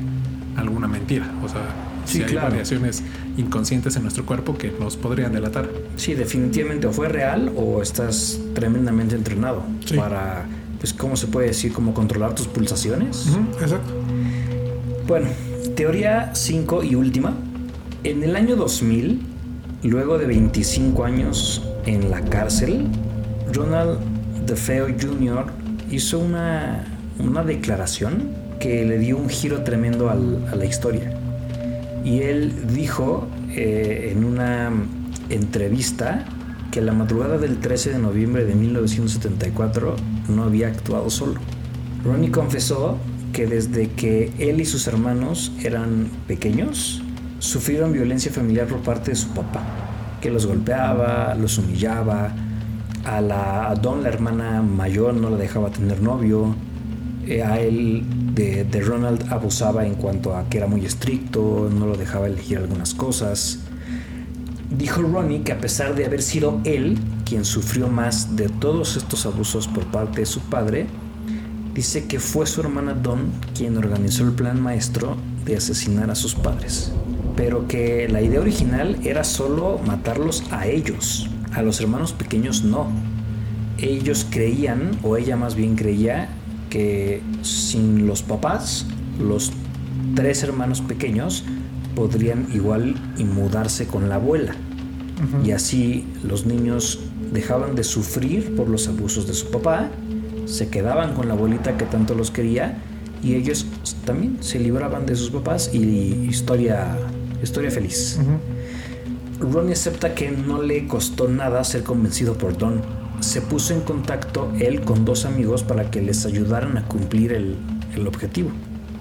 alguna 0.57 0.87
mentira. 0.89 1.31
O 1.43 1.49
sea, 1.49 1.63
Sí, 2.05 2.19
si 2.19 2.23
hay 2.25 2.29
claro. 2.33 2.49
variaciones 2.51 3.03
inconscientes 3.39 3.97
en 3.97 4.03
nuestro 4.03 4.27
cuerpo 4.27 4.59
que 4.59 4.71
nos 4.79 4.99
podrían 4.99 5.33
delatar. 5.33 5.71
Sí, 5.97 6.13
definitivamente 6.13 6.87
o 6.87 6.93
fue 6.93 7.09
real 7.09 7.51
o 7.57 7.81
estás 7.81 8.39
tremendamente 8.55 9.15
entrenado 9.15 9.63
Sí. 9.87 9.97
para, 9.97 10.45
pues, 10.79 10.93
¿cómo 10.93 11.17
se 11.17 11.29
puede 11.29 11.47
decir? 11.47 11.73
Como 11.73 11.95
controlar 11.95 12.35
tus 12.35 12.47
pulsaciones. 12.47 13.29
exacto. 13.59 13.91
Bueno, 15.07 15.27
teoría 15.77 16.31
5 16.35 16.83
y 16.83 16.95
última. 16.95 17.35
En 18.05 18.23
el 18.23 18.37
año 18.37 18.57
2000, 18.57 19.21
luego 19.83 20.17
de 20.17 20.25
25 20.25 21.05
años 21.05 21.63
en 21.85 22.11
la 22.11 22.23
cárcel, 22.23 22.87
Ronald 23.53 23.99
DeFeo 24.47 24.87
Jr. 24.99 25.45
hizo 25.91 26.19
una, 26.19 26.87
una 27.19 27.43
declaración 27.43 28.31
que 28.59 28.87
le 28.87 28.99
dio 28.99 29.19
un 29.19 29.29
giro 29.29 29.63
tremendo 29.63 30.09
a 30.09 30.15
la 30.15 30.65
historia. 30.65 31.13
Y 32.03 32.21
él 32.21 32.55
dijo 32.73 33.29
eh, 33.51 34.09
en 34.11 34.25
una 34.25 34.73
entrevista 35.29 36.25
que 36.71 36.81
la 36.81 36.95
madrugada 36.95 37.37
del 37.37 37.59
13 37.59 37.93
de 37.93 37.99
noviembre 37.99 38.47
de 38.47 38.55
1974 38.55 39.97
no 40.31 40.45
había 40.45 40.69
actuado 40.69 41.11
solo. 41.11 41.41
Ronnie 42.03 42.31
confesó 42.31 42.99
que 43.35 43.47
desde 43.49 43.91
que 43.91 44.33
él 44.39 44.61
y 44.61 44.65
sus 44.65 44.87
hermanos 44.87 45.53
eran 45.63 46.09
pequeños, 46.29 47.03
sufrieron 47.41 47.93
violencia 47.93 48.33
familiar 48.33 48.69
por 48.69 48.79
parte 48.79 49.11
de 49.11 49.17
su 49.17 49.29
papá, 49.31 49.63
que 50.23 50.31
los 50.31 50.47
golpeaba, 50.47 51.35
los 51.35 51.59
humillaba, 51.59 52.33
a, 53.05 53.21
la, 53.21 53.75
Don, 53.83 54.05
la 54.05 54.09
hermana 54.09 54.63
mayor, 54.63 55.15
no 55.15 55.31
la 55.31 55.37
dejaba 55.37 55.71
tener 55.71 56.01
novio, 56.01 56.55
eh, 57.27 57.43
a 57.43 57.61
él 57.61 58.05
de, 58.35 58.65
de 58.65 58.81
Ronald 58.81 59.31
abusaba 59.33 59.85
en 59.85 59.97
cuanto 59.97 60.37
a 60.37 60.49
que 60.49 60.59
era 60.59 60.69
muy 60.69 60.87
estricto, 60.87 61.69
no 61.77 61.87
lo 61.87 61.97
dejaba 61.97 62.29
elegir 62.29 62.59
algunas 62.59 62.95
cosas. 62.95 63.59
Dijo 64.71 65.03
Ronnie 65.03 65.43
que 65.43 65.53
a 65.53 65.59
pesar 65.59 65.97
de 65.97 66.07
haber 66.07 66.23
sido 66.23 66.61
él 66.65 66.99
quien 67.25 67.45
sufrió 67.45 67.89
más 67.89 68.37
de 68.37 68.49
todos 68.49 68.97
estos 68.97 69.27
abusos 69.27 69.67
por 69.67 69.85
parte 69.87 70.21
de 70.21 70.27
su 70.27 70.41
padre, 70.41 70.87
dice 71.75 72.07
que 72.07 72.21
fue 72.21 72.47
su 72.47 72.61
hermana 72.61 72.95
Dawn 72.95 73.33
quien 73.57 73.77
organizó 73.77 74.25
el 74.25 74.33
plan 74.33 74.61
maestro 74.61 75.17
de 75.45 75.57
asesinar 75.57 76.11
a 76.11 76.15
sus 76.15 76.35
padres, 76.35 76.93
pero 77.37 77.67
que 77.67 78.09
la 78.09 78.23
idea 78.23 78.41
original 78.41 78.99
era 79.05 79.25
solo 79.25 79.81
matarlos 79.87 80.45
a 80.51 80.67
ellos, 80.67 81.29
a 81.53 81.63
los 81.63 81.81
hermanos 81.81 82.13
pequeños 82.13 82.65
no. 82.65 82.89
Ellos 83.79 84.27
creían, 84.31 84.99
o 85.03 85.17
ella 85.17 85.37
más 85.37 85.57
bien 85.57 85.75
creía, 85.75 86.29
que 86.71 87.21
sin 87.43 88.07
los 88.07 88.23
papás, 88.23 88.87
los 89.19 89.53
tres 90.15 90.43
hermanos 90.43 90.81
pequeños 90.81 91.45
podrían 91.95 92.49
igual 92.53 92.95
y 93.17 93.25
mudarse 93.25 93.87
con 93.87 94.09
la 94.09 94.17
abuela. 94.17 94.55
Y 95.45 95.53
así 95.53 96.07
los 96.23 96.45
niños 96.47 97.01
dejaban 97.33 97.75
de 97.75 97.85
sufrir 97.85 98.55
por 98.57 98.69
los 98.69 98.89
abusos 98.89 99.27
de 99.27 99.35
su 99.35 99.51
papá, 99.51 99.91
se 100.47 100.69
quedaban 100.69 101.15
con 101.15 101.29
la 101.29 101.35
abuelita 101.35 101.77
que 101.77 101.85
tanto 101.85 102.15
los 102.15 102.31
quería 102.31 102.79
y 103.23 103.35
ellos 103.35 103.67
también 104.05 104.43
se 104.43 104.59
libraban 104.59 105.07
de 105.07 105.17
sus 105.17 105.31
papás 105.31 105.71
y 105.73 105.79
historia, 106.29 106.97
historia 107.43 107.71
feliz. 107.71 108.19
Ronnie 109.41 109.73
acepta 109.73 110.15
que 110.15 110.31
no 110.31 110.63
le 110.63 110.87
costó 110.87 111.29
nada 111.29 111.65
ser 111.65 111.83
convencido 111.83 112.37
por 112.37 112.57
Don. 112.57 112.83
Se 113.21 113.41
puso 113.41 113.73
en 113.73 113.81
contacto 113.81 114.53
él 114.61 114.83
con 114.83 115.05
dos 115.05 115.25
amigos 115.25 115.63
para 115.63 115.91
que 115.91 116.03
les 116.03 116.27
ayudaran 116.27 116.77
a 116.77 116.85
cumplir 116.87 117.33
el, 117.33 117.57
el 117.95 118.07
objetivo. 118.07 118.51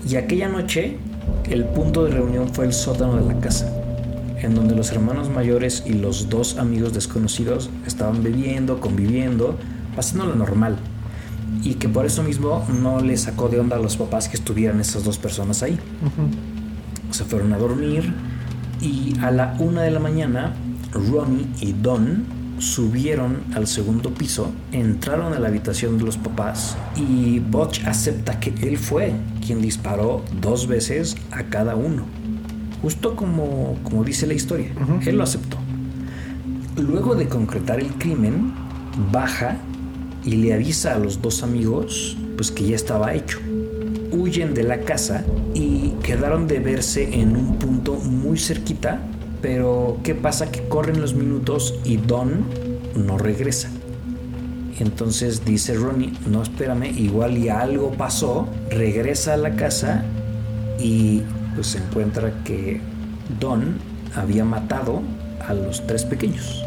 Y 0.08 0.16
aquella 0.16 0.48
noche, 0.48 0.98
el 1.50 1.66
punto 1.66 2.06
de 2.06 2.12
reunión 2.12 2.50
fue 2.54 2.66
el 2.66 2.74
sótano 2.74 3.18
de 3.18 3.34
la 3.34 3.40
casa, 3.40 3.72
en 4.42 4.56
donde 4.56 4.76
los 4.76 4.92
hermanos 4.92 5.30
mayores 5.30 5.84
y 5.86 5.94
los 5.94 6.30
dos 6.30 6.58
amigos 6.58 6.94
desconocidos 6.94 7.70
estaban 7.86 8.24
bebiendo, 8.24 8.80
conviviendo, 8.80 9.58
pasando 9.96 10.26
lo 10.26 10.36
normal. 10.36 10.78
Y 11.64 11.76
que 11.76 11.88
por 11.88 12.06
eso 12.06 12.24
mismo 12.24 12.66
no 12.82 13.02
le 13.02 13.18
sacó 13.18 13.50
de 13.50 13.60
onda 13.60 13.78
a 13.78 13.80
los 13.80 13.98
papás 13.98 14.28
que 14.28 14.38
estuvieran 14.38 14.80
esas 14.80 15.04
dos 15.04 15.18
personas 15.18 15.64
ahí. 15.64 15.78
Se 17.12 17.24
fueron 17.26 17.54
a 17.54 17.58
dormir 17.58 18.14
y 18.82 19.18
a 19.22 19.32
la 19.32 19.56
una 19.60 19.82
de 19.82 19.92
la 19.92 20.00
mañana, 20.00 20.54
Ronnie 20.92 21.48
y 21.62 21.74
Don 21.74 22.44
subieron 22.60 23.44
al 23.56 23.68
segundo 23.68 24.14
piso, 24.14 24.52
entraron 24.72 25.34
a 25.34 25.40
la 25.40 25.48
habitación 25.48 25.98
de 25.98 26.06
los 26.06 26.18
papás 26.18 26.78
y 26.96 27.40
Butch 27.40 27.84
acepta 27.86 28.40
que 28.40 28.54
él 28.68 28.78
fue 28.78 29.14
quien 29.46 29.62
disparó 29.62 30.24
dos 30.42 30.68
veces 30.68 31.16
a 31.32 31.44
cada 31.44 31.76
uno. 31.76 32.06
Justo 32.82 33.16
como, 33.16 33.78
como 33.84 34.04
dice 34.04 34.28
la 34.28 34.34
historia. 34.34 34.70
Él 35.06 35.18
lo 35.18 35.24
aceptó. 35.24 35.58
Luego 36.78 37.16
de 37.16 37.28
concretar 37.28 37.80
el 37.80 37.94
crimen, 37.94 38.54
baja 39.12 39.58
y 40.26 40.32
le 40.32 40.54
avisa 40.54 40.96
a 40.96 41.00
los 41.00 41.22
dos 41.22 41.44
amigos 41.44 42.18
pues 42.36 42.52
que 42.52 42.66
ya 42.66 42.76
estaba 42.76 43.14
hecho. 43.14 43.40
Huyen 44.12 44.54
de 44.54 44.64
la 44.64 44.82
casa 44.82 45.24
y 45.54 45.90
quedaron 46.04 46.48
de 46.48 46.60
verse 46.60 47.20
en 47.20 47.36
un 47.36 47.58
punto 47.58 47.96
muy 47.96 48.38
cerquita, 48.38 49.02
pero 49.42 49.98
¿qué 50.04 50.16
pasa? 50.16 50.52
Que 50.52 50.68
corren 50.68 51.02
los 51.02 51.14
minutos 51.14 51.76
y 51.84 51.98
Don 51.98 52.46
no 52.96 53.18
regresa. 53.18 53.70
Entonces 54.80 55.46
dice 55.46 55.76
Ronnie, 55.76 56.14
no 56.28 56.42
espérame, 56.42 56.86
igual 56.98 57.38
y 57.38 57.50
algo 57.50 57.92
pasó, 57.92 58.48
regresa 58.70 59.34
a 59.34 59.38
la 59.38 59.56
casa 59.56 60.04
y 60.80 61.22
pues 61.56 61.68
se 61.68 61.78
encuentra 61.78 62.34
que 62.44 62.82
Don 63.40 63.78
había 64.16 64.46
matado 64.46 65.02
a 65.48 65.54
los 65.54 65.86
tres 65.86 66.06
pequeños. 66.06 66.64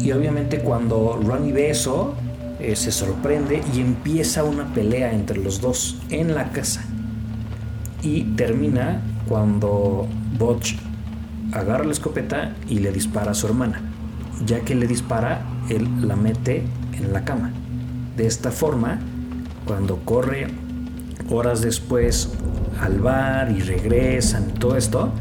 Y 0.00 0.12
obviamente 0.12 0.60
cuando 0.60 1.18
Ronnie 1.22 1.52
ve 1.52 1.70
eso, 1.70 2.14
eh, 2.60 2.76
se 2.76 2.92
sorprende 2.92 3.62
y 3.74 3.80
empieza 3.80 4.44
una 4.44 4.72
pelea 4.74 5.12
entre 5.12 5.38
los 5.38 5.60
dos 5.60 6.00
en 6.10 6.34
la 6.34 6.50
casa. 6.50 6.84
y 8.00 8.22
termina 8.36 9.02
cuando 9.28 10.06
Butch 10.38 10.76
agarra 11.52 11.84
la 11.84 11.92
escopeta 11.92 12.54
y 12.68 12.78
le 12.78 12.92
dispara 12.92 13.32
a 13.32 13.34
su 13.34 13.46
hermana. 13.46 13.82
Ya 14.46 14.60
que 14.60 14.74
le 14.74 14.86
dispara, 14.86 15.42
él 15.68 16.06
la 16.06 16.14
mete 16.14 16.62
en 16.92 17.12
la 17.12 17.24
cama. 17.24 17.52
De 18.16 18.26
esta 18.26 18.50
forma, 18.50 19.00
cuando 19.64 19.96
corre 20.04 20.46
horas 21.30 21.60
después 21.60 22.30
al 22.80 23.00
bar 23.00 23.50
y 23.50 23.60
regresan 23.60 24.50
y 24.50 24.58
todo 24.58 24.76
esto, 24.76 25.12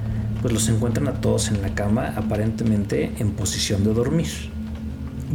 pues 0.41 0.53
los 0.53 0.69
encuentran 0.69 1.07
a 1.07 1.13
todos 1.13 1.49
en 1.49 1.61
la 1.61 1.73
cama, 1.73 2.13
aparentemente 2.15 3.11
en 3.19 3.31
posición 3.31 3.83
de 3.83 3.93
dormir. 3.93 4.27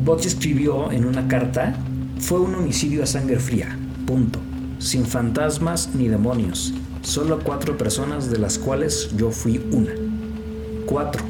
Butch 0.04 0.26
escribió 0.26 0.90
en 0.92 1.04
una 1.04 1.28
carta, 1.28 1.74
fue 2.22 2.38
un 2.38 2.54
homicidio 2.54 3.02
a 3.02 3.06
sangre 3.06 3.40
fría, 3.40 3.76
punto, 4.06 4.38
sin 4.78 5.04
fantasmas 5.04 5.90
ni 5.92 6.06
demonios, 6.06 6.72
solo 7.02 7.40
cuatro 7.42 7.76
personas 7.76 8.30
de 8.30 8.38
las 8.38 8.58
cuales 8.58 9.10
yo 9.16 9.32
fui 9.32 9.60
una. 9.72 9.90
Cuatro. 10.86 11.24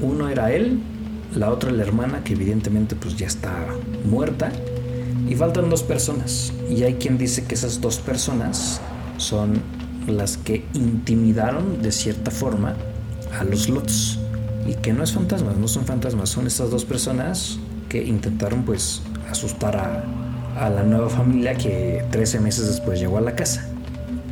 Uno 0.00 0.28
era 0.28 0.52
él, 0.52 0.80
la 1.34 1.50
otra 1.50 1.72
la 1.72 1.82
hermana 1.82 2.22
que 2.22 2.34
evidentemente 2.34 2.94
pues 2.94 3.16
ya 3.16 3.26
está 3.26 3.66
muerta 4.04 4.52
y 5.28 5.34
faltan 5.34 5.68
dos 5.68 5.82
personas 5.82 6.52
y 6.70 6.84
hay 6.84 6.94
quien 6.94 7.18
dice 7.18 7.44
que 7.44 7.56
esas 7.56 7.80
dos 7.80 7.98
personas 7.98 8.80
son 9.16 9.60
las 10.06 10.36
que 10.36 10.64
intimidaron 10.74 11.82
de 11.82 11.90
cierta 11.90 12.30
forma 12.30 12.76
a 13.36 13.42
los 13.42 13.68
Lots. 13.68 14.20
Y 14.68 14.74
que 14.74 14.92
no 14.92 15.02
es 15.02 15.12
fantasmas, 15.12 15.56
no 15.56 15.68
son 15.68 15.84
fantasmas, 15.84 16.28
son 16.28 16.46
estas 16.46 16.70
dos 16.70 16.84
personas 16.84 17.58
que 17.88 18.04
intentaron 18.04 18.64
pues 18.64 19.02
asustar 19.30 19.76
a, 19.76 20.04
a 20.58 20.70
la 20.70 20.82
nueva 20.82 21.08
familia 21.08 21.54
que 21.54 22.04
13 22.10 22.40
meses 22.40 22.66
después 22.66 22.98
llegó 22.98 23.18
a 23.18 23.20
la 23.20 23.34
casa. 23.34 23.68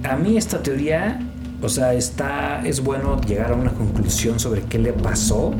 A 0.02 0.16
mí 0.16 0.36
esta 0.36 0.62
teoría, 0.62 1.20
o 1.62 1.68
sea, 1.68 1.94
está, 1.94 2.62
es 2.66 2.82
bueno 2.82 3.20
llegar 3.20 3.52
a 3.52 3.54
una 3.54 3.72
conclusión 3.72 4.38
sobre 4.38 4.62
qué 4.62 4.78
le 4.78 4.92
pasó 4.92 5.54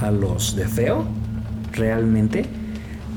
a 0.00 0.10
los 0.10 0.56
de 0.56 0.66
Feo, 0.66 1.04
realmente, 1.72 2.46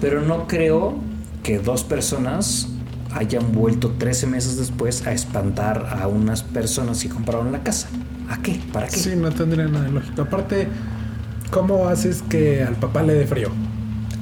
pero 0.01 0.21
no 0.21 0.47
creo 0.47 0.95
que 1.43 1.59
dos 1.59 1.83
personas 1.83 2.67
hayan 3.13 3.51
vuelto 3.51 3.91
13 3.97 4.27
meses 4.27 4.57
después 4.57 5.05
a 5.07 5.13
espantar 5.13 5.97
a 5.99 6.07
unas 6.07 6.43
personas 6.43 7.01
que 7.01 7.09
compraron 7.09 7.51
la 7.51 7.63
casa. 7.63 7.89
¿A 8.29 8.41
qué? 8.41 8.59
¿Para 8.71 8.87
qué? 8.87 8.97
Sí, 8.97 9.15
no 9.15 9.31
tendría 9.31 9.67
nada 9.67 9.85
de 9.85 9.91
lógica. 9.91 10.21
Aparte, 10.21 10.67
¿cómo 11.49 11.87
haces 11.87 12.21
que 12.29 12.63
al 12.63 12.75
papá 12.75 13.01
le 13.01 13.13
dé 13.13 13.25
frío? 13.25 13.49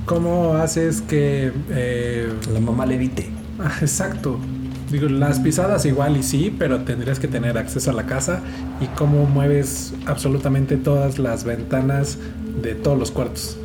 ¿Cómo 0.08 0.54
haces 0.54 1.02
que... 1.02 1.52
Eh... 1.70 2.34
La 2.54 2.62
mamá 2.62 2.86
le 2.86 2.96
evite. 2.96 3.30
Ah, 3.60 3.76
exacto. 3.82 4.40
Digo, 4.90 5.10
las 5.10 5.40
pisadas 5.42 5.86
igual 5.86 6.16
y 6.16 6.24
sí, 6.24 6.56
pero 6.58 6.80
tendrías 6.86 7.20
que 7.20 7.28
tener 7.28 7.58
acceso 7.58 7.92
a 7.92 7.94
la 7.94 8.06
casa 8.06 8.40
y 8.80 8.86
cómo 8.98 9.26
mueves 9.26 9.94
absolutamente 10.06 10.78
todas 10.78 11.20
las 11.20 11.44
ventanas 11.44 12.18
de 12.62 12.74
todos 12.74 12.98
los 12.98 13.12
cuartos. 13.12 13.58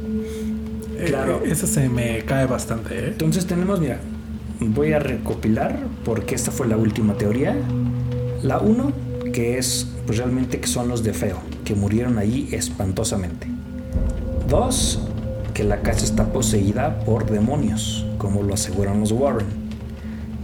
Claro. 1.07 1.43
Eh, 1.45 1.53
esa 1.53 1.69
se 1.69 1.89
me 1.89 2.25
cae 2.25 2.47
bastante, 2.47 2.99
¿eh? 2.99 3.09
Entonces 3.09 3.47
tenemos, 3.47 3.79
mira, 3.79 4.01
voy 4.61 4.95
a 4.95 4.99
recopilar 4.99 5.79
porque 6.05 6.35
esta 6.35 6.51
fue 6.51 6.67
la 6.67 6.77
última 6.77 7.15
teoría. 7.15 7.57
La 8.43 8.59
1, 8.59 8.93
que 9.33 9.59
es 9.59 9.87
pues 10.07 10.19
realmente 10.19 10.59
que 10.59 10.67
son 10.67 10.89
los 10.89 11.05
de 11.05 11.13
Feo, 11.13 11.39
que 11.65 11.77
murieron 11.77 12.19
allí 12.19 12.49
espantosamente. 12.51 13.47
2, 14.49 15.12
que 15.55 15.65
la 15.65 15.81
casa 15.83 16.05
está 16.05 16.33
poseída 16.33 17.01
por 17.01 17.31
demonios, 17.31 18.07
como 18.19 18.43
lo 18.43 18.55
aseguran 18.55 19.01
los 19.01 19.13
Warren. 19.13 19.47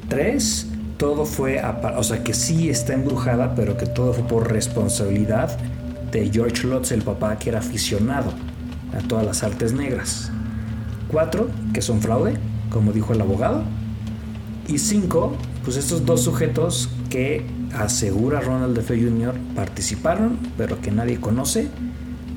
3, 0.09 0.67
todo 0.97 1.25
fue, 1.25 1.63
o 1.97 2.03
sea, 2.03 2.25
que 2.25 2.35
sí 2.35 2.69
está 2.69 2.95
embrujada, 2.95 3.55
pero 3.55 3.77
que 3.77 3.87
todo 3.87 4.13
fue 4.13 4.25
por 4.25 4.51
responsabilidad 4.51 5.57
de 6.11 6.31
George 6.31 6.67
Lutz, 6.67 6.93
el 6.93 7.03
papá 7.03 7.39
que 7.39 7.51
era 7.51 7.59
aficionado 7.59 8.33
a 8.97 9.07
todas 9.07 9.25
las 9.25 9.43
artes 9.43 9.73
negras. 9.73 10.31
4, 11.09 11.49
que 11.73 11.83
son 11.83 12.01
fraude, 12.01 12.35
como 12.71 12.93
dijo 12.93 13.13
el 13.13 13.21
abogado. 13.21 13.63
Y 14.67 14.79
5, 14.79 15.37
pues 15.65 15.77
estos 15.77 16.05
dos 16.05 16.23
sujetos 16.23 16.91
que 17.11 17.47
asegura 17.75 18.41
Ronald 18.41 18.77
F. 18.79 18.99
Jr. 18.99 19.35
participaron, 19.55 20.39
pero 20.57 20.81
que 20.81 20.91
nadie 20.91 21.21
conoce 21.21 21.69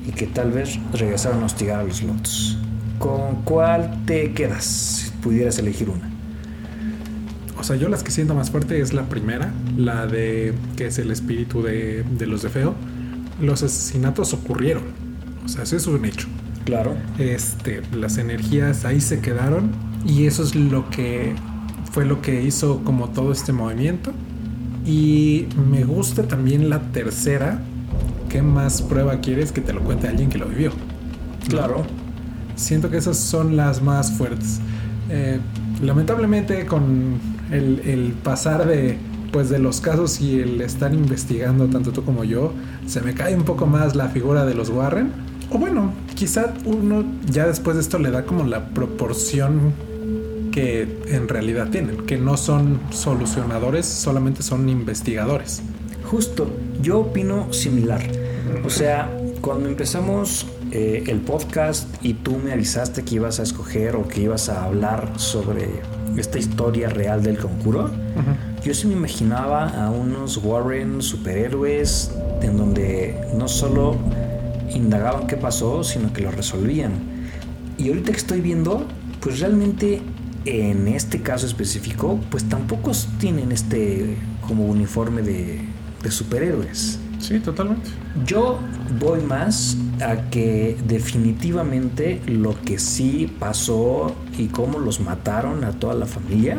y 0.06 0.12
que 0.12 0.26
tal 0.26 0.52
vez 0.52 0.78
regresaron 0.92 1.42
a 1.42 1.46
hostigar 1.46 1.80
a 1.80 1.84
los 1.84 2.02
Lots. 2.02 2.58
¿Con 2.98 3.42
cuál 3.42 4.04
te 4.06 4.32
quedas 4.32 4.64
si 4.64 5.10
pudieras 5.22 5.58
elegir 5.58 5.90
una? 5.90 6.10
O 7.58 7.64
sea, 7.64 7.76
yo 7.76 7.88
las 7.88 8.02
que 8.02 8.10
siento 8.10 8.34
más 8.34 8.50
fuerte 8.50 8.80
es 8.80 8.92
la 8.92 9.08
primera, 9.08 9.52
la 9.76 10.06
de 10.06 10.52
que 10.76 10.86
es 10.86 10.98
el 10.98 11.10
espíritu 11.10 11.62
de, 11.62 12.02
de 12.02 12.26
los 12.26 12.42
de 12.42 12.48
Feo. 12.48 12.74
Los 13.40 13.62
asesinatos 13.62 14.32
ocurrieron. 14.32 14.82
O 15.44 15.48
sea, 15.48 15.62
eso 15.62 15.76
es 15.76 15.86
un 15.86 16.04
hecho. 16.04 16.28
Claro. 16.64 16.96
Este, 17.18 17.82
las 17.92 18.18
energías 18.18 18.84
ahí 18.84 19.00
se 19.00 19.20
quedaron 19.20 19.70
y 20.06 20.26
eso 20.26 20.42
es 20.42 20.54
lo 20.54 20.88
que 20.90 21.34
fue 21.92 22.04
lo 22.06 22.22
que 22.22 22.42
hizo 22.42 22.82
como 22.84 23.10
todo 23.10 23.32
este 23.32 23.52
movimiento. 23.52 24.12
Y 24.86 25.46
me 25.70 25.84
gusta 25.84 26.26
también 26.26 26.70
la 26.70 26.80
tercera. 26.92 27.62
¿Qué 28.32 28.40
más 28.40 28.80
prueba 28.80 29.20
quieres 29.20 29.52
que 29.52 29.60
te 29.60 29.74
lo 29.74 29.82
cuente 29.82 30.08
alguien 30.08 30.30
que 30.30 30.38
lo 30.38 30.46
vivió? 30.46 30.72
Claro. 31.50 31.82
Siento 32.56 32.88
que 32.88 32.96
esas 32.96 33.18
son 33.18 33.58
las 33.58 33.82
más 33.82 34.10
fuertes. 34.12 34.58
Eh, 35.10 35.38
lamentablemente 35.82 36.64
con 36.64 37.18
el, 37.50 37.80
el, 37.84 38.12
pasar 38.22 38.66
de 38.66 38.96
pues 39.32 39.50
de 39.50 39.58
los 39.58 39.82
casos 39.82 40.18
y 40.22 40.40
el 40.40 40.62
estar 40.62 40.94
investigando 40.94 41.66
tanto 41.66 41.92
tú 41.92 42.04
como 42.04 42.24
yo, 42.24 42.54
se 42.86 43.02
me 43.02 43.12
cae 43.12 43.36
un 43.36 43.42
poco 43.42 43.66
más 43.66 43.94
la 43.94 44.08
figura 44.08 44.46
de 44.46 44.54
los 44.54 44.70
Warren. 44.70 45.12
O 45.50 45.58
bueno, 45.58 45.92
quizá 46.14 46.54
uno 46.64 47.04
ya 47.30 47.46
después 47.46 47.76
de 47.76 47.82
esto 47.82 47.98
le 47.98 48.10
da 48.10 48.24
como 48.24 48.44
la 48.44 48.70
proporción 48.70 49.74
que 50.52 51.02
en 51.08 51.28
realidad 51.28 51.68
tienen, 51.68 51.98
que 52.06 52.16
no 52.16 52.38
son 52.38 52.80
solucionadores, 52.88 53.84
solamente 53.84 54.42
son 54.42 54.70
investigadores. 54.70 55.60
Justo, 56.04 56.50
yo 56.80 57.00
opino 57.00 57.52
similar. 57.52 58.21
O 58.64 58.70
sea, 58.70 59.10
cuando 59.40 59.68
empezamos 59.68 60.46
eh, 60.70 61.04
el 61.06 61.20
podcast 61.20 61.88
y 62.02 62.14
tú 62.14 62.38
me 62.38 62.52
avisaste 62.52 63.02
que 63.02 63.16
ibas 63.16 63.40
a 63.40 63.42
escoger 63.42 63.96
o 63.96 64.06
que 64.08 64.22
ibas 64.22 64.48
a 64.48 64.64
hablar 64.64 65.12
sobre 65.16 65.68
esta 66.16 66.38
historia 66.38 66.88
real 66.88 67.22
del 67.22 67.38
uh 67.38 67.48
-huh. 67.48 67.88
yo 68.62 68.74
sí 68.74 68.86
me 68.86 68.94
imaginaba 68.94 69.68
a 69.68 69.90
unos 69.90 70.38
Warren 70.38 71.02
superhéroes 71.02 72.12
en 72.42 72.56
donde 72.56 73.20
no 73.36 73.48
solo 73.48 73.96
indagaban 74.74 75.26
qué 75.26 75.36
pasó, 75.36 75.84
sino 75.84 76.12
que 76.12 76.22
lo 76.22 76.30
resolvían. 76.30 76.92
Y 77.78 77.88
ahorita 77.88 78.12
que 78.12 78.18
estoy 78.18 78.40
viendo, 78.40 78.86
pues 79.20 79.40
realmente 79.40 80.02
en 80.44 80.88
este 80.88 81.20
caso 81.20 81.46
específico, 81.46 82.18
pues 82.30 82.48
tampoco 82.48 82.92
tienen 83.18 83.52
este 83.52 84.16
como 84.46 84.66
uniforme 84.66 85.22
de, 85.22 85.60
de, 86.02 86.10
superhéroes. 86.10 86.98
Sí, 87.22 87.38
totalmente. 87.38 87.88
Yo 88.26 88.58
voy 88.98 89.20
más 89.20 89.76
a 90.00 90.28
que 90.30 90.76
definitivamente 90.86 92.20
lo 92.26 92.60
que 92.62 92.78
sí 92.78 93.32
pasó 93.38 94.14
y 94.36 94.48
cómo 94.48 94.78
los 94.80 95.00
mataron 95.00 95.64
a 95.64 95.72
toda 95.72 95.94
la 95.94 96.06
familia 96.06 96.58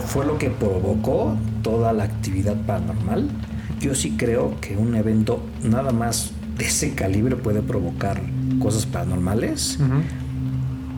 fue 0.00 0.24
lo 0.24 0.38
que 0.38 0.50
provocó 0.50 1.36
toda 1.62 1.92
la 1.92 2.04
actividad 2.04 2.56
paranormal. 2.66 3.28
Yo 3.80 3.94
sí 3.94 4.14
creo 4.16 4.54
que 4.60 4.76
un 4.76 4.94
evento 4.94 5.42
nada 5.62 5.92
más 5.92 6.32
de 6.56 6.64
ese 6.66 6.94
calibre 6.94 7.36
puede 7.36 7.62
provocar 7.62 8.22
cosas 8.60 8.86
paranormales. 8.86 9.78
Uh 9.80 9.82
-huh. 9.82 10.02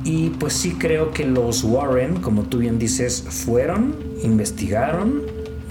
Y 0.04 0.30
pues 0.30 0.52
sí 0.52 0.76
creo 0.78 1.10
que 1.10 1.26
los 1.26 1.64
Warren, 1.64 2.20
como 2.20 2.42
tú 2.44 2.58
bien 2.58 2.78
dices, 2.78 3.24
fueron, 3.28 3.96
investigaron, 4.22 5.22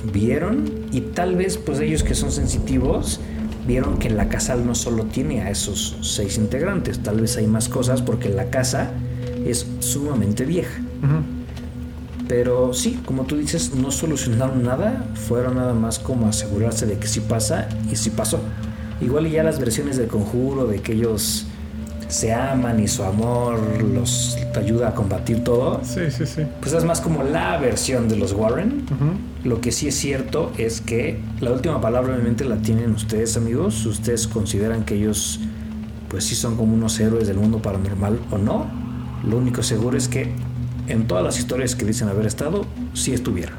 vieron 0.04 0.66
y 0.92 1.02
tal 1.02 1.36
vez 1.36 1.58
pues 1.58 1.80
ellos 1.80 2.04
que 2.04 2.16
son 2.16 2.32
sensitivos 2.32 3.20
vieron 3.68 3.98
que 3.98 4.10
la 4.10 4.30
casa 4.30 4.56
no 4.56 4.76
solo 4.76 5.06
tiene 5.06 5.42
a 5.42 5.50
esos 5.50 5.98
seis 6.02 6.38
integrantes, 6.38 7.00
tal 7.00 7.20
vez 7.20 7.36
hay 7.38 7.48
más 7.48 7.68
cosas 7.68 8.02
porque 8.02 8.30
la 8.30 8.50
casa 8.50 8.92
es 9.46 9.68
sumamente 9.80 10.46
vieja. 10.46 10.80
Uh 11.02 11.06
-huh. 11.06 11.24
Pero 12.28 12.74
sí, 12.74 13.00
como 13.06 13.24
tú 13.24 13.38
dices, 13.38 13.74
no 13.74 13.92
solucionaron 13.92 14.64
nada, 14.64 15.06
fueron 15.28 15.56
nada 15.56 15.74
más 15.74 16.00
como 16.00 16.28
asegurarse 16.28 16.86
de 16.86 16.98
que 16.98 17.08
sí 17.08 17.22
pasa 17.22 17.70
y 17.92 17.96
sí 17.96 18.10
pasó. 18.10 18.40
Igual 19.00 19.28
y 19.28 19.32
ya 19.32 19.44
las 19.44 19.60
versiones 19.60 19.98
del 19.98 20.08
conjuro 20.08 20.66
de 20.66 20.82
que 20.82 20.94
ellos 20.94 21.46
se 22.08 22.34
aman 22.34 22.80
y 22.80 22.88
su 22.88 23.04
amor 23.04 23.60
los 23.84 24.38
ayuda 24.56 24.90
a 24.90 24.94
combatir 24.96 25.44
todo. 25.44 25.82
Sí, 25.84 26.10
sí, 26.10 26.26
sí. 26.26 26.44
Pues 26.62 26.74
es 26.74 26.84
más 26.84 27.02
como 27.02 27.24
la 27.24 27.58
versión 27.58 28.08
de 28.08 28.16
los 28.16 28.34
Warren. 28.34 28.86
Uh 28.90 28.94
-huh. 28.94 29.48
Lo 29.48 29.62
que 29.62 29.72
sí 29.72 29.88
es 29.88 29.96
cierto 29.96 30.52
es 30.58 30.82
que 30.82 31.20
la 31.40 31.52
última 31.52 31.80
palabra 31.80 32.14
obviamente 32.14 32.46
la 32.46 32.58
tienen 32.58 32.92
ustedes, 32.92 33.38
amigos. 33.38 33.86
Ustedes 33.86 34.28
consideran 34.28 34.84
que 34.84 34.96
ellos 34.96 35.40
pues 36.10 36.24
sí 36.24 36.36
son 36.36 36.56
como 36.56 36.74
unos 36.74 37.00
héroes 37.00 37.28
del 37.28 37.38
mundo 37.38 37.62
paranormal 37.62 38.20
o 38.32 38.38
no. 38.38 38.66
Lo 39.28 39.38
único 39.38 39.62
seguro 39.62 39.98
es 39.98 40.08
que 40.08 40.32
en 40.88 41.08
todas 41.08 41.24
las 41.24 41.38
historias 41.38 41.76
que 41.76 41.86
dicen 41.86 42.08
haber 42.08 42.26
estado, 42.26 42.66
sí 42.94 43.14
estuvieron. 43.14 43.56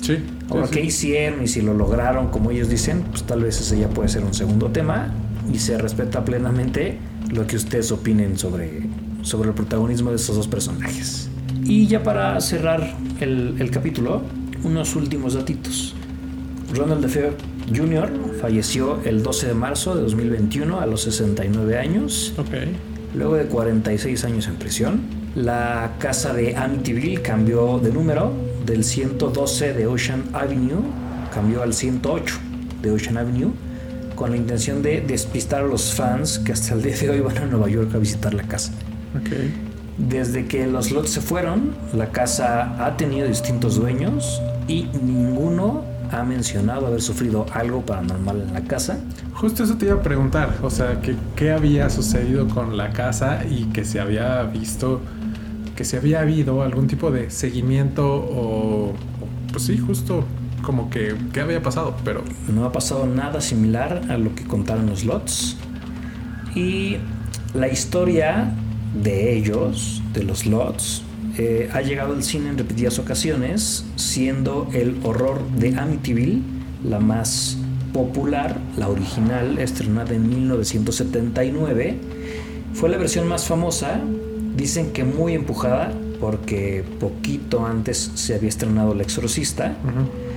Sí. 0.00 0.18
Ahora, 0.48 0.66
sí, 0.66 0.74
¿qué 0.74 0.80
sí. 0.82 0.86
hicieron 0.86 1.42
y 1.42 1.48
si 1.48 1.62
lo 1.62 1.74
lograron 1.74 2.28
como 2.28 2.50
ellos 2.52 2.68
dicen? 2.68 3.02
Pues 3.10 3.24
tal 3.24 3.42
vez 3.42 3.60
ese 3.60 3.78
ya 3.78 3.88
puede 3.88 4.08
ser 4.08 4.24
un 4.24 4.34
segundo 4.34 4.68
tema 4.68 5.12
y 5.52 5.58
se 5.58 5.76
respeta 5.78 6.24
plenamente 6.24 6.98
lo 7.30 7.46
que 7.46 7.56
ustedes 7.56 7.92
opinen 7.92 8.38
sobre, 8.38 8.82
sobre 9.22 9.50
el 9.50 9.54
protagonismo 9.54 10.10
de 10.10 10.16
estos 10.16 10.36
dos 10.36 10.48
personajes. 10.48 11.28
Y 11.64 11.86
ya 11.86 12.02
para 12.02 12.40
cerrar 12.40 12.96
el, 13.20 13.56
el 13.58 13.70
capítulo, 13.70 14.22
unos 14.64 14.96
últimos 14.96 15.34
datitos. 15.34 15.94
Ronald 16.74 17.02
DeFeo 17.02 17.34
Jr. 17.74 18.10
falleció 18.40 19.00
el 19.04 19.22
12 19.22 19.48
de 19.48 19.54
marzo 19.54 19.94
de 19.94 20.02
2021 20.02 20.80
a 20.80 20.86
los 20.86 21.02
69 21.02 21.78
años. 21.78 22.34
Ok. 22.36 22.48
Luego 23.14 23.34
de 23.34 23.46
46 23.46 24.24
años 24.24 24.46
en 24.46 24.56
prisión, 24.56 25.00
la 25.34 25.94
casa 25.98 26.32
de 26.32 26.56
Amityville 26.56 27.22
cambió 27.22 27.78
de 27.78 27.92
número 27.92 28.32
del 28.66 28.84
112 28.84 29.74
de 29.74 29.86
Ocean 29.86 30.24
Avenue, 30.32 30.82
cambió 31.32 31.62
al 31.62 31.74
108 31.74 32.36
de 32.82 32.90
Ocean 32.90 33.16
Avenue, 33.16 33.50
con 34.20 34.32
la 34.32 34.36
intención 34.36 34.82
de 34.82 35.00
despistar 35.00 35.62
a 35.62 35.66
los 35.66 35.94
fans 35.94 36.38
que 36.40 36.52
hasta 36.52 36.74
el 36.74 36.82
día 36.82 36.94
de 36.94 37.08
hoy 37.08 37.20
van 37.20 37.38
a 37.38 37.46
Nueva 37.46 37.70
York 37.70 37.94
a 37.94 37.96
visitar 37.96 38.34
la 38.34 38.42
casa. 38.42 38.70
Ok. 39.18 39.30
Desde 39.96 40.44
que 40.44 40.66
los 40.66 40.90
lots 40.90 41.08
se 41.08 41.22
fueron, 41.22 41.74
la 41.94 42.10
casa 42.10 42.84
ha 42.84 42.98
tenido 42.98 43.26
distintos 43.26 43.76
dueños 43.76 44.42
y 44.68 44.88
ninguno 45.02 45.84
ha 46.12 46.22
mencionado 46.22 46.86
haber 46.86 47.00
sufrido 47.00 47.46
algo 47.54 47.80
paranormal 47.80 48.42
en 48.42 48.52
la 48.52 48.60
casa. 48.64 48.98
Justo 49.32 49.64
eso 49.64 49.78
te 49.78 49.86
iba 49.86 49.94
a 49.94 50.02
preguntar, 50.02 50.54
o 50.62 50.68
sea, 50.68 51.00
que 51.00 51.14
qué 51.34 51.52
había 51.52 51.88
sucedido 51.88 52.46
con 52.46 52.76
la 52.76 52.90
casa 52.90 53.42
y 53.48 53.70
que 53.72 53.86
se 53.86 54.00
había 54.00 54.42
visto, 54.42 55.00
que 55.74 55.86
se 55.86 55.96
había 55.96 56.20
habido 56.20 56.62
algún 56.62 56.88
tipo 56.88 57.10
de 57.10 57.30
seguimiento 57.30 58.06
o, 58.06 58.92
pues 59.50 59.64
sí, 59.64 59.78
justo 59.78 60.26
como 60.62 60.90
que 60.90 61.14
qué 61.32 61.40
había 61.40 61.62
pasado, 61.62 61.96
pero 62.04 62.22
No 62.48 62.64
ha 62.64 62.72
pasado 62.72 63.06
nada 63.06 63.40
similar 63.40 64.02
a 64.08 64.18
lo 64.18 64.34
que 64.34 64.44
contaron 64.44 64.86
los 64.86 65.04
lots. 65.04 65.56
Y 66.54 66.96
la 67.54 67.68
historia 67.68 68.52
de 69.02 69.36
ellos, 69.36 70.02
de 70.12 70.24
los 70.24 70.46
lots, 70.46 71.02
eh, 71.38 71.68
ha 71.72 71.80
llegado 71.80 72.14
al 72.14 72.22
cine 72.22 72.50
en 72.50 72.58
repetidas 72.58 72.98
ocasiones, 72.98 73.84
siendo 73.96 74.68
el 74.72 74.98
horror 75.04 75.40
de 75.58 75.78
Amityville 75.78 76.42
la 76.84 76.98
más 76.98 77.56
popular, 77.92 78.58
la 78.76 78.88
original, 78.88 79.58
estrenada 79.58 80.14
en 80.14 80.28
1979. 80.28 81.98
Fue 82.72 82.88
la 82.88 82.96
versión 82.96 83.26
más 83.26 83.44
famosa, 83.46 84.00
dicen 84.56 84.92
que 84.92 85.04
muy 85.04 85.34
empujada, 85.34 85.92
porque 86.20 86.84
poquito 87.00 87.66
antes 87.66 88.12
se 88.14 88.34
había 88.34 88.48
estrenado 88.48 88.92
El 88.92 89.00
Exorcista. 89.00 89.76
ujú, 89.82 90.29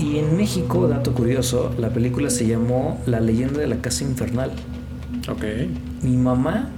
Y 0.00 0.18
en 0.18 0.34
México, 0.34 0.88
dato 0.88 1.12
curioso, 1.12 1.74
la 1.76 1.90
película 1.90 2.30
se 2.30 2.46
llamó 2.46 2.98
La 3.04 3.20
leyenda 3.20 3.60
de 3.60 3.66
la 3.66 3.76
casa 3.82 4.02
infernal. 4.02 4.50
ok, 5.28 5.44
Mi 6.02 6.16
mamá 6.16 6.70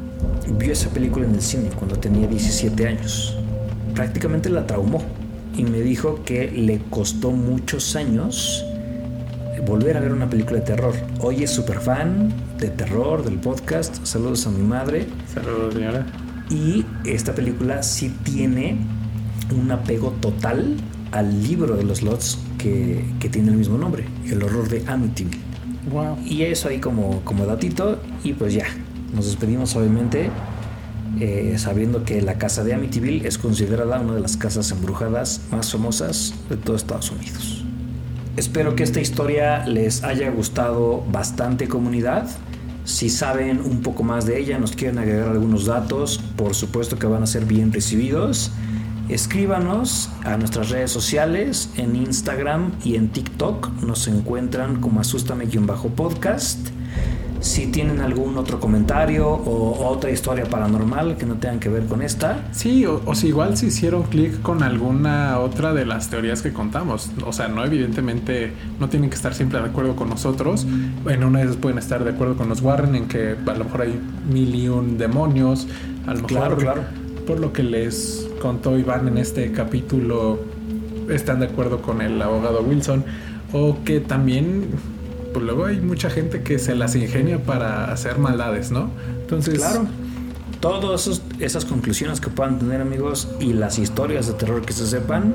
vio 0.58 0.72
esa 0.72 0.90
película 0.90 1.24
en 1.24 1.36
el 1.36 1.40
cine 1.40 1.68
cuando 1.76 1.96
tenía 1.96 2.26
17 2.26 2.84
años. 2.84 3.38
Prácticamente 3.94 4.50
la 4.50 4.66
traumó 4.66 5.02
y 5.56 5.62
me 5.62 5.82
dijo 5.82 6.24
que 6.24 6.50
le 6.50 6.80
costó 6.90 7.30
muchos 7.30 7.94
años 7.94 8.64
volver 9.66 9.96
a 9.96 10.00
ver 10.00 10.12
una 10.12 10.28
película 10.28 10.58
de 10.58 10.66
terror. 10.66 10.92
Hoy 11.20 11.44
es 11.44 11.50
súper 11.50 11.78
fan 11.78 12.32
de 12.58 12.70
terror, 12.70 13.24
del 13.24 13.38
podcast. 13.38 14.04
Saludos 14.04 14.48
a 14.48 14.50
mi 14.50 14.62
madre. 14.62 15.06
saludos 15.32 15.74
señora. 15.74 16.06
Y 16.50 16.84
esta 17.04 17.32
película 17.32 17.84
sí 17.84 18.12
tiene 18.24 18.78
un 19.56 19.70
apego 19.70 20.10
total 20.20 20.76
al 21.12 21.42
libro 21.42 21.76
de 21.76 21.84
los 21.84 22.02
Lots 22.02 22.38
que, 22.58 23.04
que 23.20 23.28
tiene 23.28 23.50
el 23.50 23.56
mismo 23.56 23.78
nombre, 23.78 24.04
El 24.26 24.42
horror 24.42 24.68
de 24.68 24.84
Amityville. 24.86 25.40
Wow. 25.90 26.18
Y 26.24 26.42
eso 26.42 26.68
ahí 26.68 26.78
como, 26.78 27.20
como 27.24 27.46
datito 27.46 28.00
y 28.24 28.32
pues 28.34 28.54
ya, 28.54 28.66
nos 29.14 29.26
despedimos 29.26 29.74
obviamente 29.76 30.30
eh, 31.20 31.54
sabiendo 31.58 32.04
que 32.04 32.22
la 32.22 32.38
casa 32.38 32.64
de 32.64 32.74
Amityville 32.74 33.26
es 33.26 33.36
considerada 33.36 34.00
una 34.00 34.14
de 34.14 34.20
las 34.20 34.36
casas 34.36 34.70
embrujadas 34.70 35.42
más 35.50 35.70
famosas 35.70 36.34
de 36.48 36.56
todo 36.56 36.74
Estados 36.74 37.10
Unidos. 37.10 37.64
Espero 38.36 38.74
que 38.74 38.82
esta 38.82 39.00
historia 39.00 39.66
les 39.66 40.04
haya 40.04 40.30
gustado 40.30 41.04
bastante 41.12 41.68
comunidad. 41.68 42.28
Si 42.84 43.10
saben 43.10 43.60
un 43.60 43.82
poco 43.82 44.02
más 44.02 44.24
de 44.24 44.40
ella, 44.40 44.58
nos 44.58 44.72
quieren 44.72 44.98
agregar 44.98 45.28
algunos 45.28 45.66
datos, 45.66 46.18
por 46.36 46.54
supuesto 46.54 46.98
que 46.98 47.06
van 47.06 47.22
a 47.22 47.26
ser 47.26 47.44
bien 47.44 47.72
recibidos. 47.72 48.50
Escríbanos 49.08 50.08
a 50.24 50.36
nuestras 50.36 50.70
redes 50.70 50.90
sociales, 50.90 51.70
en 51.76 51.96
Instagram 51.96 52.72
y 52.84 52.96
en 52.96 53.08
TikTok. 53.08 53.82
Nos 53.82 54.08
encuentran 54.08 54.80
como 54.80 55.00
asústame-podcast. 55.00 56.68
Si 57.40 57.66
tienen 57.66 58.00
algún 58.00 58.38
otro 58.38 58.60
comentario 58.60 59.26
o 59.28 59.88
otra 59.88 60.12
historia 60.12 60.44
paranormal 60.44 61.16
que 61.16 61.26
no 61.26 61.34
tengan 61.34 61.58
que 61.58 61.68
ver 61.68 61.86
con 61.86 62.00
esta, 62.00 62.44
Sí, 62.52 62.86
o, 62.86 63.02
o 63.04 63.16
si 63.16 63.26
igual 63.26 63.56
si 63.56 63.66
hicieron 63.66 64.04
clic 64.04 64.40
con 64.42 64.62
alguna 64.62 65.40
otra 65.40 65.74
de 65.74 65.84
las 65.84 66.08
teorías 66.08 66.40
que 66.40 66.52
contamos. 66.52 67.10
O 67.26 67.32
sea, 67.32 67.48
no 67.48 67.64
evidentemente 67.64 68.52
no 68.78 68.88
tienen 68.88 69.10
que 69.10 69.16
estar 69.16 69.34
siempre 69.34 69.58
de 69.60 69.66
acuerdo 69.66 69.96
con 69.96 70.08
nosotros. 70.08 70.64
En 71.08 71.24
una 71.24 71.40
de 71.40 71.46
esas 71.46 71.56
pueden 71.56 71.78
estar 71.78 72.04
de 72.04 72.10
acuerdo 72.10 72.36
con 72.36 72.48
los 72.48 72.60
Warren 72.60 72.94
en 72.94 73.08
que 73.08 73.34
a 73.44 73.54
lo 73.54 73.64
mejor 73.64 73.82
hay 73.82 74.00
mil 74.32 74.54
y 74.54 74.68
un 74.68 74.96
demonios. 74.96 75.66
A 76.06 76.10
lo 76.14 76.22
mejor 76.22 76.28
Claro, 76.28 76.56
claro. 76.58 76.82
por 77.26 77.40
lo 77.40 77.52
que 77.52 77.64
les 77.64 78.28
contó 78.42 78.76
Iván 78.76 79.06
en 79.06 79.18
este 79.18 79.52
capítulo 79.52 80.40
están 81.08 81.38
de 81.40 81.46
acuerdo 81.46 81.80
con 81.80 82.02
el 82.02 82.20
abogado 82.20 82.60
Wilson. 82.62 83.04
O 83.52 83.84
que 83.84 84.00
también, 84.00 84.70
pues 85.32 85.44
luego 85.44 85.66
hay 85.66 85.80
mucha 85.80 86.10
gente 86.10 86.42
que 86.42 86.58
se 86.58 86.74
las 86.74 86.96
ingenia 86.96 87.38
para 87.38 87.92
hacer 87.92 88.18
maldades, 88.18 88.72
¿no? 88.72 88.90
Entonces, 89.20 89.58
Claro. 89.58 89.86
Todas 90.58 91.22
esas 91.40 91.64
conclusiones 91.64 92.20
que 92.20 92.30
puedan 92.30 92.58
tener 92.58 92.80
amigos 92.80 93.28
y 93.40 93.52
las 93.52 93.78
historias 93.78 94.26
de 94.28 94.32
terror 94.34 94.64
que 94.64 94.72
se 94.72 94.86
sepan, 94.86 95.34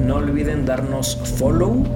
No 0.00 0.16
olviden 0.16 0.66
darnos 0.66 1.16
follow 1.38 1.86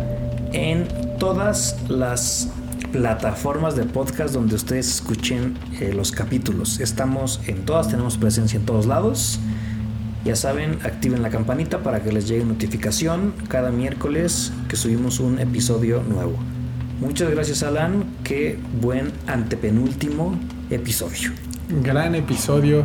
en 0.53 0.89
todas 1.19 1.77
las 1.89 2.49
plataformas 2.97 3.77
de 3.77 3.85
podcast 3.85 4.33
donde 4.33 4.55
ustedes 4.55 4.89
escuchen 4.89 5.59
eh, 5.81 5.93
los 5.95 6.13
capítulos. 6.13 6.81
Estamos 6.81 7.41
en 7.47 7.67
todas, 7.67 7.89
tenemos 7.91 8.17
presencia 8.17 8.59
en 8.59 8.65
todos 8.65 8.87
lados. 8.87 9.39
Ya 10.25 10.35
saben, 10.35 10.79
activen 10.83 11.21
la 11.21 11.29
campanita 11.29 11.83
para 11.83 12.03
que 12.03 12.11
les 12.11 12.27
llegue 12.27 12.45
notificación 12.45 13.35
cada 13.49 13.71
miércoles 13.71 14.51
que 14.69 14.77
subimos 14.77 15.21
un 15.21 15.39
episodio 15.39 16.03
nuevo. 16.03 16.37
Muchas 16.99 17.31
gracias 17.31 17.63
Alan, 17.63 18.05
qué 18.25 18.59
buen 18.81 19.13
antepenúltimo 19.27 20.35
episodio. 20.71 21.33
gran 21.83 22.15
episodio. 22.15 22.83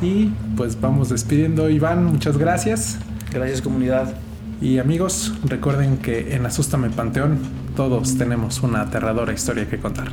Y 0.00 0.30
pues 0.56 0.80
vamos 0.80 1.10
despidiendo. 1.10 1.68
Iván, 1.68 2.06
muchas 2.06 2.38
gracias. 2.38 2.98
Gracias 3.30 3.60
comunidad. 3.60 4.14
Y 4.60 4.78
amigos, 4.78 5.32
recuerden 5.44 5.96
que 5.98 6.34
en 6.34 6.44
Asústame 6.44 6.90
Panteón 6.90 7.38
todos 7.74 8.18
tenemos 8.18 8.60
una 8.60 8.82
aterradora 8.82 9.32
historia 9.32 9.68
que 9.68 9.78
contar. 9.78 10.08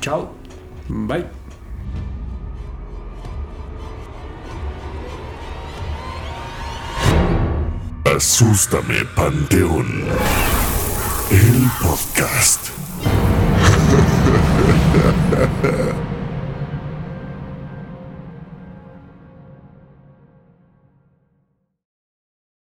Chao. 0.00 0.34
Bye. 0.88 1.26
Asústame 8.04 9.04
Panteón. 9.14 9.86
El 11.30 11.70
podcast. 11.80 12.70